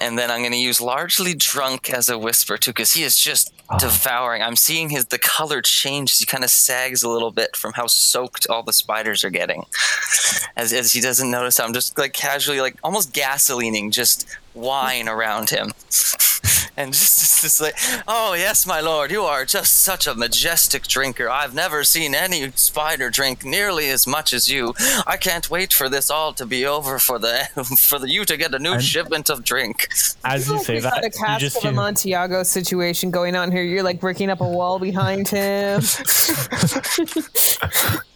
[0.00, 3.18] and then I'm going to use largely drunk as a whisper too, because he is
[3.18, 4.42] just devouring.
[4.42, 6.18] I'm seeing his the color change.
[6.18, 9.64] He kind of sags a little bit from how soaked all the spiders are getting,
[10.56, 11.60] as as he doesn't notice.
[11.60, 15.72] I'm just like casually, like almost gasolining, just wine around him.
[16.76, 17.76] And just, just, just like,
[18.08, 21.30] oh yes, my lord, you are just such a majestic drinker.
[21.30, 24.74] I've never seen any spider drink nearly as much as you.
[25.06, 27.48] I can't wait for this all to be over for the
[27.78, 29.88] for the, you to get a new And- shipment of drink.
[30.24, 32.44] As you Like say we've that, got a you cast just of a hear, Montiago
[32.44, 33.62] situation going on here.
[33.62, 35.80] You're like breaking up a wall behind him.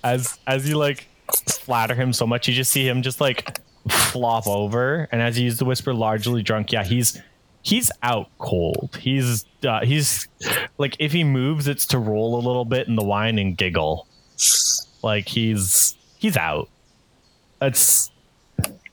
[0.05, 1.07] as as you like
[1.47, 5.09] flatter him so much, you just see him just like flop over.
[5.13, 7.21] And as you use the whisper, largely drunk, yeah, he's
[7.63, 8.97] he's out cold.
[9.01, 10.29] He's uh, he's
[10.79, 14.07] like if he moves, it's to roll a little bit in the wine and giggle.
[15.03, 16.69] Like he's he's out.
[17.61, 18.11] That's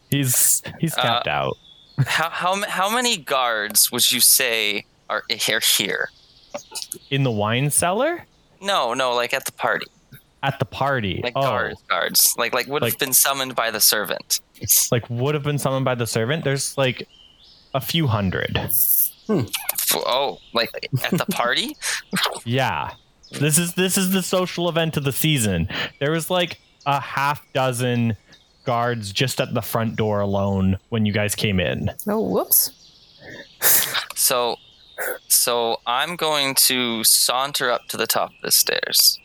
[0.09, 1.57] he's he's tapped out.
[2.05, 6.09] How how how many guards would you say are here here?
[7.09, 8.23] in the wine cellar
[8.61, 9.87] No, no, like at the party,
[10.41, 11.19] at the party.
[11.21, 14.39] like oh, guards, guards, like like would have Like- been summoned by the servant.
[14.89, 16.43] like would have been summoned by the servant.
[16.45, 17.07] There's like
[17.75, 18.57] a few hundred.
[18.57, 19.01] F-
[19.95, 20.69] Oh, like
[21.03, 21.75] at the party?
[22.45, 22.91] Yeah.
[23.31, 25.67] This is this is the social event of the season.
[25.99, 28.15] There was like a half dozen
[28.65, 31.91] guards just at the front door alone when you guys came in.
[32.07, 32.71] oh, whoops.
[34.15, 34.57] So,
[35.27, 39.19] so I'm going to saunter up to the top of the stairs.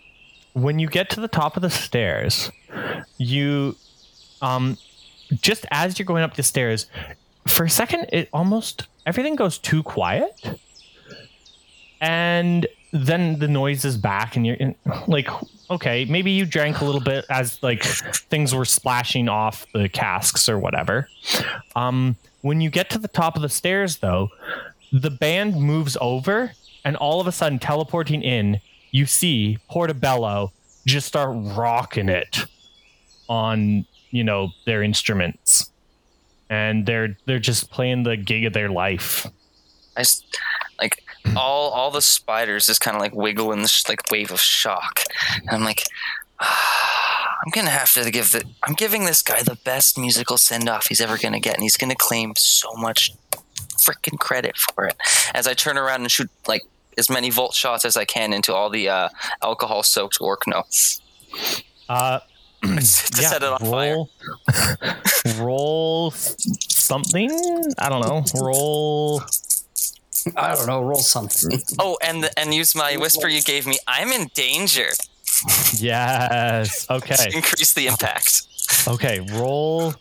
[0.54, 2.50] When you get to the top of the stairs,
[3.18, 3.76] you
[4.42, 4.76] um
[5.42, 6.86] just as you're going up the stairs,
[7.50, 10.58] for a second it almost everything goes too quiet.
[12.00, 14.74] And then the noise is back and you're in,
[15.06, 15.28] like
[15.70, 20.48] okay, maybe you drank a little bit as like things were splashing off the casks
[20.48, 21.08] or whatever.
[21.76, 24.30] Um when you get to the top of the stairs though,
[24.92, 26.52] the band moves over
[26.84, 28.60] and all of a sudden teleporting in
[28.90, 30.52] you see portobello
[30.86, 32.44] just start rocking it
[33.28, 35.69] on you know their instruments
[36.50, 39.26] and they're they're just playing the gig of their life.
[39.96, 40.22] I s-
[40.78, 41.02] like
[41.36, 45.00] all all the spiders just kind of like wiggle in this like wave of shock,
[45.38, 45.84] and I'm like,
[46.40, 50.68] ah, I'm gonna have to give the I'm giving this guy the best musical send
[50.68, 53.12] off he's ever gonna get, and he's gonna claim so much
[53.86, 54.96] freaking credit for it.
[55.34, 56.62] As I turn around and shoot like
[56.98, 59.08] as many volt shots as I can into all the uh,
[59.42, 61.00] alcohol soaked orc notes.
[61.88, 62.20] Uh
[62.62, 63.94] to yeah, set it on fire.
[63.94, 64.10] roll
[65.38, 67.30] roll something
[67.78, 69.22] i don't know roll
[70.36, 70.82] I don't know.
[70.82, 71.58] Roll something.
[71.78, 73.78] Oh, and and use my whisper you gave me.
[73.88, 74.88] I'm in danger.
[75.78, 78.42] yes okay Increase the impact.
[78.86, 79.94] okay roll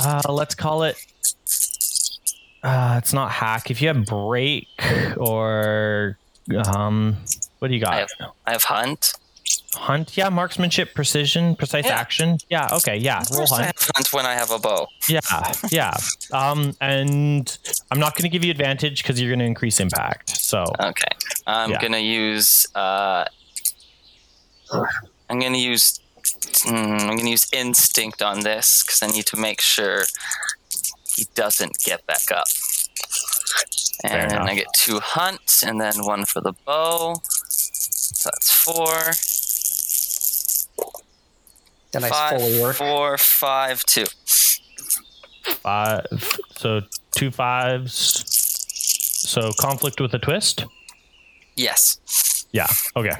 [0.00, 0.96] uh let's call it
[2.62, 4.68] uh it's not hack if you have break
[5.16, 6.16] or
[6.68, 7.16] um
[7.58, 8.08] what do you got I have
[8.46, 9.14] I have hunt.
[9.74, 11.98] Hunt yeah marksmanship precision precise Yeah.
[12.00, 14.86] action yeah okay yeah roll hunt hunt when I have a bow.
[15.08, 15.20] yeah
[15.70, 15.94] yeah
[16.32, 17.58] um and
[17.90, 21.12] i'm not going to give you advantage because you're going to increase impact so Okay.
[21.46, 21.80] I'm Yeah.
[21.82, 22.66] gonna use.
[22.74, 23.24] Uh,
[25.28, 26.00] I'm gonna use.
[26.66, 30.04] mm, I'm gonna use instinct on this because I need to make sure
[31.14, 32.44] he doesn't get back up.
[34.04, 34.32] And.
[34.32, 37.20] I get two hunt and then one for the bow.
[37.24, 39.12] So that's four.
[41.94, 42.76] Did I Five, fully work?
[42.76, 44.04] four, five, two.
[45.44, 46.04] five
[46.56, 46.80] so
[47.16, 48.24] two fives
[49.28, 50.64] so conflict with a twist
[51.56, 52.46] Yes.
[52.52, 52.66] Yeah.
[52.96, 53.12] Okay.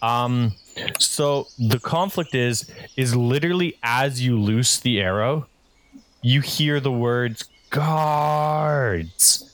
[0.00, 0.52] Um
[0.98, 5.46] so the conflict is is literally as you loose the arrow,
[6.22, 9.44] you hear the words guards.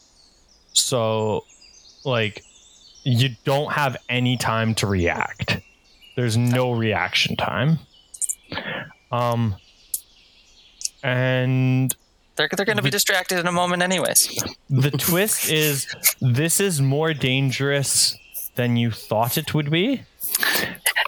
[0.72, 1.44] So
[2.04, 2.42] like
[3.02, 5.58] you don't have any time to react.
[6.16, 7.78] There's no reaction time.
[9.10, 9.56] Um
[11.02, 11.94] and
[12.36, 14.42] They're, they're going to be distracted in a moment, anyways.
[14.68, 15.86] the twist is
[16.20, 18.16] this is more dangerous
[18.56, 20.02] than you thought it would be.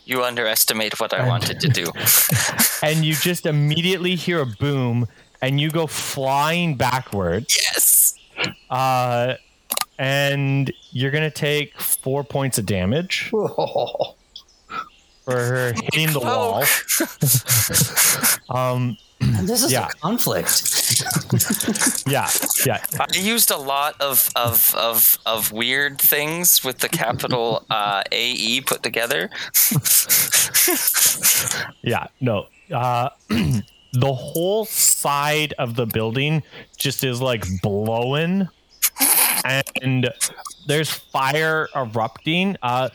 [0.05, 1.87] You underestimate what I wanted to do.
[2.83, 5.07] and you just immediately hear a boom
[5.41, 8.15] and you go flying backwards yes.
[8.71, 9.35] uh,
[9.99, 13.31] and you're gonna take four points of damage
[15.25, 16.65] for her hitting the wall.
[18.59, 18.97] um,
[19.47, 19.87] this is Yeah.
[19.87, 20.51] a conflict.
[22.07, 22.29] yeah,
[22.67, 22.85] yeah.
[22.99, 28.61] I used a lot of of of, of weird things with the capital uh, AE
[28.63, 29.31] put together.
[31.83, 32.47] Yeah, no.
[32.73, 36.43] Uh, the whole side of the building
[36.77, 38.49] just is like blowing,
[39.45, 40.11] and
[40.67, 42.57] there's fire erupting.
[42.63, 42.89] Uh,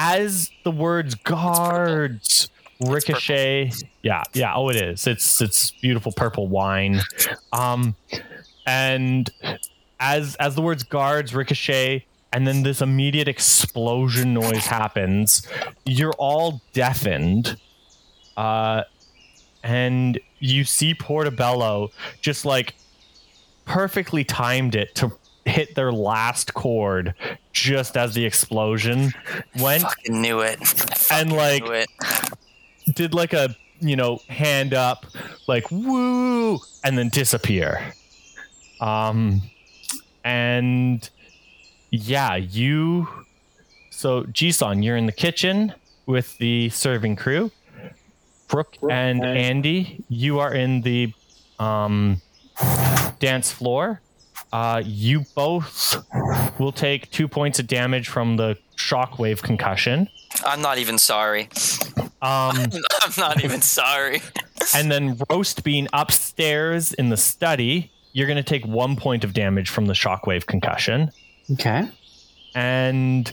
[0.00, 2.48] as the words guards
[2.80, 3.70] ricochet,
[4.02, 4.54] yeah, yeah.
[4.54, 5.06] Oh, it is.
[5.06, 7.02] It's it's beautiful purple wine.
[7.52, 7.94] Um,
[8.66, 9.30] and
[10.00, 15.46] as as the words guards ricochet and then this immediate explosion noise happens
[15.84, 17.56] you're all deafened
[18.36, 18.82] uh
[19.62, 21.90] and you see portobello
[22.22, 22.74] just like
[23.66, 25.12] perfectly timed it to
[25.50, 27.14] hit their last chord
[27.52, 29.12] just as the explosion
[29.60, 30.58] went Fucking knew it.
[31.12, 31.88] and like Knew it.
[32.94, 35.06] did like a you know hand up
[35.48, 37.92] like woo and then disappear
[38.80, 39.40] um
[40.24, 41.08] and
[41.90, 43.08] yeah you
[43.90, 45.74] so Jisun, you're in the kitchen
[46.06, 47.50] with the serving crew
[48.48, 51.12] brooke and and- andy you are in the
[51.58, 52.20] um
[53.18, 54.00] dance floor
[54.52, 56.04] uh you both
[56.58, 60.08] will take two points of damage from the shockwave concussion
[60.46, 61.48] I'm not even sorry.
[61.98, 62.10] um
[63.02, 64.22] I'm not even sorry.
[64.74, 69.32] and then roast being upstairs in the study you're going to take one point of
[69.32, 71.10] damage from the shockwave concussion
[71.52, 71.88] Okay.
[72.54, 73.32] and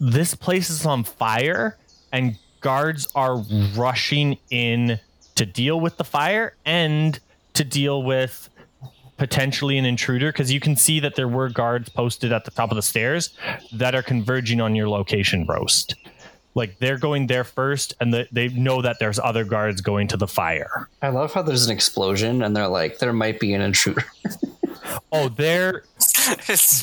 [0.00, 1.76] this place is on fire
[2.12, 3.36] and guards are
[3.74, 4.98] rushing in
[5.34, 7.18] to deal with the fire and
[7.54, 8.49] to deal with
[9.20, 12.70] potentially an intruder because you can see that there were guards posted at the top
[12.70, 13.36] of the stairs
[13.70, 15.94] that are converging on your location roast.
[16.54, 20.16] Like they're going there first and the, they know that there's other guards going to
[20.16, 20.88] the fire.
[21.02, 24.06] I love how there's an explosion and they're like, there might be an intruder.
[25.12, 25.84] oh they're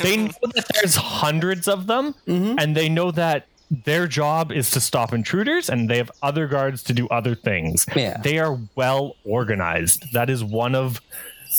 [0.00, 2.56] they know that there's hundreds of them mm-hmm.
[2.56, 6.84] and they know that their job is to stop intruders and they have other guards
[6.84, 7.84] to do other things.
[7.96, 8.18] Yeah.
[8.22, 10.12] they are well organized.
[10.12, 11.00] That is one of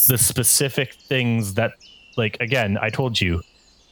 [0.08, 1.72] the specific things that
[2.16, 3.42] like again i told you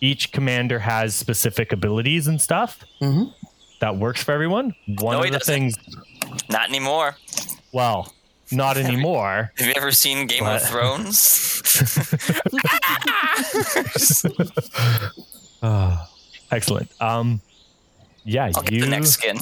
[0.01, 3.33] each commander has specific abilities and stuff Mhm.
[3.81, 5.55] that works for everyone one No, of the doesn't.
[5.55, 5.75] things
[6.49, 7.17] Not anymore.
[7.73, 8.13] well
[8.51, 11.45] not anymore Have you ever seen Game But- of Thrones?
[15.63, 16.09] Ah,
[16.53, 17.41] excellent um
[18.25, 19.39] yeah I'll get you the next skin.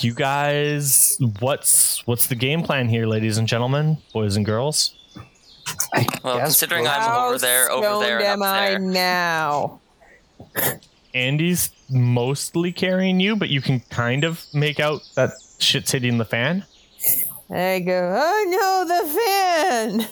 [0.00, 4.94] You guys what's what's the game plan here ladies and gentlemen boys and girls
[6.24, 6.86] Well, considering.
[6.86, 8.78] I'm How over there, over there, stoned am and up I there.
[8.78, 9.80] now?
[11.14, 16.24] andy's mostly carrying you but you can kind of make out that shit's hitting the
[16.24, 16.64] fan
[17.50, 20.08] I go, oh no, the fan.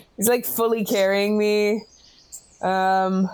[0.16, 1.84] He's like fully carrying me.
[2.62, 3.28] Um,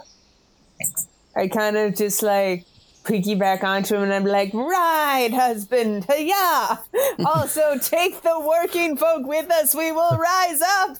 [1.36, 2.64] I kind of just like
[3.06, 6.78] piggyback onto him and I'm like, right, husband, yeah.
[7.24, 9.74] Also, take the working folk with us.
[9.74, 10.98] We will rise up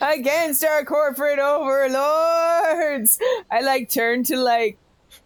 [0.00, 3.18] against our corporate overlords.
[3.50, 4.78] I like turn to like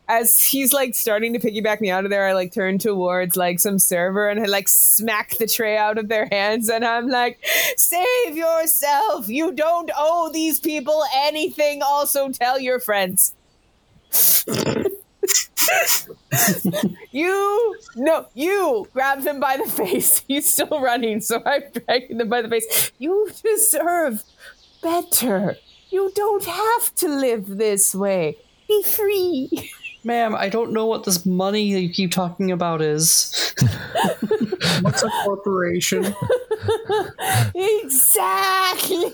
[0.09, 3.61] as he's like starting to piggyback me out of there, I like turn towards like
[3.61, 7.39] some server and I like smack the tray out of their hands and I'm like,
[7.77, 9.29] save yourself.
[9.29, 11.83] You don't owe these people anything.
[11.83, 13.35] Also tell your friends.
[17.13, 20.25] you no you grab him by the face.
[20.29, 22.93] He's still running, so I'm dragging them by the face.
[22.99, 24.23] You deserve
[24.83, 25.57] better.
[25.91, 28.39] You don't have to live this way.
[28.67, 29.71] Be free.
[30.05, 33.55] Ma'am, I don't know what this money that you keep talking about is.
[34.81, 36.13] What's a corporation?
[37.55, 39.05] exactly.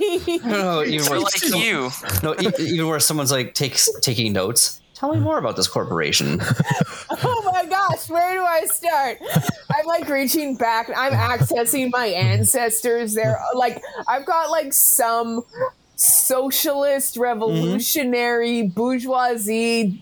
[0.44, 1.90] I don't even where, like you.
[2.22, 4.80] no, e- even where someone's like takes taking notes.
[4.98, 6.40] Tell me more about this corporation.
[7.20, 9.18] Oh my gosh, where do I start?
[9.74, 10.88] I'm like reaching back.
[10.94, 13.14] I'm accessing my ancestors.
[13.14, 15.44] They're like, I've got like some
[15.96, 18.68] socialist, revolutionary, mm-hmm.
[18.74, 20.00] bourgeoisie,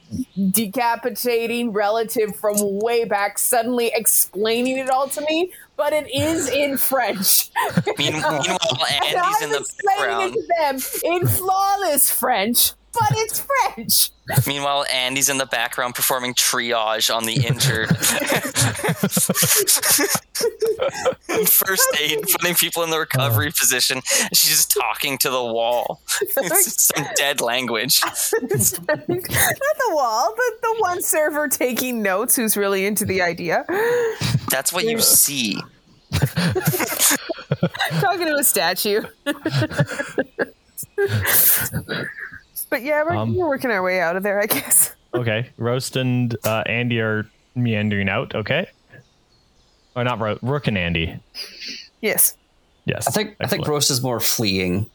[0.50, 6.76] decapitating relative from way back suddenly explaining it all to me, but it is in
[6.76, 7.50] French.
[7.98, 8.44] Mean- Meanwhile,
[9.04, 10.34] And Andy's in I'm the explaining background.
[10.34, 12.72] it to them in flawless French.
[12.98, 14.10] But it's French.
[14.46, 17.96] Meanwhile, Andy's in the background performing triage on the injured.
[21.48, 23.58] First aid, putting people in the recovery oh.
[23.58, 24.00] position.
[24.32, 26.00] She's just talking to the wall.
[26.20, 28.00] It's some dead language.
[28.04, 33.64] Not the wall, the, the one server taking notes who's really into the idea.
[34.50, 35.60] That's what you see.
[38.00, 39.02] Talking to a statue.
[42.70, 44.92] But yeah, we're, Um, we're working our way out of there, I guess.
[45.14, 48.34] Okay, Roast and uh, Andy are meandering out.
[48.34, 48.66] Okay,
[49.94, 51.18] or not Ro- Rook and Andy.
[52.02, 52.36] Yes.
[52.84, 53.66] Yes, I think I think.
[53.66, 54.90] Roast is more fleeing.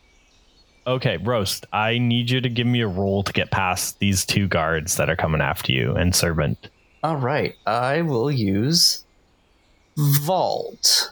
[0.86, 1.66] Okay, Roast.
[1.74, 5.10] I need you to give me a roll to get past these two guards that
[5.10, 6.70] are coming after you and Servant.
[7.04, 9.04] All right, I will use
[9.98, 11.12] Vault.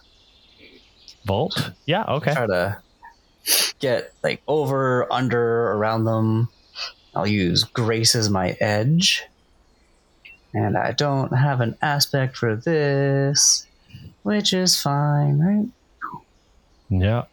[1.25, 1.71] Vault.
[1.85, 2.03] Yeah.
[2.07, 2.33] Okay.
[2.33, 2.77] Try to
[3.79, 6.49] get like over, under, around them.
[7.15, 9.23] I'll use Grace as my edge.
[10.53, 13.67] And I don't have an aspect for this,
[14.23, 15.67] which is fine, right?
[16.89, 17.25] Yeah.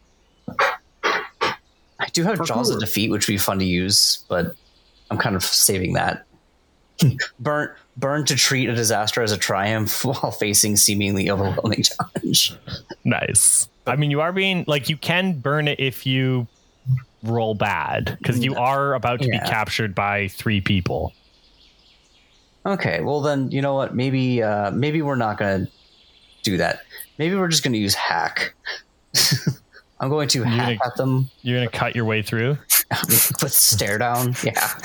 [1.99, 4.55] I do have Jaws of Defeat, which would be fun to use, but
[5.09, 6.25] I'm kind of saving that.
[7.39, 11.83] burn, burn to treat a disaster as a triumph while facing seemingly overwhelming
[12.13, 12.53] challenge.
[13.03, 13.67] Nice.
[13.87, 16.47] I mean, you are being like you can burn it if you
[17.23, 19.43] roll bad because you are about to Yeah.
[19.43, 21.13] be captured by three people.
[22.65, 23.95] Okay, well then, you know what?
[23.95, 25.67] Maybe, uh, maybe we're not gonna
[26.43, 26.81] do that.
[27.17, 28.53] Maybe we're just gonna use hack.
[29.99, 32.57] I'm going to hack gonna- at them You're gonna cut your way through.
[33.09, 34.35] with stare down.
[34.43, 34.77] Yeah.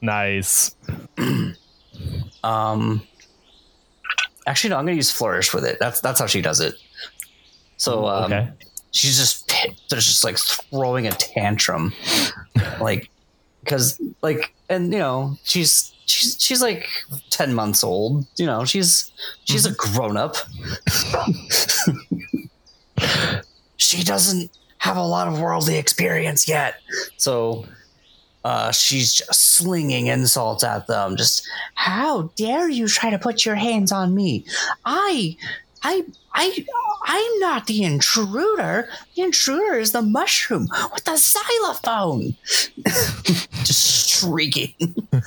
[0.00, 0.74] Nice.
[2.44, 3.02] Um.
[4.46, 4.76] Actually, no.
[4.78, 5.78] I'm gonna use flourish with it.
[5.80, 6.74] That's that's how she does it.
[7.78, 8.50] So um, okay.
[8.90, 9.50] she's just
[9.88, 11.94] there's just like throwing a tantrum,
[12.80, 13.08] like
[13.64, 16.86] because like and you know she's she's she's like
[17.30, 18.26] ten months old.
[18.36, 19.10] You know she's
[19.44, 20.36] she's a grown up.
[23.76, 26.80] she doesn't have a lot of worldly experience yet,
[27.16, 27.64] so
[28.44, 31.16] uh, she's just slinging insults at them.
[31.16, 34.44] Just how dare you try to put your hands on me?
[34.84, 35.36] I,
[35.82, 36.04] I,
[36.40, 36.64] I,
[37.06, 38.88] I'm not the intruder.
[39.16, 42.36] The intruder is the mushroom with the xylophone.
[43.64, 44.74] just shrieking.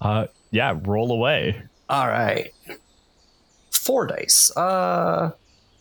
[0.00, 0.78] Uh, yeah.
[0.84, 1.60] Roll away.
[1.88, 2.52] All right,
[3.72, 4.54] four dice.
[4.56, 5.32] Uh,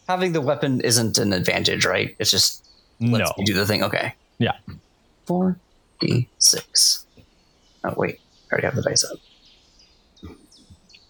[0.08, 2.16] having the weapon isn't an advantage, right?
[2.20, 2.68] It's just
[3.00, 3.44] lets No.
[3.46, 3.84] do the thing.
[3.84, 4.16] Okay.
[4.40, 4.54] Yeah.
[5.26, 5.58] Four
[6.00, 7.06] d six.
[7.84, 8.20] Oh wait,
[8.52, 9.20] I already have the dice up.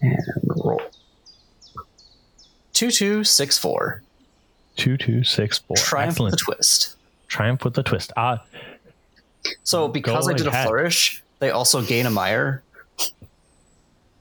[0.01, 0.17] And
[0.47, 0.81] roll.
[2.79, 4.03] Two two six four.
[4.77, 5.75] Two, two, six, four.
[5.75, 6.31] Triumph Excellent.
[6.31, 6.95] with a twist.
[7.27, 8.13] Triumph with a twist.
[8.15, 8.37] Uh,
[9.63, 12.63] So because Go I did a flourish, they also gain a mire.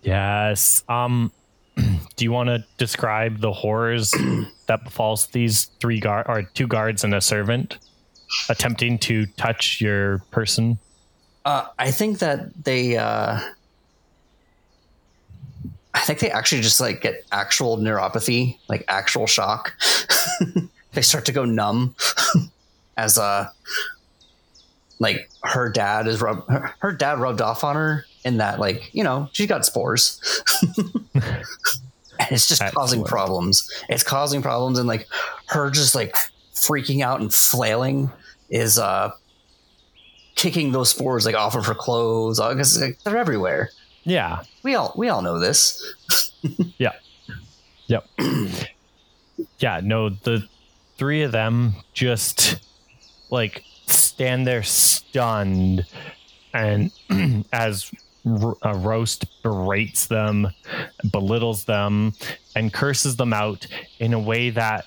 [0.03, 0.83] yes.
[0.89, 1.31] Um,
[1.77, 4.13] do you want to describe the horrors
[4.67, 7.79] that befalls these three guard or two guards and a servant
[8.49, 10.79] attempting to touch your person?
[11.45, 12.97] Uh, I think that they.
[12.97, 13.39] Uh,
[15.95, 19.75] I think they actually just like get actual neuropathy, like actual shock.
[20.93, 21.95] they start to go numb
[22.97, 23.49] as uh
[24.99, 28.95] like her dad is rub her, her dad rubbed off on her in that like
[28.95, 30.21] you know she's got spores.
[32.21, 33.71] And it's just causing problems.
[33.89, 35.07] It's causing problems and like
[35.47, 36.17] her just like
[36.53, 38.11] freaking out and flailing
[38.51, 39.13] is uh
[40.35, 43.71] kicking those spores like off of her clothes because like, they're everywhere
[44.09, 44.43] Yeah.
[44.63, 45.85] we all we all know this
[46.79, 46.93] yeah,
[47.87, 48.07] Yep.
[49.59, 50.47] yeah, no, the
[50.97, 52.57] three of them just
[53.31, 55.87] like stand there stunned,
[56.55, 56.91] and
[57.53, 57.91] as
[58.27, 60.49] uh, Roast berates them,
[61.11, 62.13] belittles them,
[62.55, 63.67] and curses them out
[64.01, 64.87] in a way that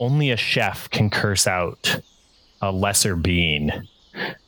[0.00, 2.00] only a chef can curse out
[2.60, 3.70] a lesser being.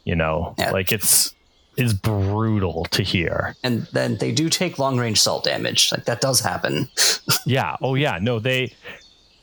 [0.05, 0.71] You know, Yeah.
[0.73, 1.35] like it's
[1.77, 3.55] it's brutal to hear.
[3.65, 6.89] and then they do take long range salt damage like that does happen
[7.47, 7.77] Yeah.
[7.83, 8.19] Oh, yeah.
[8.21, 8.75] No, they,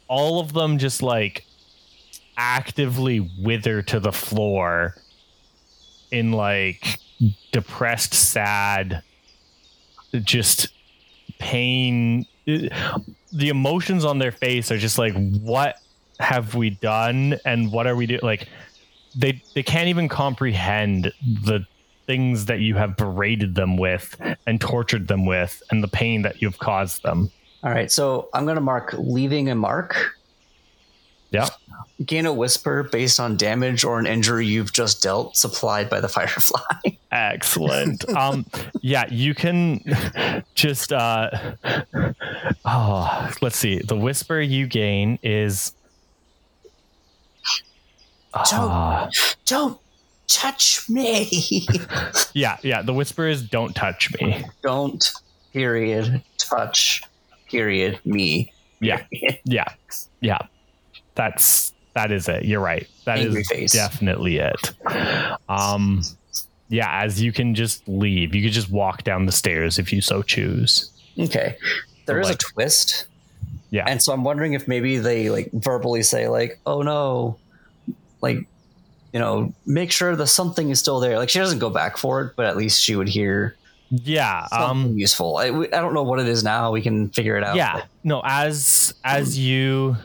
[0.07, 1.45] all of them just like
[2.37, 4.95] actively wither to the floor
[6.11, 6.97] in like
[7.51, 9.03] depressed, sad,
[10.23, 10.69] just
[11.39, 12.25] pain.
[12.45, 15.75] The emotions on their face are just like, what
[16.19, 17.37] have we done?
[17.45, 18.21] And what are we doing?
[18.23, 18.47] Like,
[19.15, 21.65] they, they can't even comprehend the
[22.07, 24.15] things that you have berated them with
[24.47, 27.29] and tortured them with and the pain that you've caused them.
[27.63, 30.15] all right so i'm gonna mark leaving a mark
[31.31, 31.47] Yeah.
[32.05, 36.07] Gain a whisper based on damage or an injury you've just dealt, supplied by the
[36.09, 36.59] firefly.
[37.11, 38.09] Excellent.
[38.15, 38.43] um,
[38.81, 39.81] yeah, you can
[40.55, 41.29] just uh,
[42.65, 43.79] oh, let's see.
[43.79, 45.73] The whisper you gain is
[48.33, 49.09] Ah,
[49.45, 49.79] Don't
[50.33, 51.29] touch me.
[52.33, 52.81] yeah, yeah.
[52.81, 55.11] The whisper is "Don't touch me." Don't,
[55.53, 57.03] period, touch,
[57.49, 58.51] period, me.
[58.79, 59.03] Yeah,
[59.45, 59.67] yeah,
[60.21, 60.39] yeah.
[61.15, 62.45] That's that is it.
[62.45, 62.87] You're right.
[63.05, 63.73] That is Angry face.
[63.73, 64.71] definitely it.
[65.49, 66.01] Um,
[66.69, 67.03] yeah.
[67.03, 70.21] As you can just leave, you could just walk down the stairs if you so
[70.21, 70.89] choose.
[71.19, 71.57] Okay.
[72.05, 73.07] There is Like- a twist.
[73.69, 73.85] Yeah.
[73.87, 77.37] And so I'm wondering if maybe they like verbally say like, "Oh no."
[78.21, 78.45] Like
[79.13, 81.17] you know, make sure that something is still there.
[81.17, 83.55] Like she doesn't go back for it, but at least she would hear
[83.89, 84.47] Yeah.
[84.51, 84.97] Um.
[84.97, 85.37] useful.
[85.37, 86.71] I, I don't know what it is now.
[86.71, 87.55] We can figure it out.
[87.55, 87.83] Yeah.
[88.03, 88.21] No.
[88.23, 89.97] As as you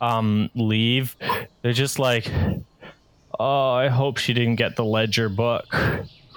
[0.00, 1.16] um leave,
[1.62, 2.30] they're just like,
[3.40, 5.64] oh, I hope she didn't get the ledger book.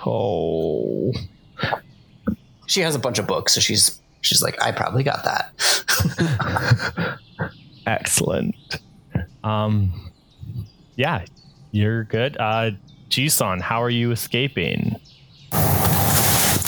[0.06, 1.11] Oh.
[2.68, 7.19] She has a bunch of books, so she's she's like, I probably got that.
[7.86, 8.56] Excellent.
[9.44, 10.11] Um,
[10.95, 11.26] yeah,
[11.71, 12.37] you're good.
[12.37, 12.71] Uh,
[13.09, 14.99] Jisun, how are you escaping?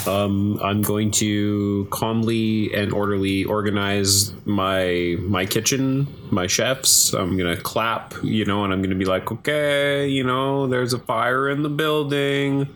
[0.07, 7.13] Um, I'm going to calmly and orderly organize my my kitchen, my chefs.
[7.13, 10.99] I'm gonna clap, you know, and I'm gonna be like, okay, you know, there's a
[10.99, 12.67] fire in the building.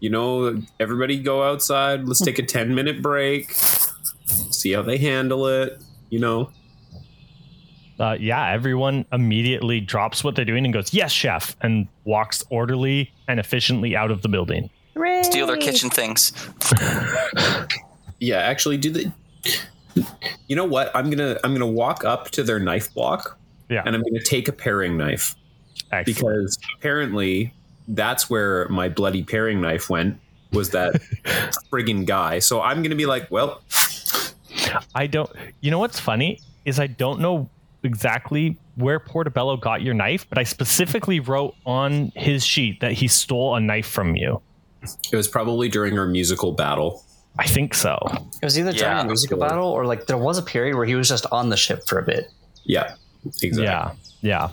[0.00, 2.04] You know, everybody go outside.
[2.04, 3.52] Let's take a ten minute break.
[3.52, 5.82] See how they handle it.
[6.10, 6.50] You know,
[8.00, 13.12] Uh, yeah, everyone immediately drops what they're doing and goes, "Yes, chef," and walks orderly
[13.28, 14.70] and efficiently out of the building.
[14.94, 15.22] Hooray.
[15.22, 16.32] Steal their kitchen things.
[18.20, 18.38] yeah.
[18.38, 19.12] Actually, do the.
[20.48, 20.90] You know what?
[20.94, 23.38] I'm gonna I'm gonna walk up to their knife block
[23.68, 25.34] Yeah, and I'm gonna take a paring knife.
[25.92, 26.06] excellent.
[26.06, 27.52] because apparently
[27.88, 30.18] that's where my bloody paring knife went
[30.52, 30.94] was that
[31.72, 33.60] friggin' guy so i'm gonna be like well
[34.94, 35.30] I don't.
[35.60, 37.50] You know what's funny is I don't know
[37.84, 43.08] exactly where Portobello got your knife, but I specifically wrote on his sheet that he
[43.08, 44.40] stole a knife from you.
[45.12, 47.04] it was probably during our musical battle
[47.38, 47.98] I think so.
[48.42, 49.00] It was either during Yeah.
[49.00, 49.48] a musical Sure.
[49.48, 51.98] battle or like there was a period where he was just on the ship for
[51.98, 52.30] a bit.
[52.64, 52.94] yeah
[53.42, 54.48] exactly Yeah, yeah.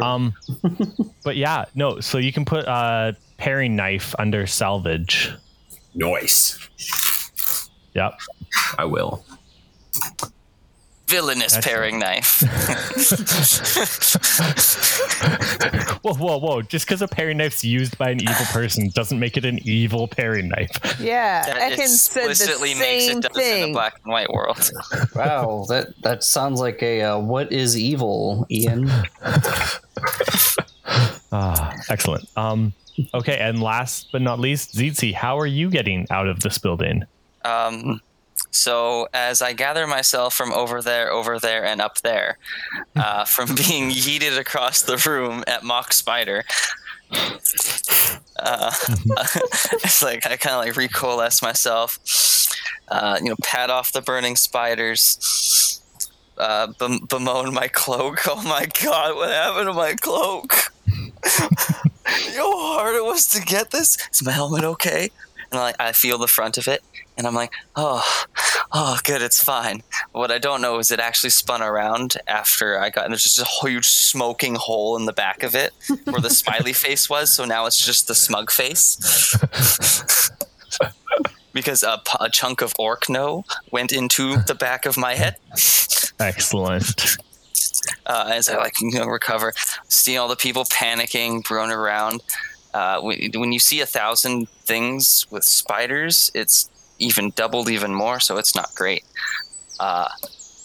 [0.00, 0.32] Um,
[1.24, 2.00] but yeah, no.
[2.00, 5.30] So you can put a paring knife under salvage.
[5.94, 6.58] noise
[7.94, 8.14] Yep.
[8.78, 9.24] i will
[11.08, 11.64] Villainous Excellent.
[11.64, 12.42] paring knife.
[16.02, 16.62] Whoa, whoa, whoa!
[16.62, 20.06] Just because a paring knife's used by an evil person doesn't make it an evil
[20.08, 20.70] paring knife.
[21.00, 23.72] Yeah, that Ekin said the explicitly makes same it does in a thing.
[23.72, 24.70] black and white world.
[25.16, 28.88] wow, that that sounds like a uh, what is evil, Ian?
[31.32, 32.26] Ah, excellent.
[32.36, 32.72] Um,
[33.12, 37.02] okay, and last but not least, Zizi, how are you getting out of this building?
[37.44, 38.00] Um,
[38.50, 42.38] so as I gather myself from over there, over there, and up there,
[42.94, 46.44] uh, from being yeeted across the room at Mock Spider,
[48.38, 48.72] uh,
[49.82, 51.98] it's like I kind of like recoalesce myself,
[52.88, 55.80] uh, you know, pat off the burning spiders,
[56.38, 58.26] uh, bem- bemoan my cloak.
[58.28, 60.72] Oh my god, what happened to my cloak?
[60.86, 63.96] you know how hard it was to get this?
[64.12, 65.10] Is my helmet okay?
[65.50, 66.82] And like I feel the front of it,
[67.16, 68.02] and I'm like, oh,
[68.72, 69.82] oh, good, it's fine.
[70.12, 73.38] What I don't know is it actually spun around after I got, and there's just
[73.38, 75.72] a huge smoking hole in the back of it
[76.04, 77.34] where the smiley face was.
[77.34, 78.96] So now it's just the smug face.
[81.52, 85.36] because a chunk of Orkno went into the back of my head
[86.20, 87.16] Excellent.
[88.04, 89.54] uh, as I like you know, recover,
[89.88, 92.22] seeing all the people panicking, running around.
[92.74, 96.68] Uh, when you see a thousand things with spiders, it's
[96.98, 99.04] even doubled even more, so it's not great.
[99.78, 100.08] Uh,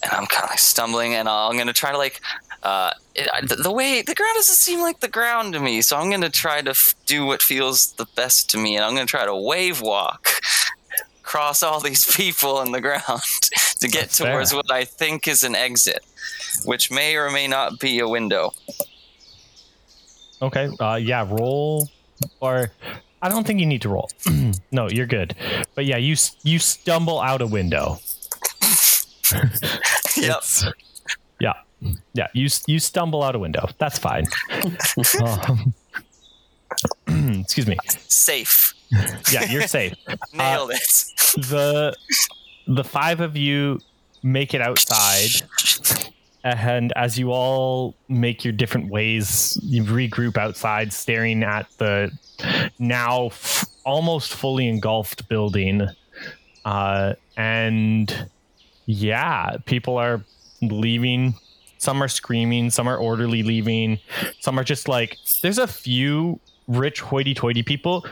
[0.03, 2.21] and I'm kind of like stumbling, and I'm gonna try to like.
[2.63, 5.81] Uh, it, I, the, the way the ground doesn't seem like the ground to me,
[5.81, 8.93] so I'm gonna try to f- do what feels the best to me, and I'm
[8.93, 10.29] gonna try to wave walk
[11.21, 13.01] across all these people in the ground
[13.79, 14.33] to get That's fair.
[14.33, 16.05] towards what I think is an exit
[16.65, 18.51] which may or may not be a window.
[20.41, 20.69] Okay.
[20.79, 21.25] Uh, yeah.
[21.29, 21.89] Roll,
[22.39, 22.71] or
[23.21, 24.09] I don't think you need to roll.
[24.71, 25.35] no, you're good.
[25.75, 27.99] But yeah, you you stumble out a window.
[30.17, 30.27] Yep.
[30.37, 30.65] It's-
[31.39, 31.53] Yeah.
[32.13, 32.27] Yeah.
[32.33, 33.67] You you stumble out a window.
[33.77, 34.25] That's fine.
[35.21, 35.73] Um,
[37.41, 37.77] excuse me.
[38.07, 38.73] Safe.
[39.31, 39.93] Yeah, you're safe.
[40.33, 40.81] Nailed it.
[41.49, 41.95] the
[42.67, 43.79] the five of you
[44.23, 45.29] make it outside
[46.43, 52.11] and as you all make your different ways, you regroup outside, staring at the
[52.79, 55.87] now f- almost fully engulfed building.
[56.65, 58.29] Uh, and
[58.85, 60.23] yeah, people are
[60.61, 61.35] leaving.
[61.77, 63.97] Some are screaming, some are orderly leaving,
[64.39, 68.05] some are just like, there's a few rich hoity toity people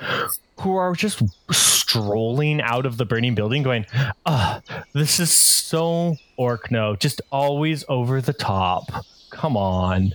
[0.59, 1.21] who are just
[1.51, 3.85] strolling out of the burning building going,
[4.25, 4.61] ah,
[4.93, 8.85] this is so Orkno, just always over the top.
[9.31, 10.13] Come on.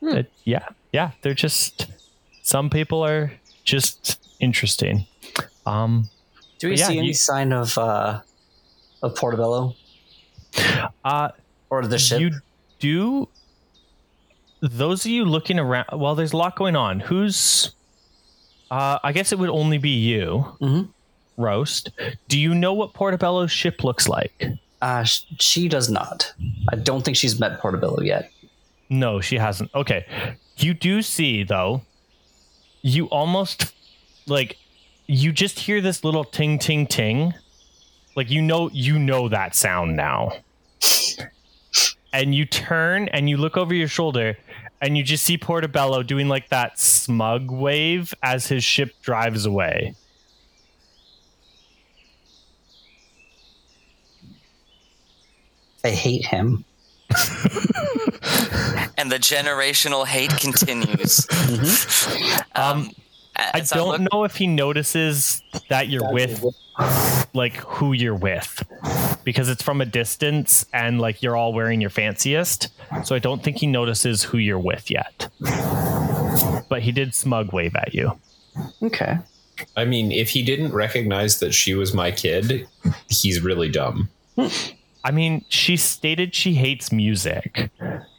[0.00, 0.08] Hmm.
[0.18, 1.86] It- yeah, yeah, they're just,
[2.42, 3.32] some people are
[3.64, 5.06] just interesting.
[5.64, 6.08] Um,
[6.58, 8.20] Do we yeah, see any you- sign of uh,
[9.02, 9.74] of Portobello
[11.04, 11.30] uh,
[11.70, 12.20] or the ship?
[12.20, 12.30] You
[12.78, 13.28] do.
[14.70, 17.00] Those of you looking around, well, there's a lot going on.
[17.00, 17.72] Who's?
[18.70, 20.88] Uh, I guess it would only be you, Mhm.
[21.36, 21.90] roast.
[22.28, 24.44] Do you know what Portobello's ship looks like?
[24.82, 26.32] Uh, sh- she does not.
[26.72, 28.30] I don't think she's met Portobello yet.
[28.88, 29.70] No, she hasn't.
[29.74, 30.04] Okay,
[30.58, 31.82] you do see though.
[32.82, 33.72] You almost
[34.26, 34.56] like
[35.06, 37.34] you just hear this little ting ting ting.
[38.16, 40.32] Like you know you know that sound now.
[42.12, 44.38] And you turn and you look over your shoulder
[44.80, 49.94] and you just see Portobello doing like that smug wave as his ship drives away.
[55.84, 56.64] I hate him.
[58.98, 61.26] and the generational hate continues.
[62.56, 62.90] um,
[63.38, 66.44] Uh, I as don't look- know if he notices that you're with
[67.34, 68.62] like who you're with
[69.24, 72.68] because it's from a distance and like you're all wearing your fanciest.
[73.04, 75.28] So I don't think he notices who you're with yet.
[76.68, 78.18] But he did smug wave at you.
[78.82, 79.18] Okay.
[79.76, 82.66] I mean, if he didn't recognize that she was my kid,
[83.08, 84.10] he's really dumb.
[85.04, 87.70] I mean, she stated she hates music.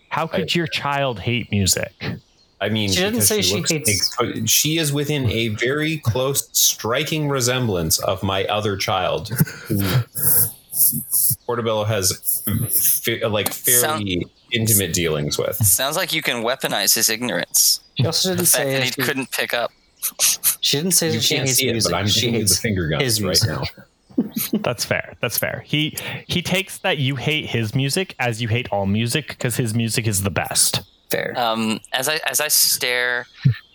[0.10, 1.94] How could your child hate music?
[2.60, 6.50] I mean, She didn't say she looks hates- ex- she is within a very close,
[6.54, 9.32] striking resemblance of my other child,
[11.46, 12.42] Portobello has
[13.04, 15.56] fa- like fairly intimate dealings with.
[15.58, 17.80] Sounds like you can weaponize his ignorance.
[17.96, 19.72] She also The didn't say that he she, couldn't pick up.
[20.62, 21.92] she didn't say You that she can't hates see it, music.
[21.92, 23.64] but I'm she hates the finger guns his right now.
[24.62, 25.16] That's fair.
[25.22, 25.64] That's fair.
[25.66, 25.98] He
[26.28, 30.08] he takes that you hate his music as you hate all music because his music
[30.08, 30.82] is the best.
[31.10, 31.34] Fair.
[31.38, 33.26] Um, as I as I stare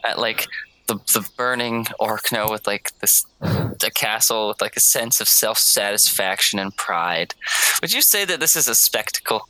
[0.04, 0.46] at like
[0.86, 5.59] the the burning Orkno with like this the castle with like a sense of self
[5.59, 7.34] satisfaction and pride,
[7.80, 9.48] would you say that this is a spectacle?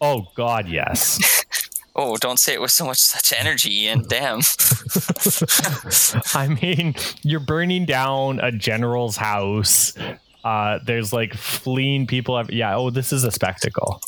[0.00, 1.18] Oh God, yes.
[1.96, 4.02] Oh, don't say it with so much such energy, Ian.
[4.08, 4.40] Damn.
[6.34, 9.94] I mean, you're burning down a general's house.
[10.42, 12.36] Uh, there's like fleeing people.
[12.36, 12.74] ev- Yeah.
[12.74, 14.00] Oh, this is a spectacle.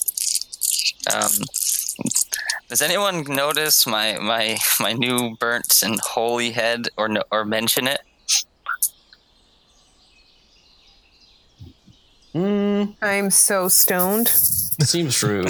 [1.15, 1.31] Um,
[2.69, 7.87] does anyone notice my my my new burnt and holy head or no, or mention
[7.87, 8.01] it?
[12.35, 14.29] Mm, I'm so stoned.
[14.29, 15.47] seems true.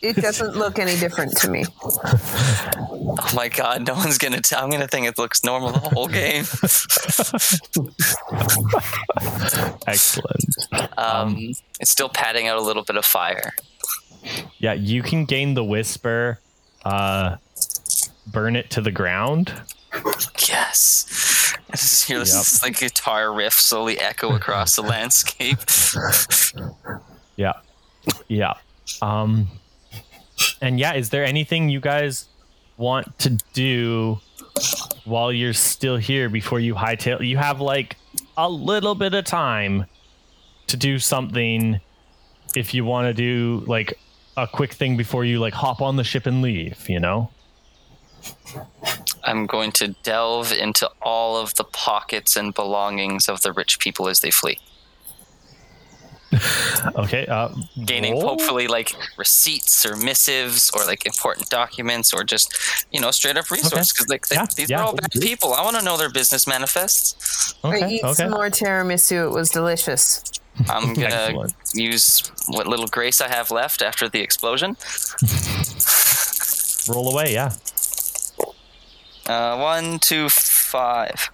[0.00, 1.64] It doesn't look any different to me.
[3.16, 4.62] Oh my god, no one's gonna tell.
[4.62, 6.44] I'm gonna think it looks normal the whole game.
[9.86, 10.98] Excellent.
[10.98, 11.36] Um,
[11.80, 13.52] it's still patting out a little bit of fire.
[14.58, 16.38] Yeah, you can gain the whisper.
[16.84, 17.36] Uh,
[18.26, 19.52] burn it to the ground.
[20.48, 21.54] Yes.
[21.68, 22.62] I just hear this Yep.
[22.70, 25.58] like guitar riff slowly echo across the landscape.
[27.36, 27.54] Yeah.
[28.28, 28.54] Yeah.
[29.02, 29.48] Um
[30.60, 32.26] and yeah, is there anything you guys
[32.76, 34.20] want to do
[35.04, 37.26] while you're still here before you hightail?
[37.26, 37.96] You have like
[38.36, 39.86] a little bit of time
[40.68, 41.80] to do something
[42.54, 43.98] if you want to do like
[44.36, 47.30] a quick thing before you like hop on the ship and leave, you know?
[49.22, 54.08] I'm going to delve into all of the pockets and belongings of the rich people
[54.08, 54.58] as they flee,
[56.96, 57.26] Okay.
[57.26, 57.48] Uh
[57.84, 58.22] gaining roll?
[58.28, 63.50] hopefully like receipts or missives or like important documents or just you know straight up
[63.50, 64.80] resources because like they, Yeah, these yeah.
[64.80, 65.52] are all bad people.
[65.54, 67.54] I want to know their business manifests.
[67.62, 67.90] I Okay.
[67.96, 68.14] eat Okay.
[68.14, 69.26] some more tiramisu.
[69.26, 70.22] It was delicious.
[70.68, 74.76] I'm gonna use what little grace I have left after the explosion.
[76.88, 77.52] Roll away, yeah.
[79.26, 81.30] Uh, one, two, five.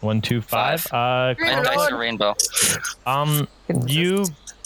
[0.00, 0.86] One, two, five.
[0.92, 1.92] Uh And dice Lord.
[1.92, 2.34] are rainbow.
[3.06, 3.48] Um,
[3.86, 4.24] you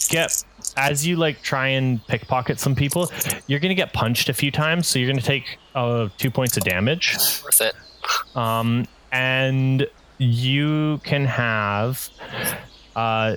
[0.09, 0.43] get
[0.77, 3.11] as you like try and pickpocket some people,
[3.47, 6.63] you're gonna get punched a few times, so you're gonna take uh two points of
[6.63, 7.15] damage.
[7.43, 7.73] Worth it.
[8.35, 9.87] Um, and
[10.19, 12.07] you can have
[12.95, 13.35] uh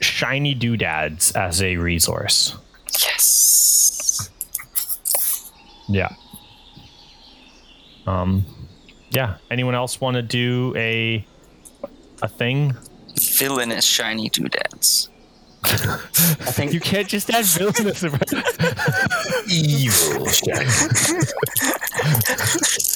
[0.00, 2.56] shiny doodads as a resource.
[3.02, 4.30] Yes.
[5.88, 6.14] Yeah.
[8.06, 8.44] Um,
[9.10, 9.36] yeah.
[9.50, 11.24] Anyone else want to do a
[12.22, 12.74] a thing?
[13.38, 15.08] Villainous shiny doodads.
[15.64, 15.70] I
[16.52, 18.04] think You can't just add villainous.
[19.50, 20.66] Evil shiny.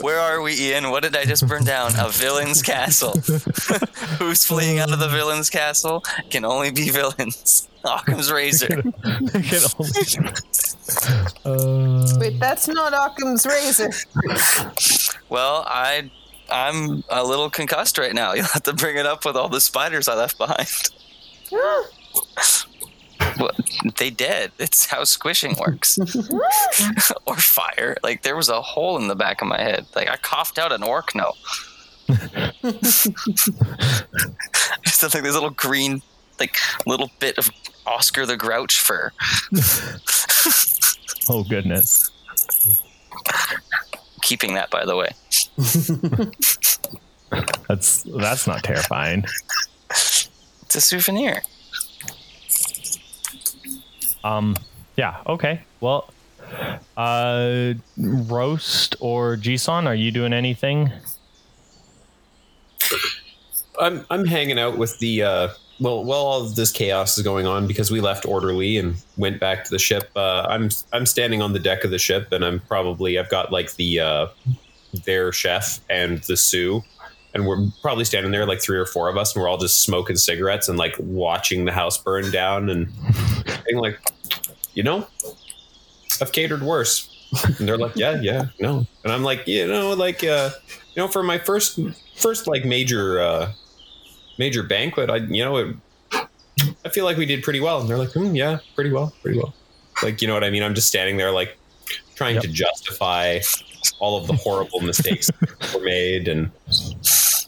[0.00, 0.90] Where are we, Ian?
[0.90, 1.92] What did I just burn down?
[1.98, 3.12] A villain's castle.
[4.18, 6.02] Who's fleeing out of the villain's castle?
[6.30, 7.68] Can only be villains.
[7.84, 8.68] Occam's razor.
[8.68, 8.92] Can
[9.78, 10.18] only-
[11.44, 13.90] Uh, Wait, that's not Occam's razor.
[15.28, 16.10] Well, I
[16.50, 18.32] I'm a little concussed right now.
[18.34, 20.68] You'll have to bring it up with all the spiders I left behind.
[23.38, 23.50] Well,
[23.98, 24.52] they did.
[24.58, 25.98] It's how squishing works.
[27.26, 27.96] or fire.
[28.02, 29.86] Like there was a hole in the back of my head.
[29.94, 31.32] Like I coughed out an Orkno.
[34.84, 36.02] Just like this little green,
[36.38, 37.50] like little bit of
[37.86, 39.12] Oscar the Grouch fur.
[41.28, 42.10] oh goodness.
[44.22, 45.10] Keeping that, by the way.
[47.68, 49.24] That's that's not terrifying.
[49.90, 51.42] It's a souvenir.
[54.24, 54.56] Um,
[54.96, 55.22] yeah.
[55.26, 55.60] Okay.
[55.80, 56.12] Well,
[56.96, 60.90] uh, roast or Jisun, are you doing anything?
[63.80, 65.48] I'm I'm hanging out with the uh,
[65.80, 69.40] well while all of this chaos is going on because we left orderly and went
[69.40, 70.10] back to the ship.
[70.14, 73.50] Uh, I'm I'm standing on the deck of the ship and I'm probably I've got
[73.50, 74.26] like the uh,
[75.04, 76.82] their chef and the sous.
[77.34, 79.80] And we're probably standing there, like three or four of us, and we're all just
[79.80, 82.88] smoking cigarettes and like watching the house burn down and
[83.66, 83.98] being like,
[84.74, 85.06] you know,
[86.20, 87.08] I've catered worse.
[87.58, 88.86] And they're like, yeah, yeah, no.
[89.04, 90.50] And I'm like, you know, like, uh,
[90.94, 91.80] you know, for my first,
[92.16, 93.52] first like major, uh,
[94.38, 95.76] major banquet, I, you know, it,
[96.84, 97.80] I feel like we did pretty well.
[97.80, 99.54] And they're like, hmm, yeah, pretty well, pretty well.
[100.02, 100.62] Like, you know what I mean?
[100.62, 101.56] I'm just standing there, like,
[102.14, 102.42] trying Yep.
[102.44, 103.40] to justify
[103.98, 106.50] all of the horrible mistakes that were made, and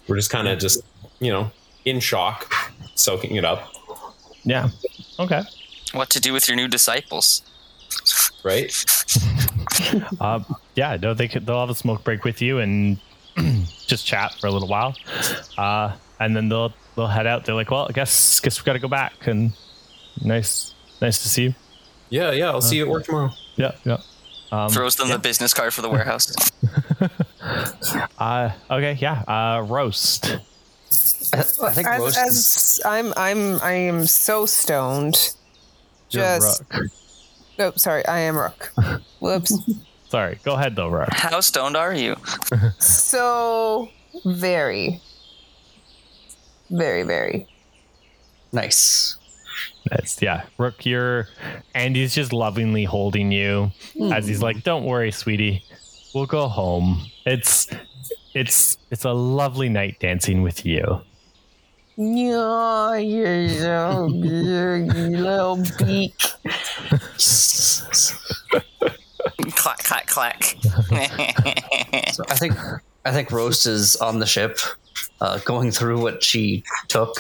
[0.09, 0.81] we're just kind of just,
[1.21, 1.51] you know,
[1.85, 2.53] in shock,
[2.95, 3.73] soaking it up,
[4.45, 4.69] Yeah.
[5.19, 5.43] Okay.
[5.93, 7.43] What to do with your new disciples?
[8.43, 8.73] right?
[10.21, 10.41] Uh,
[10.75, 10.97] yeah.
[11.01, 11.47] No, they could.
[11.47, 12.99] They'll have a smoke break with you and
[13.87, 14.95] just chat for a little while,
[15.59, 17.45] uh, and then they'll they'll head out.
[17.45, 19.27] They're like, well, I guess guess we got to go back.
[19.27, 19.53] And
[20.23, 21.55] nice nice to see you.
[22.11, 22.51] Yeah, yeah.
[22.51, 23.31] I'll see you at work tomorrow.
[23.57, 23.73] Yeah.
[23.85, 23.99] Yeah.
[24.55, 26.33] Um, Throws them the business card for the warehouse.
[28.19, 28.97] uh, okay.
[29.01, 29.23] Yeah.
[29.27, 30.27] Uh, roast.
[31.33, 35.35] I, I think As, roast is as I'm, I'm, I am so stoned.
[36.11, 36.87] You're Just, Rook.
[37.59, 38.73] oh, sorry, I am Rook.
[39.19, 39.59] Whoops.
[40.09, 40.39] Sorry.
[40.45, 41.09] Go ahead though, Rook.
[41.11, 42.15] How stoned are you?
[42.79, 43.89] so
[44.25, 45.01] very,
[46.71, 47.49] very, very.
[48.53, 49.17] nice.
[49.91, 50.87] That's yeah, Rook.
[50.87, 51.29] You're
[51.75, 53.73] Andy's just lovingly holding you
[54.13, 55.63] as he's like, "Don't worry, sweetie,
[56.15, 57.05] we'll go home.
[57.27, 57.69] It's
[58.35, 61.01] it's it's a lovely night dancing with you."
[61.97, 66.19] Yeah, you're so good, you little beak.
[69.55, 70.57] clack, clack, clack.
[72.13, 72.55] So I think
[73.05, 74.59] I think Roast is on the ship,
[75.21, 77.15] uh, going through what she took,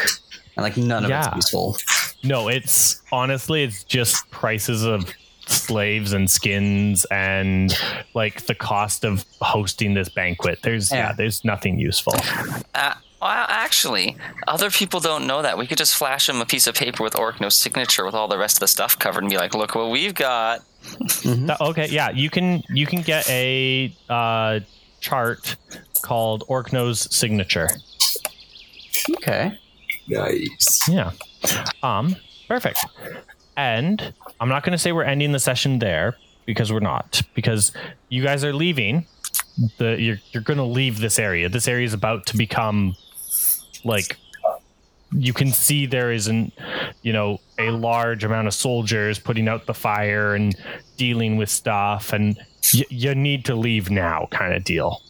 [0.56, 1.26] and like none of Yeah.
[1.26, 1.76] it's useful.
[2.22, 5.10] No, it's honestly, it's just prices of
[5.46, 7.76] slaves and skins and
[8.14, 10.58] like the cost of hosting this banquet.
[10.62, 11.12] There's yeah, Yeah.
[11.12, 12.14] there's nothing useful.
[12.74, 14.16] Uh, well, actually,
[14.48, 15.56] other people don't know that.
[15.58, 18.36] We could just flash them a piece of paper with Orkno's signature with all the
[18.38, 20.60] rest of the stuff covered and be like, look what we've got.
[21.24, 24.60] That- okay, yeah, you can you can get a uh,
[25.00, 25.56] chart
[26.02, 27.68] called Orkno's signature.
[29.16, 29.58] Okay.
[30.08, 30.88] Nice.
[30.88, 31.12] Yeah.
[31.82, 32.16] Um,
[32.48, 32.84] perfect.
[33.56, 36.16] And I'm not going to say we're ending the session there
[36.46, 37.72] because we're not because
[38.08, 39.06] you guys are leaving.
[39.78, 41.48] The you're you're going to leave this area.
[41.48, 42.96] This area is about to become
[43.84, 44.16] like
[45.12, 46.52] you can see there isn't
[47.02, 50.56] you know a large amount of soldiers putting out the fire and
[50.96, 52.36] dealing with stuff and
[52.74, 55.00] y- you need to leave now kind of deal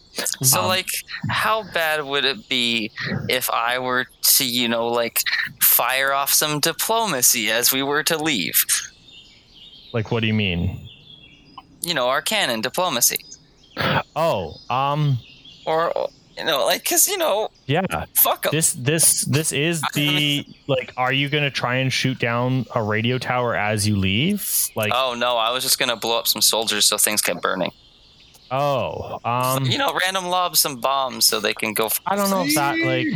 [0.43, 0.89] So, Um, like,
[1.29, 2.91] how bad would it be
[3.29, 5.23] if I were to, you know, like,
[5.61, 8.65] fire off some diplomacy as we were to leave?
[9.93, 10.89] like what do you mean
[11.83, 13.25] You know, our cannon diplomacy.
[14.17, 15.19] oh um
[15.67, 15.93] Or,
[16.37, 17.83] you know, like, because, you know, yeah
[18.15, 18.51] fuck 'em.
[18.53, 23.19] this this this is the like are you gonna try and shoot down a radio
[23.19, 26.43] tower as you leave like Oh, no, I was just going to blow up some
[26.43, 27.71] soldiers so things kept burning.
[28.51, 31.89] Oh, um, you know, random lob some bombs so they can go.
[32.07, 33.07] I don't know if that like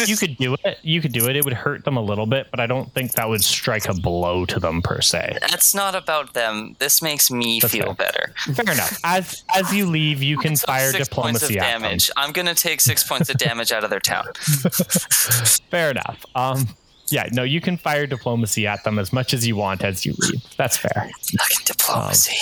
[0.08, 0.78] you could do it.
[0.82, 1.36] You could do it.
[1.36, 3.94] It would hurt them a little bit, but I don't think that would strike a
[3.94, 5.38] blow to them per se.
[5.42, 6.76] That's not about them.
[6.78, 7.94] This makes me That's feel fair.
[7.94, 8.34] better.
[8.54, 8.98] Fair enough.
[9.04, 11.82] As as you leave, you can So fire six points of diplomacy at them.
[11.82, 12.10] damage.
[12.16, 14.26] I'm gonna take six points of damage out of their town.
[15.70, 16.24] Fair enough.
[16.34, 16.68] Um,
[17.10, 20.14] yeah, no, you can fire diplomacy at them as much as you want as you
[20.18, 20.42] leave.
[20.56, 21.10] That's fair.
[21.38, 22.36] Fucking diplomacy.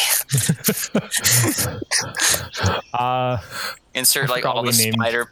[2.93, 3.39] Uh,
[3.95, 5.31] Insert like all the named- spider,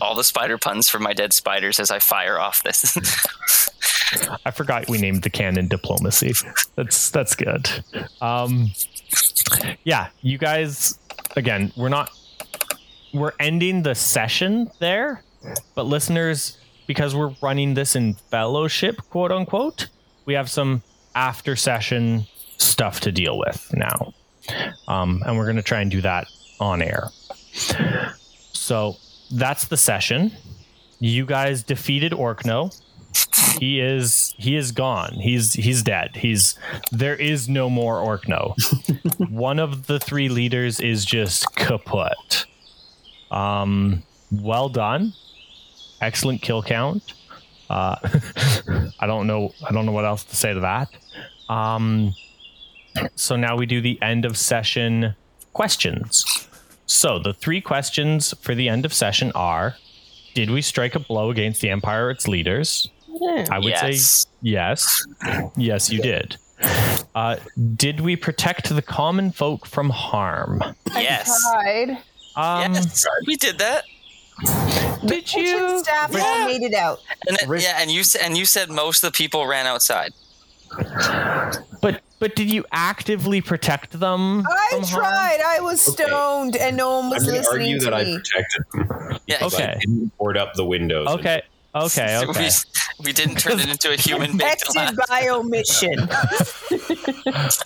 [0.00, 2.96] all the spider puns for my dead spiders as I fire off this.
[4.44, 6.32] I forgot we named the cannon diplomacy.
[6.76, 7.68] That's that's good.
[8.20, 8.70] Um,
[9.84, 10.98] yeah, you guys.
[11.36, 12.10] Again, we're not.
[13.12, 15.22] We're ending the session there,
[15.74, 19.88] but listeners, because we're running this in fellowship, quote unquote,
[20.26, 20.82] we have some
[21.14, 22.26] after session
[22.58, 24.12] stuff to deal with now,
[24.88, 26.26] um, and we're going to try and do that
[26.60, 27.08] on air.
[28.52, 28.96] So
[29.32, 30.32] that's the session.
[30.98, 32.74] You guys defeated Orkno.
[33.60, 35.14] He is he is gone.
[35.14, 36.16] He's he's dead.
[36.16, 36.58] He's
[36.90, 38.54] there is no more orkno.
[39.30, 42.46] One of the three leaders is just kaput.
[43.30, 44.02] Um
[44.32, 45.12] well done
[46.00, 47.14] excellent kill count
[47.70, 47.96] uh
[49.00, 50.88] i don't know i don't know what else to say to that
[51.48, 52.14] um
[53.16, 55.14] so now we do the end of session
[55.52, 56.48] questions
[56.86, 59.76] so the three questions for the end of session are
[60.34, 62.88] did we strike a blow against the empire or its leaders
[63.50, 64.26] I would say Yes.
[64.42, 65.06] yes.
[65.56, 66.36] Yes, you did.
[67.14, 67.36] Uh,
[67.76, 70.60] did we protect the common folk from harm?
[70.94, 71.90] yes, Tried.
[72.34, 73.84] Um, yes, we did that.
[75.06, 75.78] Did Kitchen you?
[75.80, 77.00] staff all made it out.
[77.28, 80.12] And it- yeah, and you and you said most of the people ran outside.
[81.80, 84.44] But but did you actively protect them?
[84.46, 85.02] I from harm?
[85.04, 85.38] tried.
[85.46, 86.04] I was Okay.
[86.04, 88.18] stoned, and no one I'm was listening argue to that I me.
[88.18, 89.18] protected them.
[89.26, 89.64] Yeah, Okay.
[89.64, 91.08] I didn't board up the windows.
[91.08, 91.42] Okay.
[91.74, 92.22] Okay.
[92.28, 92.48] Okay.
[92.98, 96.08] We, we didn't turn it into a human baked Acted by omission.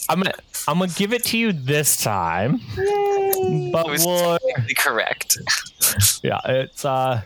[0.08, 0.32] I'm gonna
[0.66, 2.60] I'm gonna give it to you this time.
[2.76, 3.70] Yay.
[3.70, 5.38] But It was we'll, technically correct.
[6.22, 7.22] yeah, it's uh,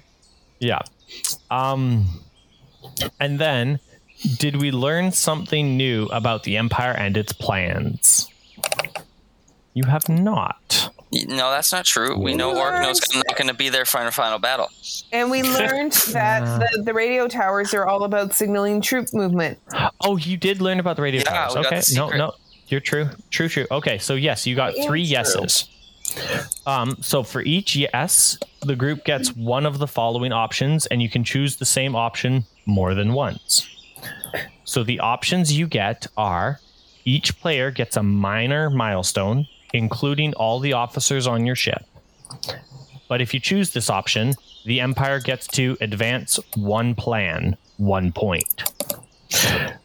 [0.59, 0.81] yeah,
[1.51, 2.07] um,
[3.21, 3.79] and then
[4.39, 8.29] did we learn something new about the empire and its plans?
[9.75, 10.91] You have not.
[11.29, 12.19] No, that's not true.
[12.19, 14.69] We know Orkno's not going to be there for our final battle.
[15.13, 19.59] And we learned that the, the radio towers are all about signaling troop movement.
[20.01, 21.67] Oh, you did learn about the radio Yeah, towers.
[21.67, 22.33] Okay, no, no,
[22.69, 23.67] you're true, true, true.
[23.71, 25.11] Okay, so yes, you got I am three true.
[25.11, 25.69] yeses.
[26.67, 31.11] Um, so for each yes, the group gets one of the following options, and you
[31.11, 33.69] can choose the same option more than once.
[34.65, 36.59] So the options you get are
[37.05, 41.85] each player gets a minor milestone, including all the officers on your ship.
[43.09, 44.35] But if you choose this option,
[44.65, 48.63] the Empire gets to advance one plan, one point.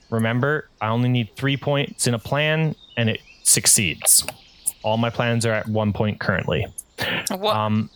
[0.09, 4.25] Remember, I only need three points in a plan, and it succeeds.
[4.83, 6.67] All my plans are at one point currently.
[7.29, 7.55] What?
[7.55, 7.89] Um,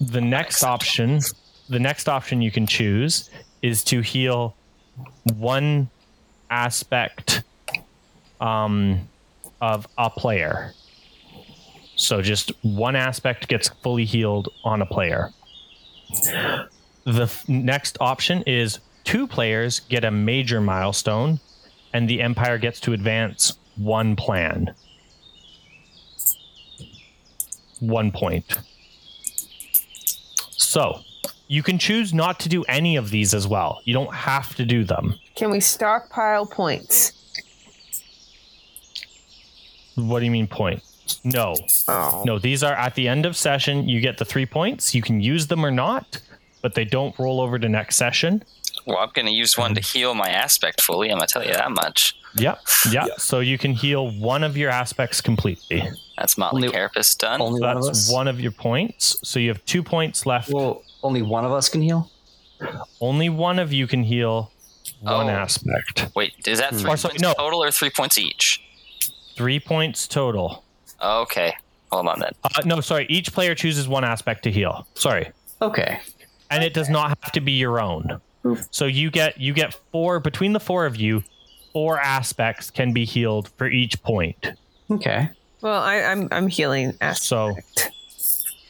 [0.00, 1.20] the next option,
[1.68, 3.30] the next option you can choose
[3.62, 4.56] is to heal
[5.36, 5.88] one
[6.50, 7.42] aspect
[8.40, 9.08] um,
[9.62, 10.74] of a player.
[11.94, 15.30] So just one aspect gets fully healed on a player.
[17.04, 21.38] The f- next option is two players get a major milestone,
[21.92, 24.74] and the Empire gets to advance one plan.
[27.78, 28.58] One point.
[30.50, 31.00] So
[31.46, 33.80] you can choose not to do any of these as well.
[33.84, 35.14] You don't have to do them.
[35.36, 37.21] Can we stockpile points?
[40.08, 40.82] What do you mean point?
[41.24, 41.54] No.
[41.88, 42.22] Oh.
[42.24, 43.88] No, these are at the end of session.
[43.88, 44.94] You get the three points.
[44.94, 46.20] You can use them or not,
[46.62, 48.42] but they don't roll over to next session.
[48.86, 51.10] well, I'm going to use one to heal my aspect fully.
[51.10, 52.16] I'm going to tell you that much.
[52.36, 52.60] Yep.
[52.90, 53.06] Yeah.
[53.18, 55.82] So you can heal one of your aspects completely.
[56.16, 57.40] That's Motley Only- Carapace done.
[57.42, 58.12] Only So one of that's us.
[58.12, 59.16] one of your points.
[59.22, 60.50] So you have two points left.
[60.50, 62.10] Well, only one of us can heal.
[63.00, 64.50] Only one of you can heal
[65.00, 65.30] one Oh.
[65.30, 66.08] aspect.
[66.14, 66.78] Wait, is that hmm.
[66.78, 67.34] three Or sorry, points no.
[67.34, 68.62] total or three points each?
[69.36, 70.64] Three points total.
[71.02, 71.54] Okay,
[71.90, 72.30] hold on then.
[72.44, 73.06] Uh, no, sorry.
[73.08, 74.86] Each player chooses one aspect to heal.
[74.94, 75.30] Sorry.
[75.60, 76.00] Okay.
[76.50, 78.20] and it does not have to be your own.
[78.72, 81.22] So you get you get four between the four of you,
[81.72, 84.52] four aspects can be healed for each point.
[84.90, 85.28] Okay.
[85.60, 87.24] Well, I, I'm I'm healing aspect.
[87.24, 87.54] So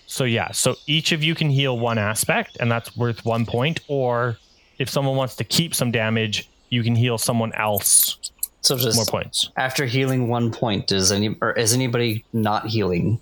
[0.06, 3.80] so yeah, so each of you can heal one aspect, and that's worth one point.
[3.88, 4.36] Or
[4.78, 8.31] if someone wants to keep some damage, you can heal someone else
[8.62, 9.50] So just more points.
[9.56, 13.20] after healing one point, does any or is anybody not healing?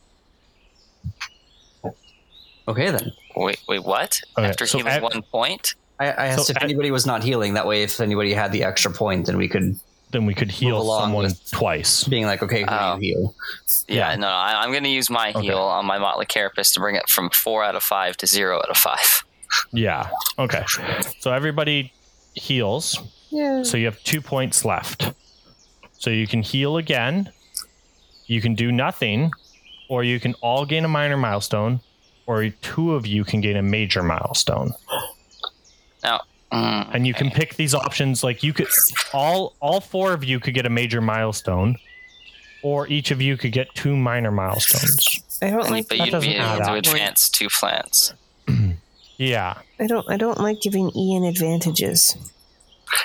[2.69, 3.13] Okay then.
[3.37, 4.21] Wait, wait, what?
[4.39, 5.75] Okay, After so healing at- one point?
[5.99, 7.55] I, I asked So if at- anybody was not healing.
[7.55, 9.77] That way, if anybody had the extra point, then we could
[10.13, 12.05] Then we could heal someone twice.
[12.05, 12.97] being like, okay, who you oh.
[12.97, 13.35] heal?
[13.89, 14.17] Yeah, Yeah.
[14.17, 15.43] no, I, I'm going to use my Okay.
[15.43, 18.57] heal on my Motley Carapace to bring it from four out of five to zero
[18.59, 19.25] out of five.
[19.73, 20.09] Yeah.
[20.39, 20.65] Okay.
[21.21, 21.93] So everybody
[22.35, 23.01] heals.
[23.31, 23.63] Yeah.
[23.65, 25.13] So you have two points left.
[26.01, 27.31] So you can heal again.
[28.27, 29.31] You can do nothing,
[29.89, 31.81] or you can all gain a minor milestone,
[32.27, 34.73] or two of you can gain a major milestone.
[36.03, 36.21] Now,
[36.53, 38.25] mm, And you can pick these options.
[38.25, 38.69] Like you could,
[39.13, 41.77] all all four of you could get a major milestone,
[42.63, 45.21] or each of you could get two minor milestones.
[45.43, 45.89] I don't like.
[45.89, 48.15] but that you'd be able to advance two plans.
[49.19, 49.59] Yeah.
[49.79, 50.09] I don't.
[50.09, 52.17] I don't like giving Ian advantages.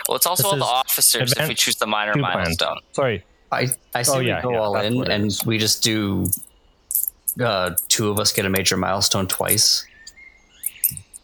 [0.08, 2.78] Well, it's also This all the officers if we choose the minor milestone.
[2.92, 3.24] Sorry.
[3.52, 6.30] I I say Oh, we yeah, go yeah, all in, and we just do.
[7.40, 9.86] Uh, two of us get a major milestone twice.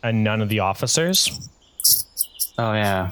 [0.03, 1.49] And none of the officers.
[2.57, 3.11] Oh yeah.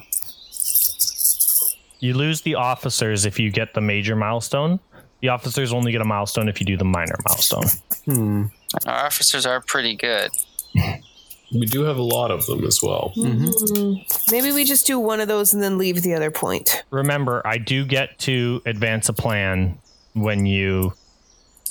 [2.00, 4.80] You lose the officers if you get the major milestone.
[5.20, 7.66] The officers only get a milestone if you do the minor milestone.
[8.06, 8.44] Hmm.
[8.86, 10.30] Our officers are pretty good.
[11.52, 13.12] We do have a lot of them as well.
[13.16, 16.84] Mm, Maybe we just do one of those and then leave the other point.
[16.90, 19.78] Remember, I do get to advance a plan
[20.14, 20.92] when you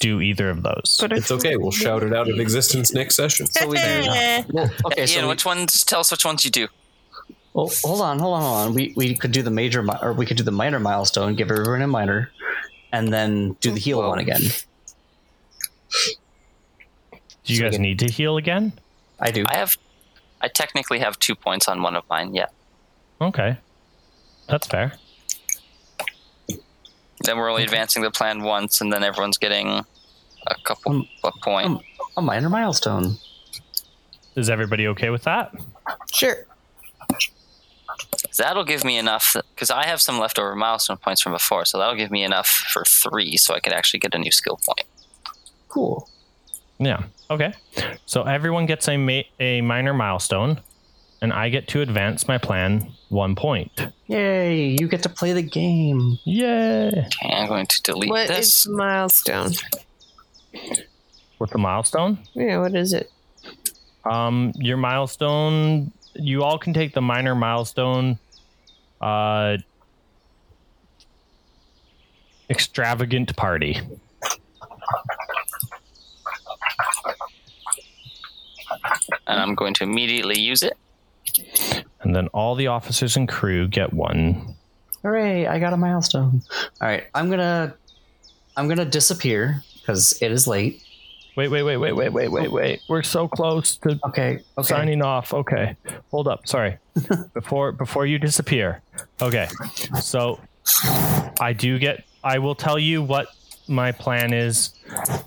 [0.01, 0.97] do either of those.
[0.99, 1.55] But It's okay.
[1.57, 3.47] We'll shout it out of existence next session.
[3.47, 3.83] So we do.
[4.51, 5.83] Well, okay, Ian, so we, which ones?
[5.85, 6.67] Tell us which ones you do.
[7.53, 8.73] well, hold on, hold on, hold on.
[8.73, 11.51] We we could do the major mi- or we could do the minor milestone, give
[11.51, 12.31] everyone a minor,
[12.91, 14.41] and then do the heal one again.
[17.45, 18.73] do you so guys get- need to heal again?
[19.21, 19.43] I do.
[19.47, 19.77] I have,
[20.41, 22.33] I technically have two points on one of mine.
[22.33, 22.47] Yeah.
[23.21, 23.57] Okay.
[24.47, 24.93] That's fair.
[27.21, 29.67] Then we're only advancing the plan once, and then everyone's getting
[30.47, 31.67] a couple Um, of point.
[31.67, 31.79] um,
[32.17, 33.17] a minor milestone.
[34.35, 35.53] Is everybody okay with that?
[36.13, 36.45] Sure.
[38.37, 41.95] That'll give me enough because I have some leftover milestone points from before, so that'll
[41.95, 44.85] give me enough for three, so I could actually get a new skill point.
[45.67, 46.07] Cool.
[46.77, 47.03] Yeah.
[47.31, 47.53] Okay.
[48.05, 50.61] So everyone gets a ma- a minor milestone,
[51.21, 53.71] and I get to advance my plan one point.
[54.07, 54.75] Yay!
[54.79, 56.17] You get to play the game.
[56.23, 56.87] Yay!
[56.89, 58.67] Okay, I'm going to delete What is this.
[58.67, 59.51] milestone?
[61.37, 62.59] What's the milestone, Yeah.
[62.59, 63.11] What is it?
[64.05, 68.17] um, your milestone, you all can take the minor milestone.
[68.99, 69.57] Uh,
[72.49, 73.79] extravagant party.
[79.27, 80.73] and I'm going to immediately use it.
[82.01, 84.55] And then all the officers and crew get one.
[85.03, 85.47] Hooray!
[85.47, 86.41] I got a milestone.
[86.81, 87.75] All right, I'm gonna,
[88.57, 90.83] I'm gonna disappear because it is late.
[91.35, 92.81] Wait, wait, wait, wait, wait, wait, wait, wait.
[92.89, 94.39] We're so close to Okay.
[94.57, 94.67] Okay.
[94.67, 95.33] signing off.
[95.33, 95.77] Okay.
[96.11, 96.45] Hold up.
[96.47, 96.77] Sorry.
[97.33, 98.81] before before you disappear.
[99.21, 99.47] Okay.
[100.01, 100.39] So
[101.39, 103.27] I do get I will tell you what
[103.69, 104.71] my plan is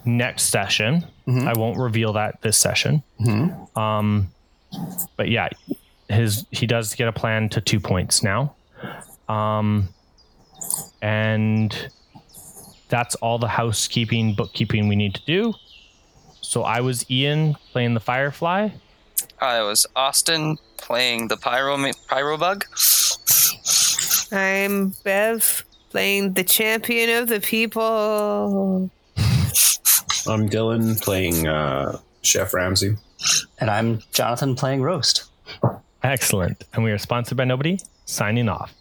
[0.05, 1.05] next session.
[1.27, 1.47] Mhm.
[1.47, 3.03] I won't reveal that this session.
[3.21, 3.77] Mhm.
[3.77, 4.29] Um
[5.17, 5.49] but yeah,
[6.09, 8.55] his he does get a plan to 2 points now.
[9.29, 9.89] Um
[11.01, 11.91] and
[12.89, 15.55] that's all the housekeeping bookkeeping we need to do.
[16.41, 18.69] So I was Ian playing the Firefly.
[19.41, 21.77] I was Austin playing the pyro
[22.09, 22.65] pyro bug.
[24.31, 28.91] I'm Bev playing the champion of the people.
[30.27, 32.97] I'm Dylan playing uh, Chef Ramsey.
[33.59, 35.25] And I'm Jonathan playing roast.
[36.03, 36.65] Excellent.
[36.73, 37.79] And we are sponsored by nobody.
[38.07, 38.73] Signing off.